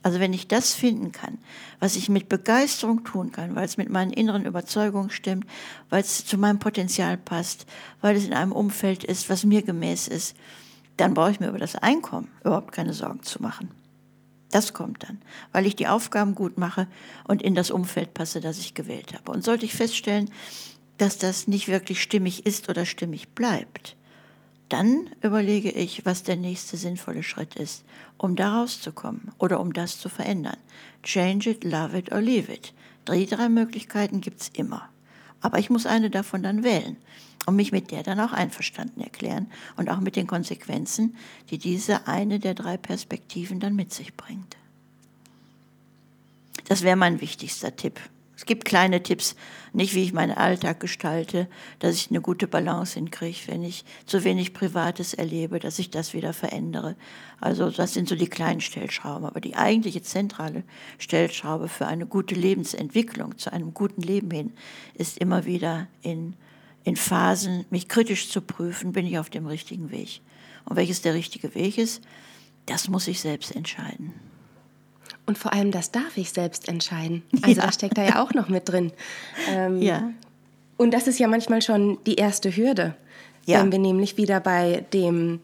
Also 0.03 0.19
wenn 0.19 0.33
ich 0.33 0.47
das 0.47 0.73
finden 0.73 1.11
kann, 1.11 1.39
was 1.79 1.95
ich 1.95 2.09
mit 2.09 2.29
Begeisterung 2.29 3.03
tun 3.03 3.31
kann, 3.31 3.55
weil 3.55 3.65
es 3.65 3.77
mit 3.77 3.89
meinen 3.89 4.13
inneren 4.13 4.45
Überzeugungen 4.45 5.09
stimmt, 5.09 5.47
weil 5.89 6.01
es 6.01 6.25
zu 6.25 6.37
meinem 6.37 6.59
Potenzial 6.59 7.17
passt, 7.17 7.65
weil 8.01 8.15
es 8.15 8.25
in 8.25 8.33
einem 8.33 8.51
Umfeld 8.51 9.03
ist, 9.03 9.31
was 9.31 9.45
mir 9.45 9.63
gemäß 9.63 10.07
ist, 10.07 10.35
dann 10.97 11.15
brauche 11.15 11.31
ich 11.31 11.39
mir 11.39 11.49
über 11.49 11.57
das 11.57 11.75
Einkommen 11.75 12.29
überhaupt 12.43 12.71
keine 12.71 12.93
Sorgen 12.93 13.23
zu 13.23 13.41
machen. 13.41 13.71
Das 14.51 14.73
kommt 14.73 15.03
dann, 15.03 15.21
weil 15.51 15.65
ich 15.65 15.75
die 15.75 15.87
Aufgaben 15.87 16.35
gut 16.35 16.57
mache 16.57 16.87
und 17.27 17.41
in 17.41 17.55
das 17.55 17.71
Umfeld 17.71 18.13
passe, 18.13 18.41
das 18.41 18.59
ich 18.59 18.75
gewählt 18.75 19.13
habe. 19.13 19.31
Und 19.31 19.43
sollte 19.43 19.65
ich 19.65 19.73
feststellen, 19.73 20.29
dass 20.97 21.17
das 21.17 21.47
nicht 21.47 21.67
wirklich 21.67 22.01
stimmig 22.01 22.45
ist 22.45 22.69
oder 22.69 22.85
stimmig 22.85 23.29
bleibt, 23.29 23.97
dann 24.69 25.09
überlege 25.21 25.71
ich, 25.71 26.05
was 26.05 26.23
der 26.23 26.35
nächste 26.35 26.77
sinnvolle 26.77 27.23
Schritt 27.23 27.55
ist, 27.55 27.83
um 28.17 28.35
da 28.35 28.59
rauszukommen 28.59 29.31
oder 29.37 29.59
um 29.59 29.73
das 29.73 29.99
zu 29.99 30.09
verändern. 30.09 30.57
Change 31.03 31.51
it, 31.51 31.63
love 31.63 31.97
it 31.97 32.11
or 32.11 32.21
leave 32.21 32.51
it. 32.51 32.73
Die 33.07 33.25
drei 33.27 33.49
Möglichkeiten 33.49 34.21
gibt 34.21 34.41
es 34.41 34.49
immer. 34.49 34.89
Aber 35.41 35.59
ich 35.59 35.69
muss 35.69 35.85
eine 35.85 36.09
davon 36.09 36.41
dann 36.41 36.63
wählen 36.63 36.97
und 37.45 37.55
mich 37.55 37.71
mit 37.71 37.91
der 37.91 38.01
dann 38.01 38.19
auch 38.19 38.33
einverstanden 38.33 39.01
erklären 39.01 39.51
und 39.77 39.89
auch 39.89 39.99
mit 39.99 40.15
den 40.15 40.25
Konsequenzen, 40.25 41.15
die 41.51 41.59
diese 41.59 42.07
eine 42.07 42.39
der 42.39 42.55
drei 42.55 42.77
Perspektiven 42.77 43.59
dann 43.59 43.75
mit 43.75 43.93
sich 43.93 44.15
bringt. 44.15 44.57
Das 46.67 46.81
wäre 46.81 46.95
mein 46.95 47.21
wichtigster 47.21 47.75
Tipp. 47.75 47.99
Es 48.37 48.45
gibt 48.45 48.65
kleine 48.65 49.01
Tipps, 49.01 49.35
nicht 49.73 49.95
wie 49.95 50.03
ich 50.03 50.13
meinen 50.13 50.35
Alltag 50.35 50.79
gestalte, 50.79 51.47
dass 51.79 51.95
ich 51.95 52.09
eine 52.09 52.21
gute 52.21 52.47
Balance 52.47 52.95
hinkriege, 52.95 53.47
wenn 53.47 53.63
ich 53.63 53.85
zu 54.05 54.23
wenig 54.23 54.53
Privates 54.53 55.13
erlebe, 55.13 55.59
dass 55.59 55.79
ich 55.79 55.89
das 55.89 56.13
wieder 56.13 56.33
verändere. 56.33 56.95
Also 57.39 57.69
das 57.69 57.93
sind 57.93 58.09
so 58.09 58.15
die 58.15 58.27
kleinen 58.27 58.61
Stellschrauben. 58.61 59.25
Aber 59.25 59.41
die 59.41 59.55
eigentliche 59.55 60.01
zentrale 60.01 60.63
Stellschraube 60.97 61.69
für 61.69 61.87
eine 61.87 62.05
gute 62.05 62.35
Lebensentwicklung, 62.35 63.37
zu 63.37 63.53
einem 63.53 63.73
guten 63.73 64.01
Leben 64.01 64.31
hin, 64.31 64.53
ist 64.95 65.17
immer 65.17 65.45
wieder 65.45 65.87
in 66.01 66.35
in 66.85 66.95
Phasen 66.95 67.65
mich 67.71 67.89
kritisch 67.89 68.29
zu 68.29 68.41
prüfen, 68.41 68.93
bin 68.93 69.05
ich 69.05 69.17
auf 69.17 69.29
dem 69.29 69.47
richtigen 69.47 69.91
Weg. 69.91 70.21
Und 70.65 70.77
welches 70.77 71.01
der 71.01 71.15
richtige 71.15 71.53
Weg 71.55 71.77
ist, 71.77 72.01
das 72.67 72.87
muss 72.87 73.07
ich 73.07 73.19
selbst 73.19 73.53
entscheiden. 73.55 74.13
Und 75.25 75.37
vor 75.37 75.53
allem, 75.53 75.71
das 75.71 75.91
darf 75.91 76.17
ich 76.17 76.31
selbst 76.31 76.67
entscheiden. 76.67 77.23
Also 77.41 77.59
ja. 77.59 77.65
das 77.65 77.75
steckt 77.75 77.97
da 77.97 78.03
ja 78.03 78.23
auch 78.23 78.33
noch 78.33 78.49
mit 78.49 78.69
drin. 78.69 78.91
Ähm, 79.49 79.81
ja. 79.81 80.09
Und 80.77 80.93
das 80.93 81.07
ist 81.07 81.19
ja 81.19 81.27
manchmal 81.27 81.61
schon 81.61 81.97
die 82.05 82.15
erste 82.15 82.55
Hürde, 82.55 82.95
ja. 83.45 83.61
wenn 83.61 83.71
wir 83.71 83.79
nämlich 83.79 84.17
wieder 84.17 84.39
bei 84.39 84.85
dem 84.93 85.39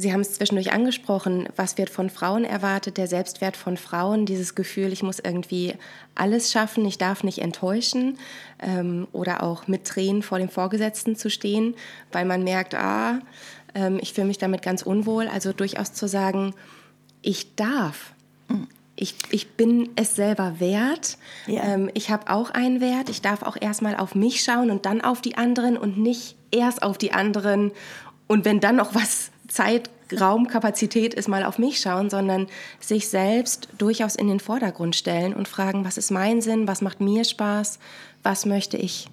Sie 0.00 0.12
haben 0.12 0.20
es 0.20 0.34
zwischendurch 0.34 0.72
angesprochen, 0.72 1.48
was 1.56 1.76
wird 1.76 1.90
von 1.90 2.08
Frauen 2.08 2.44
erwartet, 2.44 2.98
der 2.98 3.08
Selbstwert 3.08 3.56
von 3.56 3.76
Frauen, 3.76 4.26
dieses 4.26 4.54
Gefühl, 4.54 4.92
ich 4.92 5.02
muss 5.02 5.18
irgendwie 5.18 5.74
alles 6.14 6.52
schaffen, 6.52 6.86
ich 6.86 6.98
darf 6.98 7.24
nicht 7.24 7.38
enttäuschen 7.38 8.16
ähm, 8.60 9.08
oder 9.10 9.42
auch 9.42 9.66
mit 9.66 9.84
Tränen 9.88 10.22
vor 10.22 10.38
dem 10.38 10.50
Vorgesetzten 10.50 11.16
zu 11.16 11.30
stehen, 11.30 11.74
weil 12.12 12.26
man 12.26 12.44
merkt, 12.44 12.76
ah, 12.76 13.18
ähm, 13.74 13.98
ich 14.00 14.12
fühle 14.12 14.28
mich 14.28 14.38
damit 14.38 14.62
ganz 14.62 14.82
unwohl. 14.82 15.26
Also 15.26 15.52
durchaus 15.52 15.92
zu 15.92 16.06
sagen, 16.06 16.54
ich 17.20 17.56
darf. 17.56 18.12
Ich, 19.00 19.14
ich 19.30 19.52
bin 19.52 19.90
es 19.94 20.16
selber 20.16 20.58
wert. 20.58 21.18
Ja. 21.46 21.62
Ähm, 21.62 21.90
ich 21.94 22.10
habe 22.10 22.30
auch 22.30 22.50
einen 22.50 22.80
Wert. 22.80 23.08
Ich 23.08 23.22
darf 23.22 23.42
auch 23.42 23.56
erstmal 23.58 23.96
auf 23.96 24.14
mich 24.14 24.42
schauen 24.42 24.70
und 24.70 24.86
dann 24.86 25.00
auf 25.00 25.20
die 25.20 25.36
anderen 25.36 25.76
und 25.76 25.98
nicht 25.98 26.36
erst 26.50 26.82
auf 26.82 26.98
die 26.98 27.12
anderen. 27.12 27.70
Und 28.26 28.44
wenn 28.44 28.60
dann 28.60 28.76
noch 28.76 28.94
was 28.94 29.30
Zeit, 29.46 29.90
Raum, 30.18 30.48
Kapazität 30.48 31.14
ist, 31.14 31.28
mal 31.28 31.44
auf 31.44 31.58
mich 31.58 31.80
schauen, 31.80 32.10
sondern 32.10 32.46
sich 32.80 33.08
selbst 33.08 33.68
durchaus 33.78 34.16
in 34.16 34.28
den 34.28 34.40
Vordergrund 34.40 34.96
stellen 34.96 35.34
und 35.34 35.48
fragen, 35.48 35.84
was 35.84 35.98
ist 35.98 36.10
mein 36.10 36.40
Sinn, 36.40 36.66
was 36.66 36.80
macht 36.80 37.00
mir 37.00 37.24
Spaß, 37.24 37.78
was 38.22 38.46
möchte 38.46 38.76
ich. 38.78 39.08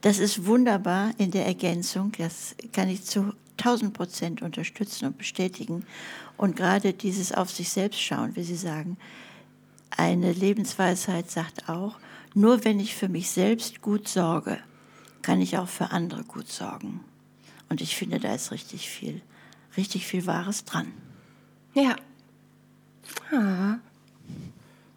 Das 0.00 0.18
ist 0.18 0.46
wunderbar 0.46 1.10
in 1.18 1.32
der 1.32 1.46
Ergänzung, 1.46 2.12
das 2.18 2.54
kann 2.72 2.88
ich 2.88 3.04
zu 3.04 3.32
1000 3.58 3.92
Prozent 3.92 4.42
unterstützen 4.42 5.06
und 5.06 5.18
bestätigen. 5.18 5.84
Und 6.36 6.56
gerade 6.56 6.92
dieses 6.92 7.32
auf 7.32 7.50
sich 7.50 7.70
selbst 7.70 8.00
schauen, 8.00 8.36
wie 8.36 8.44
Sie 8.44 8.56
sagen, 8.56 8.96
eine 9.90 10.32
Lebensweisheit 10.32 11.30
sagt 11.30 11.68
auch, 11.68 11.98
nur 12.34 12.64
wenn 12.64 12.78
ich 12.78 12.94
für 12.94 13.08
mich 13.08 13.30
selbst 13.30 13.80
gut 13.82 14.08
sorge, 14.08 14.58
kann 15.22 15.40
ich 15.40 15.58
auch 15.58 15.68
für 15.68 15.90
andere 15.90 16.24
gut 16.24 16.48
sorgen. 16.48 17.00
Und 17.68 17.80
ich 17.80 17.96
finde, 17.96 18.20
da 18.20 18.34
ist 18.34 18.52
richtig 18.52 18.88
viel, 18.88 19.20
richtig 19.76 20.06
viel 20.06 20.26
Wahres 20.26 20.64
dran. 20.64 20.92
Ja. 21.74 21.96
Ah. 23.32 23.78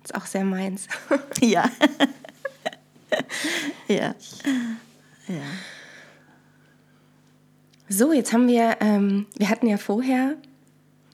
Ist 0.03 0.15
auch 0.15 0.25
sehr 0.25 0.45
meins. 0.45 0.87
ja. 1.41 1.69
ja. 3.87 4.15
Ja. 5.27 5.43
So, 7.93 8.13
jetzt 8.13 8.31
haben 8.31 8.47
wir, 8.47 8.77
ähm, 8.79 9.25
wir 9.37 9.49
hatten 9.49 9.67
ja 9.67 9.77
vorher 9.77 10.35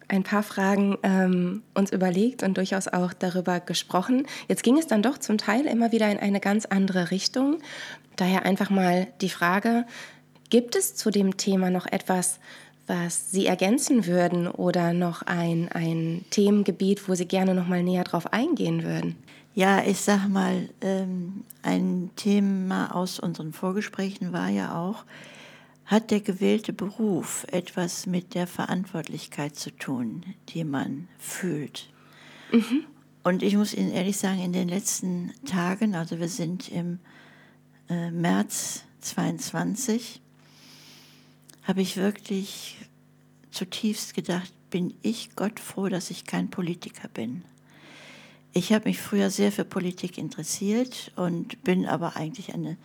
ein 0.07 0.23
paar 0.23 0.43
Fragen 0.43 0.97
ähm, 1.01 1.63
uns 1.73 1.91
überlegt 1.91 2.43
und 2.43 2.55
durchaus 2.55 2.87
auch 2.87 3.13
darüber 3.13 3.59
gesprochen. 3.59 4.27
Jetzt 4.47 4.63
ging 4.63 4.77
es 4.77 4.85
dann 4.87 5.01
doch 5.01 5.17
zum 5.17 5.37
Teil 5.37 5.65
immer 5.65 5.91
wieder 5.91 6.09
in 6.11 6.19
eine 6.19 6.39
ganz 6.39 6.65
andere 6.65 7.09
Richtung. 7.09 7.57
Daher 8.15 8.45
einfach 8.45 8.69
mal 8.69 9.07
die 9.21 9.29
Frage, 9.29 9.85
Gibt 10.49 10.77
es 10.77 10.95
zu 10.95 11.11
dem 11.11 11.35
Thema 11.35 11.69
noch 11.69 11.85
etwas, 11.85 12.39
was 12.85 13.31
Sie 13.31 13.45
ergänzen 13.45 14.05
würden 14.05 14.47
oder 14.47 14.93
noch 14.93 15.21
ein, 15.23 15.69
ein 15.73 16.23
Themengebiet, 16.29 17.09
wo 17.09 17.15
Sie 17.15 17.25
gerne 17.25 17.53
noch 17.53 17.67
mal 17.67 17.83
näher 17.83 18.05
drauf 18.05 18.31
eingehen 18.31 18.83
würden? 18.83 19.17
Ja, 19.55 19.83
ich 19.83 19.99
sag 19.99 20.29
mal, 20.29 20.69
ähm, 20.81 21.43
ein 21.63 22.11
Thema 22.15 22.95
aus 22.95 23.19
unseren 23.19 23.51
Vorgesprächen 23.51 24.31
war 24.31 24.47
ja 24.47 24.79
auch, 24.79 25.03
hat 25.87 26.11
der 26.11 26.19
gewählte 26.19 26.73
Beruf 26.73 27.47
etwas 27.49 28.05
mit 28.05 28.35
der 28.35 28.45
Verantwortlichkeit 28.45 29.55
zu 29.55 29.71
tun, 29.71 30.23
die 30.49 30.65
man 30.65 31.07
fühlt? 31.17 31.89
Mhm. 32.51 32.85
Und 33.23 33.41
ich 33.41 33.55
muss 33.55 33.73
Ihnen 33.73 33.91
ehrlich 33.91 34.17
sagen, 34.17 34.41
in 34.41 34.53
den 34.53 34.67
letzten 34.67 35.33
Tagen, 35.45 35.95
also 35.95 36.19
wir 36.19 36.29
sind 36.29 36.69
im 36.69 36.99
äh, 37.89 38.11
März 38.11 38.83
22, 39.01 40.21
habe 41.63 41.81
ich 41.81 41.97
wirklich 41.97 42.77
zutiefst 43.51 44.13
gedacht, 44.13 44.51
bin 44.69 44.93
ich 45.01 45.35
Gott 45.35 45.59
froh, 45.59 45.87
dass 45.87 46.11
ich 46.11 46.25
kein 46.25 46.49
Politiker 46.49 47.07
bin. 47.07 47.43
Ich 48.53 48.73
habe 48.73 48.89
mich 48.89 48.99
früher 48.99 49.29
sehr 49.29 49.51
für 49.51 49.65
Politik 49.65 50.17
interessiert 50.17 51.11
und 51.15 51.63
bin 51.63 51.85
aber 51.85 52.17
eigentlich 52.17 52.53
eine 52.53 52.77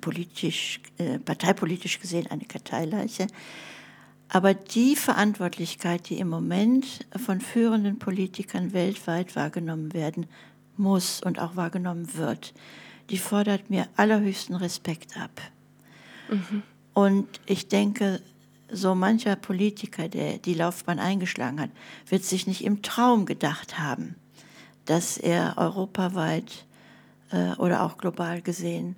politisch, 0.00 0.80
äh, 0.98 1.18
parteipolitisch 1.18 2.00
gesehen 2.00 2.26
eine 2.30 2.44
Karteileiche. 2.44 3.26
Aber 4.28 4.54
die 4.54 4.96
Verantwortlichkeit, 4.96 6.08
die 6.08 6.18
im 6.18 6.28
Moment 6.28 7.06
von 7.16 7.40
führenden 7.40 7.98
Politikern 7.98 8.72
weltweit 8.72 9.36
wahrgenommen 9.36 9.92
werden 9.92 10.26
muss 10.76 11.22
und 11.22 11.38
auch 11.38 11.56
wahrgenommen 11.56 12.16
wird, 12.16 12.54
die 13.10 13.18
fordert 13.18 13.70
mir 13.70 13.86
allerhöchsten 13.96 14.56
Respekt 14.56 15.16
ab. 15.16 15.40
Mhm. 16.28 16.62
Und 16.94 17.40
ich 17.46 17.68
denke, 17.68 18.20
so 18.70 18.94
mancher 18.94 19.36
Politiker, 19.36 20.08
der 20.08 20.38
die 20.38 20.54
Laufbahn 20.54 20.98
eingeschlagen 20.98 21.60
hat, 21.60 21.70
wird 22.08 22.24
sich 22.24 22.46
nicht 22.46 22.64
im 22.64 22.82
Traum 22.82 23.26
gedacht 23.26 23.78
haben, 23.78 24.16
dass 24.84 25.16
er 25.16 25.54
europaweit 25.58 26.66
äh, 27.30 27.52
oder 27.56 27.82
auch 27.82 27.98
global 27.98 28.42
gesehen 28.42 28.96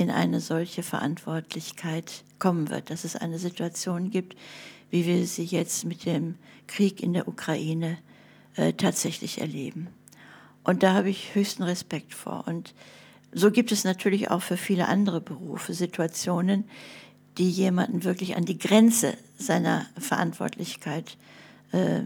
in 0.00 0.10
eine 0.10 0.40
solche 0.40 0.82
Verantwortlichkeit 0.82 2.24
kommen 2.38 2.70
wird, 2.70 2.90
dass 2.90 3.04
es 3.04 3.16
eine 3.16 3.38
Situation 3.38 4.10
gibt, 4.10 4.36
wie 4.90 5.06
wir 5.06 5.26
sie 5.26 5.44
jetzt 5.44 5.84
mit 5.84 6.04
dem 6.06 6.36
Krieg 6.66 7.02
in 7.02 7.12
der 7.12 7.28
Ukraine 7.28 7.98
äh, 8.56 8.72
tatsächlich 8.72 9.40
erleben. 9.40 9.88
Und 10.64 10.82
da 10.82 10.94
habe 10.94 11.10
ich 11.10 11.34
höchsten 11.34 11.62
Respekt 11.62 12.14
vor. 12.14 12.44
Und 12.46 12.74
so 13.32 13.50
gibt 13.50 13.72
es 13.72 13.84
natürlich 13.84 14.30
auch 14.30 14.42
für 14.42 14.56
viele 14.56 14.88
andere 14.88 15.20
Berufe 15.20 15.74
Situationen, 15.74 16.64
die 17.38 17.48
jemanden 17.48 18.04
wirklich 18.04 18.36
an 18.36 18.44
die 18.44 18.58
Grenze 18.58 19.14
seiner 19.38 19.86
Verantwortlichkeit 19.98 21.16
äh, 21.72 22.00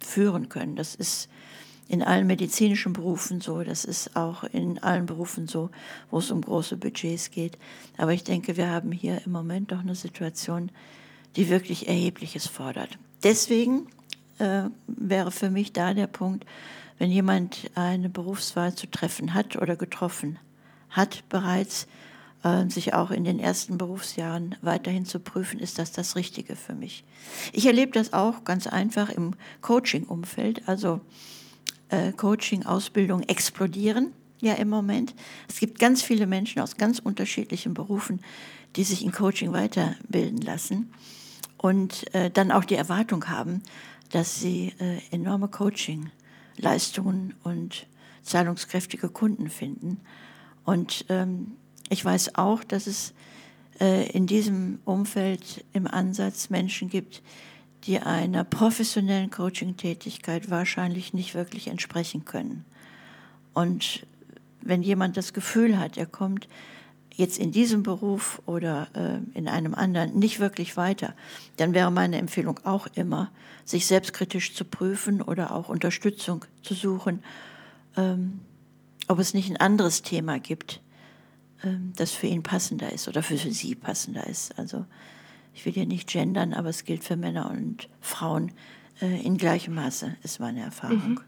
führen 0.00 0.48
können. 0.48 0.76
Das 0.76 0.94
ist 0.94 1.28
in 1.88 2.02
allen 2.02 2.26
medizinischen 2.26 2.92
Berufen 2.92 3.40
so, 3.40 3.62
das 3.62 3.84
ist 3.84 4.14
auch 4.14 4.44
in 4.44 4.78
allen 4.78 5.06
Berufen 5.06 5.48
so, 5.48 5.70
wo 6.10 6.18
es 6.18 6.30
um 6.30 6.42
große 6.42 6.76
Budgets 6.76 7.30
geht. 7.30 7.58
Aber 7.96 8.12
ich 8.12 8.24
denke, 8.24 8.56
wir 8.56 8.70
haben 8.70 8.92
hier 8.92 9.22
im 9.24 9.32
Moment 9.32 9.72
doch 9.72 9.80
eine 9.80 9.94
Situation, 9.94 10.70
die 11.36 11.48
wirklich 11.48 11.88
Erhebliches 11.88 12.46
fordert. 12.46 12.98
Deswegen 13.22 13.86
äh, 14.38 14.64
wäre 14.86 15.30
für 15.30 15.50
mich 15.50 15.72
da 15.72 15.94
der 15.94 16.06
Punkt, 16.06 16.44
wenn 16.98 17.10
jemand 17.10 17.70
eine 17.74 18.08
Berufswahl 18.08 18.74
zu 18.74 18.86
treffen 18.90 19.32
hat 19.32 19.56
oder 19.56 19.76
getroffen 19.76 20.38
hat 20.90 21.24
bereits, 21.28 21.86
äh, 22.42 22.68
sich 22.68 22.92
auch 22.92 23.10
in 23.10 23.24
den 23.24 23.38
ersten 23.38 23.78
Berufsjahren 23.78 24.56
weiterhin 24.60 25.06
zu 25.06 25.20
prüfen, 25.20 25.58
ist 25.58 25.78
das 25.78 25.92
das 25.92 26.16
Richtige 26.16 26.54
für 26.54 26.74
mich. 26.74 27.04
Ich 27.52 27.66
erlebe 27.66 27.92
das 27.92 28.12
auch 28.12 28.44
ganz 28.44 28.66
einfach 28.66 29.08
im 29.08 29.34
Coaching-Umfeld, 29.62 30.68
also 30.68 31.00
äh, 31.88 32.12
Coaching, 32.12 32.66
Ausbildung 32.66 33.22
explodieren 33.22 34.12
ja 34.40 34.54
im 34.54 34.68
Moment. 34.68 35.14
Es 35.48 35.60
gibt 35.60 35.78
ganz 35.78 36.02
viele 36.02 36.26
Menschen 36.26 36.60
aus 36.60 36.76
ganz 36.76 36.98
unterschiedlichen 36.98 37.74
Berufen, 37.74 38.20
die 38.76 38.84
sich 38.84 39.04
in 39.04 39.12
Coaching 39.12 39.52
weiterbilden 39.52 40.40
lassen 40.40 40.92
und 41.56 42.12
äh, 42.14 42.30
dann 42.30 42.52
auch 42.52 42.64
die 42.64 42.76
Erwartung 42.76 43.28
haben, 43.28 43.62
dass 44.10 44.40
sie 44.40 44.74
äh, 44.78 45.00
enorme 45.10 45.48
Coaching-Leistungen 45.48 47.34
und 47.42 47.86
zahlungskräftige 48.22 49.08
Kunden 49.08 49.50
finden. 49.50 50.00
Und 50.64 51.06
ähm, 51.08 51.56
ich 51.88 52.04
weiß 52.04 52.34
auch, 52.36 52.62
dass 52.62 52.86
es 52.86 53.14
äh, 53.80 54.10
in 54.10 54.26
diesem 54.26 54.80
Umfeld 54.84 55.64
im 55.72 55.86
Ansatz 55.86 56.50
Menschen 56.50 56.88
gibt, 56.88 57.22
die 57.84 58.00
einer 58.00 58.44
professionellen 58.44 59.30
Coaching-Tätigkeit 59.30 60.50
wahrscheinlich 60.50 61.14
nicht 61.14 61.34
wirklich 61.34 61.68
entsprechen 61.68 62.24
können. 62.24 62.64
Und 63.54 64.06
wenn 64.60 64.82
jemand 64.82 65.16
das 65.16 65.32
Gefühl 65.32 65.78
hat, 65.78 65.96
er 65.96 66.06
kommt 66.06 66.48
jetzt 67.18 67.38
in 67.38 67.50
diesem 67.50 67.82
Beruf 67.82 68.40
oder 68.46 68.88
äh, 68.94 69.36
in 69.36 69.48
einem 69.48 69.74
anderen 69.74 70.16
nicht 70.18 70.38
wirklich 70.38 70.76
weiter, 70.76 71.14
dann 71.56 71.74
wäre 71.74 71.90
meine 71.90 72.16
Empfehlung 72.16 72.60
auch 72.64 72.86
immer, 72.94 73.30
sich 73.64 73.86
selbstkritisch 73.86 74.54
zu 74.54 74.64
prüfen 74.64 75.20
oder 75.20 75.52
auch 75.52 75.68
Unterstützung 75.68 76.44
zu 76.62 76.74
suchen, 76.74 77.24
ähm, 77.96 78.40
ob 79.08 79.18
es 79.18 79.34
nicht 79.34 79.50
ein 79.50 79.56
anderes 79.56 80.02
Thema 80.02 80.38
gibt, 80.38 80.80
ähm, 81.64 81.92
das 81.96 82.12
für 82.12 82.28
ihn 82.28 82.44
passender 82.44 82.92
ist 82.92 83.08
oder 83.08 83.22
für 83.22 83.36
sie 83.36 83.74
passender 83.74 84.26
ist. 84.26 84.56
Also 84.56 84.84
ich 85.58 85.66
will 85.66 85.72
hier 85.72 85.86
nicht 85.86 86.08
gendern, 86.08 86.54
aber 86.54 86.68
es 86.68 86.84
gilt 86.84 87.02
für 87.02 87.16
Männer 87.16 87.50
und 87.50 87.88
Frauen 88.00 88.52
äh, 89.02 89.20
in 89.22 89.36
gleichem 89.36 89.74
Maße, 89.74 90.16
ist 90.22 90.38
meine 90.38 90.60
Erfahrung. 90.60 91.14
Mhm. 91.14 91.20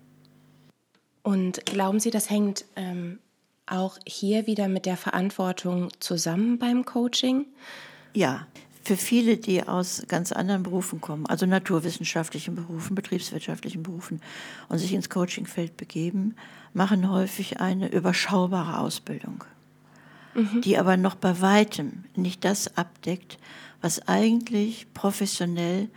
Und 1.25 1.67
glauben 1.67 1.99
Sie, 1.99 2.13
das 2.13 2.31
hängt 2.31 2.65
ähm, 2.77 3.19
auch 3.67 3.99
hier 4.07 4.47
wieder 4.47 4.69
mit 4.69 4.87
der 4.87 4.97
Verantwortung 4.97 5.89
zusammen 5.99 6.61
beim 6.61 6.85
Coaching? 6.85 7.47
Ja, 8.15 8.47
für 8.85 8.97
viele, 8.97 9.37
die 9.37 9.67
aus 9.67 10.05
ganz 10.07 10.31
anderen 10.31 10.63
Berufen 10.63 11.01
kommen, 11.01 11.27
also 11.27 11.45
naturwissenschaftlichen 11.45 12.55
Berufen, 12.55 12.95
betriebswirtschaftlichen 12.95 13.83
Berufen 13.83 14.23
und 14.69 14.79
sich 14.79 14.93
ins 14.93 15.11
Coachingfeld 15.11 15.77
begeben, 15.77 16.37
machen 16.73 17.11
häufig 17.11 17.59
eine 17.59 17.91
überschaubare 17.91 18.79
Ausbildung. 18.79 19.43
mhm. 20.35 20.61
die 20.61 20.79
aber 20.79 20.97
noch 20.97 21.17
bei 21.17 21.41
weitem 21.41 22.05
nicht 22.15 22.45
das 22.45 22.77
abdeckt, 22.77 23.39
was 23.81 24.07
eigentlich 24.09 24.93
professionell 24.95 25.89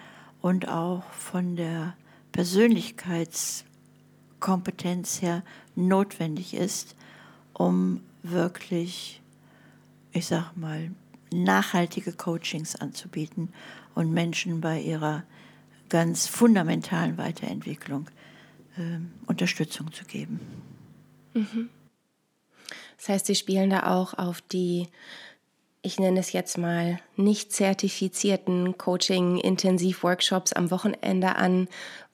und 0.41 0.67
auch 0.67 1.03
von 1.11 1.55
der 1.55 1.95
Persönlichkeitskompetenz 2.31 5.21
her 5.21 5.43
notwendig 5.75 6.53
ist, 6.53 6.95
um 7.53 8.01
wirklich, 8.23 9.21
ich 10.11 10.27
sag 10.27 10.55
mal, 10.55 10.91
nachhaltige 11.31 12.13
Coachings 12.13 12.75
anzubieten 12.75 13.53
und 13.95 14.11
Menschen 14.11 14.61
bei 14.61 14.79
ihrer 14.79 15.23
ganz 15.89 16.27
fundamentalen 16.27 17.17
Weiterentwicklung 17.17 18.09
äh, 18.77 18.99
Unterstützung 19.27 19.91
zu 19.91 20.05
geben. 20.05 20.39
Mhm. 21.33 21.69
Das 22.97 23.09
heißt, 23.09 23.25
Sie 23.25 23.35
spielen 23.35 23.69
da 23.69 23.93
auch 23.93 24.13
auf 24.13 24.41
die, 24.41 24.87
ich 25.83 25.99
nenne 25.99 26.21
es 26.21 26.31
jetzt 26.31 26.57
mal, 26.57 26.99
nicht 27.17 27.51
zertifizierten 27.51 28.77
Coaching-Intensiv-Workshops 28.77 30.53
am 30.53 30.71
Wochenende 30.71 31.35
an, 31.35 31.67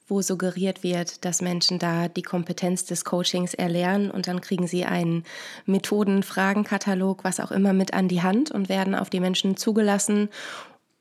wo 0.08 0.22
suggeriert 0.22 0.82
wird, 0.82 1.24
dass 1.24 1.40
Menschen 1.40 1.78
da 1.78 2.08
die 2.08 2.22
Kompetenz 2.22 2.84
des 2.84 3.04
Coachings 3.04 3.54
erlernen 3.54 4.10
und 4.10 4.26
dann 4.26 4.40
kriegen 4.40 4.66
sie 4.66 4.84
einen 4.84 5.24
Methoden-Fragenkatalog, 5.66 7.22
was 7.22 7.38
auch 7.38 7.52
immer 7.52 7.72
mit 7.72 7.94
an 7.94 8.08
die 8.08 8.22
Hand 8.22 8.50
und 8.50 8.68
werden 8.68 8.96
auf 8.96 9.08
die 9.08 9.20
Menschen 9.20 9.56
zugelassen 9.56 10.28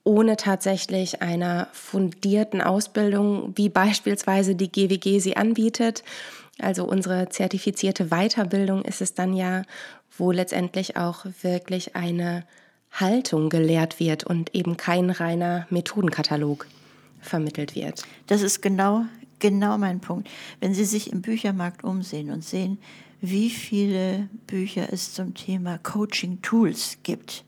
ohne 0.06 0.38
tatsächlich 0.38 1.22
einer 1.22 1.68
fundierten 1.74 2.62
Ausbildung, 2.62 3.54
wie 3.56 3.70
beispielsweise 3.70 4.56
die 4.56 4.72
GWG 4.72 5.20
sie 5.20 5.38
anbietet. 5.38 6.04
Also 6.58 6.86
unsere 6.86 7.30
zertifizierte 7.30 8.06
Weiterbildung 8.06 8.84
ist 8.84 9.02
es 9.02 9.14
dann 9.14 9.34
ja, 9.34 9.64
wo 10.20 10.32
letztendlich 10.32 10.98
auch 10.98 11.26
wirklich 11.42 11.96
eine 11.96 12.46
Haltung 12.92 13.50
gelehrt 13.50 14.00
wird 14.00 14.24
und 14.24 14.56
eben 14.56 14.78
kein 14.78 15.10
reiner 15.10 15.68
Methodenkatalog 15.70 16.68
vermittelt 17.22 17.76
wird. 17.76 18.04
Das 18.28 18.42
ist 18.42 18.62
genau, 18.62 19.06
genau 19.40 19.78
mein 19.78 20.00
Punkt. 20.00 20.30
Wenn 20.60 20.74
Sie 20.74 20.86
sich 20.86 21.12
im 21.12 21.22
Büchermarkt 21.22 21.84
umsehen 21.84 22.32
und 22.32 22.44
sehen, 22.44 22.80
wie 23.22 23.50
viele 23.50 24.30
Bücher 24.48 24.92
es 24.92 25.14
zum 25.14 25.34
Thema 25.34 25.78
Coaching 25.80 26.42
Tools 26.42 26.98
gibt, 27.04 27.44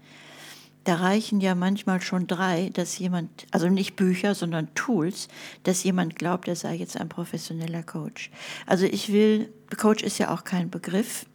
da 0.84 0.96
reichen 0.96 1.42
ja 1.42 1.54
manchmal 1.54 2.02
schon 2.02 2.26
drei, 2.26 2.72
dass 2.74 2.98
jemand, 2.98 3.46
also 3.52 3.70
nicht 3.70 3.96
Bücher, 3.96 4.34
sondern 4.34 4.74
Tools, 4.74 5.28
dass 5.64 5.84
jemand 5.84 6.16
glaubt, 6.16 6.48
er 6.48 6.56
sei 6.56 6.76
jetzt 6.76 7.00
ein 7.00 7.08
professioneller 7.08 7.84
Coach. 7.84 8.32
Also 8.66 8.86
ich 8.86 9.12
will, 9.12 9.54
Coach 9.78 10.02
ist 10.02 10.18
ja 10.18 10.34
auch 10.34 10.44
kein 10.44 10.72
Begriff, 10.72 11.26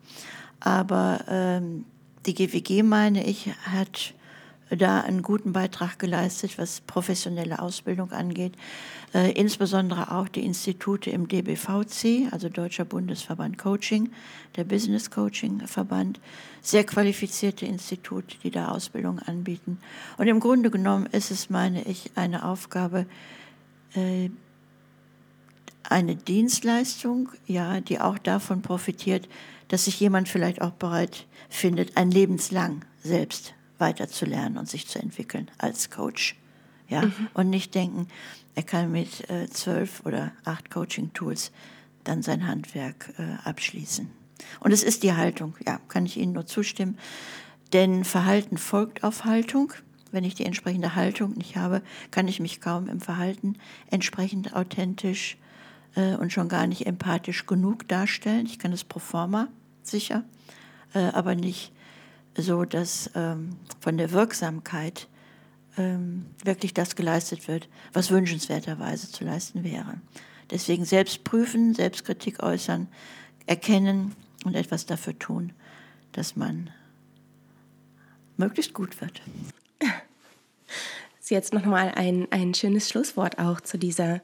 aber 0.66 1.20
ähm, 1.28 1.84
die 2.26 2.34
GWG, 2.34 2.82
meine 2.82 3.24
ich, 3.24 3.52
hat 3.70 4.14
da 4.68 5.00
einen 5.00 5.22
guten 5.22 5.52
Beitrag 5.52 6.00
geleistet, 6.00 6.58
was 6.58 6.80
professionelle 6.80 7.60
Ausbildung 7.60 8.10
angeht. 8.10 8.54
Äh, 9.14 9.30
insbesondere 9.30 10.10
auch 10.10 10.26
die 10.26 10.44
Institute 10.44 11.08
im 11.08 11.28
DBVC, 11.28 12.32
also 12.32 12.48
Deutscher 12.48 12.84
Bundesverband 12.84 13.58
Coaching, 13.58 14.10
der 14.56 14.64
Business 14.64 15.08
Coaching 15.08 15.60
Verband, 15.68 16.18
sehr 16.62 16.82
qualifizierte 16.82 17.64
Institute, 17.64 18.36
die 18.42 18.50
da 18.50 18.66
Ausbildung 18.66 19.20
anbieten. 19.20 19.78
Und 20.18 20.26
im 20.26 20.40
Grunde 20.40 20.72
genommen 20.72 21.06
ist 21.12 21.30
es, 21.30 21.48
meine 21.48 21.84
ich, 21.84 22.10
eine 22.16 22.44
Aufgabe, 22.44 23.06
äh, 23.94 24.30
eine 25.90 26.16
Dienstleistung, 26.16 27.30
ja, 27.46 27.80
die 27.80 28.00
auch 28.00 28.18
davon 28.18 28.62
profitiert, 28.62 29.28
dass 29.68 29.86
sich 29.86 29.98
jemand 30.00 30.28
vielleicht 30.28 30.62
auch 30.62 30.72
bereit 30.72 31.26
findet, 31.48 31.96
ein 31.96 32.10
lebenslang 32.10 32.84
selbst 33.02 33.54
weiterzulernen 33.78 34.58
und 34.58 34.68
sich 34.68 34.86
zu 34.86 34.98
entwickeln 34.98 35.50
als 35.58 35.90
Coach. 35.90 36.36
Ja? 36.88 37.02
Mhm. 37.02 37.28
Und 37.34 37.50
nicht 37.50 37.74
denken, 37.74 38.08
er 38.54 38.62
kann 38.62 38.90
mit 38.90 39.28
äh, 39.28 39.48
zwölf 39.50 40.02
oder 40.04 40.32
acht 40.44 40.70
Coaching-Tools 40.70 41.52
dann 42.04 42.22
sein 42.22 42.46
Handwerk 42.46 43.12
äh, 43.18 43.48
abschließen. 43.48 44.08
Und 44.60 44.72
es 44.72 44.82
ist 44.82 45.02
die 45.02 45.14
Haltung, 45.14 45.56
ja, 45.66 45.80
kann 45.88 46.06
ich 46.06 46.16
Ihnen 46.16 46.32
nur 46.32 46.46
zustimmen. 46.46 46.98
Denn 47.72 48.04
Verhalten 48.04 48.58
folgt 48.58 49.02
auf 49.02 49.24
Haltung. 49.24 49.72
Wenn 50.12 50.24
ich 50.24 50.34
die 50.34 50.46
entsprechende 50.46 50.94
Haltung 50.94 51.32
nicht 51.32 51.56
habe, 51.56 51.82
kann 52.10 52.28
ich 52.28 52.38
mich 52.38 52.60
kaum 52.60 52.88
im 52.88 53.00
Verhalten 53.00 53.56
entsprechend 53.90 54.54
authentisch 54.54 55.36
äh, 55.96 56.14
und 56.14 56.32
schon 56.32 56.48
gar 56.48 56.66
nicht 56.66 56.86
empathisch 56.86 57.46
genug 57.46 57.88
darstellen. 57.88 58.46
Ich 58.46 58.58
kann 58.58 58.72
es 58.72 58.84
pro 58.84 59.00
forma 59.00 59.48
sicher, 59.82 60.24
äh, 60.94 61.00
aber 61.00 61.34
nicht 61.34 61.72
so 62.38 62.64
dass 62.64 63.10
ähm, 63.14 63.56
von 63.80 63.96
der 63.96 64.12
Wirksamkeit 64.12 65.08
ähm, 65.78 66.26
wirklich 66.44 66.74
das 66.74 66.96
geleistet 66.96 67.48
wird, 67.48 67.68
was 67.92 68.10
wünschenswerterweise 68.10 69.10
zu 69.10 69.24
leisten 69.24 69.64
wäre. 69.64 70.00
Deswegen 70.50 70.84
selbst 70.84 71.24
prüfen, 71.24 71.74
Selbstkritik 71.74 72.42
äußern, 72.42 72.88
erkennen 73.46 74.14
und 74.44 74.54
etwas 74.54 74.86
dafür 74.86 75.18
tun, 75.18 75.52
dass 76.12 76.36
man 76.36 76.70
möglichst 78.36 78.74
gut 78.74 79.00
wird. 79.00 79.22
Das 81.18 81.30
jetzt 81.30 81.52
nochmal 81.52 81.90
ein, 81.96 82.28
ein 82.30 82.54
schönes 82.54 82.88
Schlusswort 82.88 83.40
auch 83.40 83.60
zu 83.60 83.78
dieser 83.78 84.20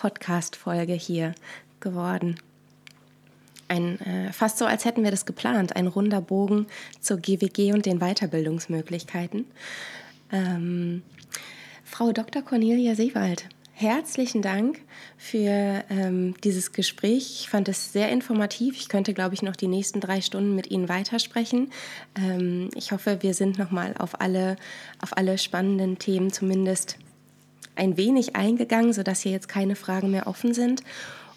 Podcast-Folge 0.00 0.94
hier 0.94 1.34
geworden 1.80 2.36
ein, 3.70 4.00
äh, 4.00 4.32
fast 4.32 4.58
so, 4.58 4.66
als 4.66 4.84
hätten 4.84 5.04
wir 5.04 5.10
das 5.10 5.24
geplant, 5.26 5.76
ein 5.76 5.86
runder 5.86 6.20
Bogen 6.20 6.66
zur 7.00 7.18
GWG 7.18 7.72
und 7.72 7.86
den 7.86 8.00
Weiterbildungsmöglichkeiten. 8.00 9.46
Ähm, 10.32 11.02
Frau 11.84 12.12
Dr. 12.12 12.42
Cornelia 12.42 12.94
Seewald, 12.94 13.46
herzlichen 13.72 14.42
Dank 14.42 14.80
für 15.16 15.84
ähm, 15.88 16.34
dieses 16.42 16.72
Gespräch. 16.72 17.40
Ich 17.40 17.48
fand 17.48 17.68
es 17.68 17.92
sehr 17.92 18.10
informativ. 18.10 18.76
Ich 18.76 18.88
könnte, 18.88 19.14
glaube 19.14 19.34
ich, 19.34 19.42
noch 19.42 19.56
die 19.56 19.68
nächsten 19.68 20.00
drei 20.00 20.20
Stunden 20.20 20.54
mit 20.54 20.70
Ihnen 20.70 20.88
weitersprechen. 20.88 21.70
Ähm, 22.16 22.70
ich 22.74 22.90
hoffe, 22.90 23.18
wir 23.20 23.34
sind 23.34 23.58
nochmal 23.58 23.94
auf 23.98 24.20
alle, 24.20 24.56
auf 25.00 25.16
alle 25.16 25.38
spannenden 25.38 25.98
Themen 25.98 26.32
zumindest 26.32 26.96
ein 27.80 27.96
wenig 27.96 28.36
eingegangen, 28.36 28.92
sodass 28.92 29.22
hier 29.22 29.32
jetzt 29.32 29.48
keine 29.48 29.74
Fragen 29.74 30.10
mehr 30.10 30.26
offen 30.26 30.54
sind. 30.54 30.82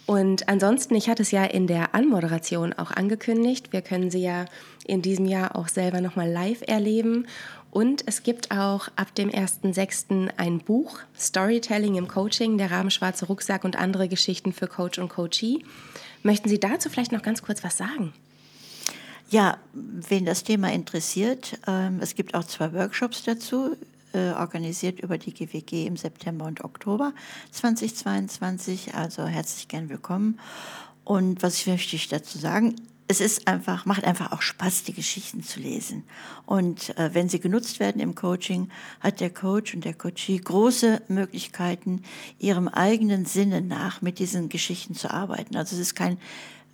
Und 0.06 0.50
ansonsten, 0.50 0.96
ich 0.96 1.10
hatte 1.10 1.22
es 1.22 1.32
ja 1.32 1.46
in 1.46 1.66
der 1.66 1.96
Anmoderation 1.96 2.74
auch 2.74 2.91
angekündigt, 2.91 3.72
wir 3.72 3.82
können 3.82 4.12
sie 4.12 4.22
ja 4.22 4.46
in 4.86 5.02
diesem 5.02 5.26
Jahr 5.26 5.56
auch 5.56 5.70
selber 5.70 6.02
nochmal 6.02 6.30
live 6.30 6.62
erleben. 6.68 7.26
Und 7.72 8.04
es 8.06 8.22
gibt 8.22 8.52
auch 8.52 8.89
ab 8.98 9.16
dem 9.16 9.30
1.6. 9.32 10.30
ein 10.38 10.60
Buch, 10.60 11.00
Storytelling 11.18 11.96
im 11.96 12.08
Coaching, 12.08 12.58
der 12.58 12.70
Rabenschwarze 12.70 13.26
Rucksack 13.26 13.64
und 13.64 13.78
andere 13.78 14.08
Geschichten 14.08 14.54
für 14.54 14.68
Coach 14.68 15.00
und 15.00 15.10
Coachee. 15.10 15.64
Möchten 16.22 16.50
Sie 16.50 16.60
dazu 16.60 16.89
vielleicht 16.89 17.14
noch 17.14 17.24
ganz 17.24 17.41
kurz 17.41 17.64
was 17.64 17.78
sagen? 17.78 18.14
Ja, 19.30 19.58
wen 19.74 20.26
das 20.26 20.44
Thema 20.44 20.72
interessiert, 20.72 21.58
ähm, 21.66 22.00
es 22.02 22.14
gibt 22.14 22.36
auch 22.36 22.44
zwei 22.44 22.74
Workshops 22.74 23.24
dazu 23.24 23.76
äh, 24.14 24.32
organisiert 24.32 24.99
über 24.99 25.18
die 25.18 25.34
GWG 25.34 25.86
im 25.86 25.97
September 25.97 26.45
und 26.45 26.64
Oktober 26.64 27.14
2022. 27.51 28.95
Also 28.95 29.26
herzlich 29.26 29.68
gern 29.68 29.89
willkommen. 29.89 30.39
Und 31.03 31.43
was 31.43 31.66
möchte 31.68 31.95
ich 31.95 32.07
dazu 32.07 32.38
sagen? 32.38 32.76
Es 33.07 33.20
ist 33.20 33.47
einfach, 33.47 33.86
macht 33.86 34.05
einfach 34.05 34.32
auch 34.32 34.41
Spaß, 34.41 34.84
die 34.84 34.93
Geschichten 34.93 35.43
zu 35.43 35.59
lesen. 35.59 36.03
Und 36.45 36.97
äh, 36.97 37.14
wenn 37.14 37.28
sie 37.28 37.39
genutzt 37.39 37.80
werden 37.80 38.01
im 38.01 38.16
Coaching, 38.16 38.70
hat 39.01 39.20
der 39.20 39.30
Coach 39.30 39.74
und 39.76 39.84
der 39.84 39.93
Coachee 39.93 40.38
große 40.38 41.01
Möglichkeiten, 41.09 42.03
ihrem 42.39 42.70
eigenen 42.70 43.26
Sinne 43.26 43.61
nach 43.61 44.01
mit 44.01 44.20
diesen 44.20 44.47
Geschichten 44.47 44.95
zu 44.95 45.11
arbeiten. 45.11 45.57
Also 45.57 45.76
es 45.76 45.82
ist 45.82 45.95
kein 45.95 46.18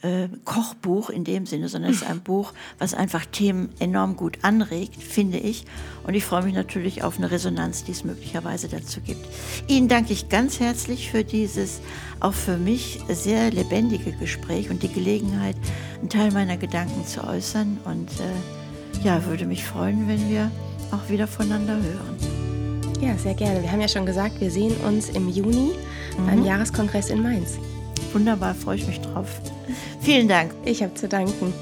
äh, 0.01 0.29
Kochbuch 0.45 1.09
in 1.09 1.23
dem 1.23 1.45
Sinne, 1.45 1.67
sondern 1.69 1.91
es 1.91 2.01
ist 2.01 2.09
ein 2.09 2.21
Buch, 2.21 2.53
was 2.77 2.93
einfach 2.93 3.25
Themen 3.25 3.69
enorm 3.79 4.15
gut 4.15 4.39
anregt, 4.43 5.01
finde 5.01 5.37
ich. 5.37 5.65
Und 6.05 6.13
ich 6.13 6.23
freue 6.23 6.43
mich 6.43 6.53
natürlich 6.53 7.03
auf 7.03 7.17
eine 7.17 7.31
Resonanz, 7.31 7.83
die 7.83 7.91
es 7.91 8.03
möglicherweise 8.03 8.67
dazu 8.67 9.01
gibt. 9.01 9.25
Ihnen 9.67 9.87
danke 9.87 10.13
ich 10.13 10.29
ganz 10.29 10.59
herzlich 10.59 11.11
für 11.11 11.23
dieses 11.23 11.81
auch 12.19 12.33
für 12.33 12.57
mich 12.57 12.99
sehr 13.09 13.51
lebendige 13.51 14.11
Gespräch 14.13 14.69
und 14.69 14.83
die 14.83 14.91
Gelegenheit, 14.91 15.55
einen 15.99 16.09
Teil 16.09 16.31
meiner 16.31 16.57
Gedanken 16.57 17.05
zu 17.05 17.23
äußern. 17.23 17.77
Und 17.85 18.09
äh, 18.19 19.05
ja, 19.05 19.25
würde 19.25 19.45
mich 19.45 19.63
freuen, 19.63 20.07
wenn 20.07 20.29
wir 20.29 20.51
auch 20.91 21.09
wieder 21.09 21.27
voneinander 21.27 21.75
hören. 21.75 22.39
Ja, 23.01 23.17
sehr 23.17 23.33
gerne. 23.33 23.61
Wir 23.61 23.71
haben 23.71 23.81
ja 23.81 23.87
schon 23.87 24.05
gesagt, 24.05 24.41
wir 24.41 24.51
sehen 24.51 24.75
uns 24.85 25.09
im 25.09 25.29
Juni 25.29 25.71
mhm. 26.17 26.25
beim 26.25 26.45
Jahreskongress 26.45 27.09
in 27.09 27.21
Mainz. 27.21 27.57
Wunderbar, 28.13 28.55
freue 28.55 28.77
ich 28.77 28.87
mich 28.87 28.99
drauf. 29.01 29.27
Vielen 30.01 30.27
Dank. 30.27 30.53
Ich 30.65 30.81
habe 30.81 30.93
zu 30.93 31.07
danken. 31.07 31.53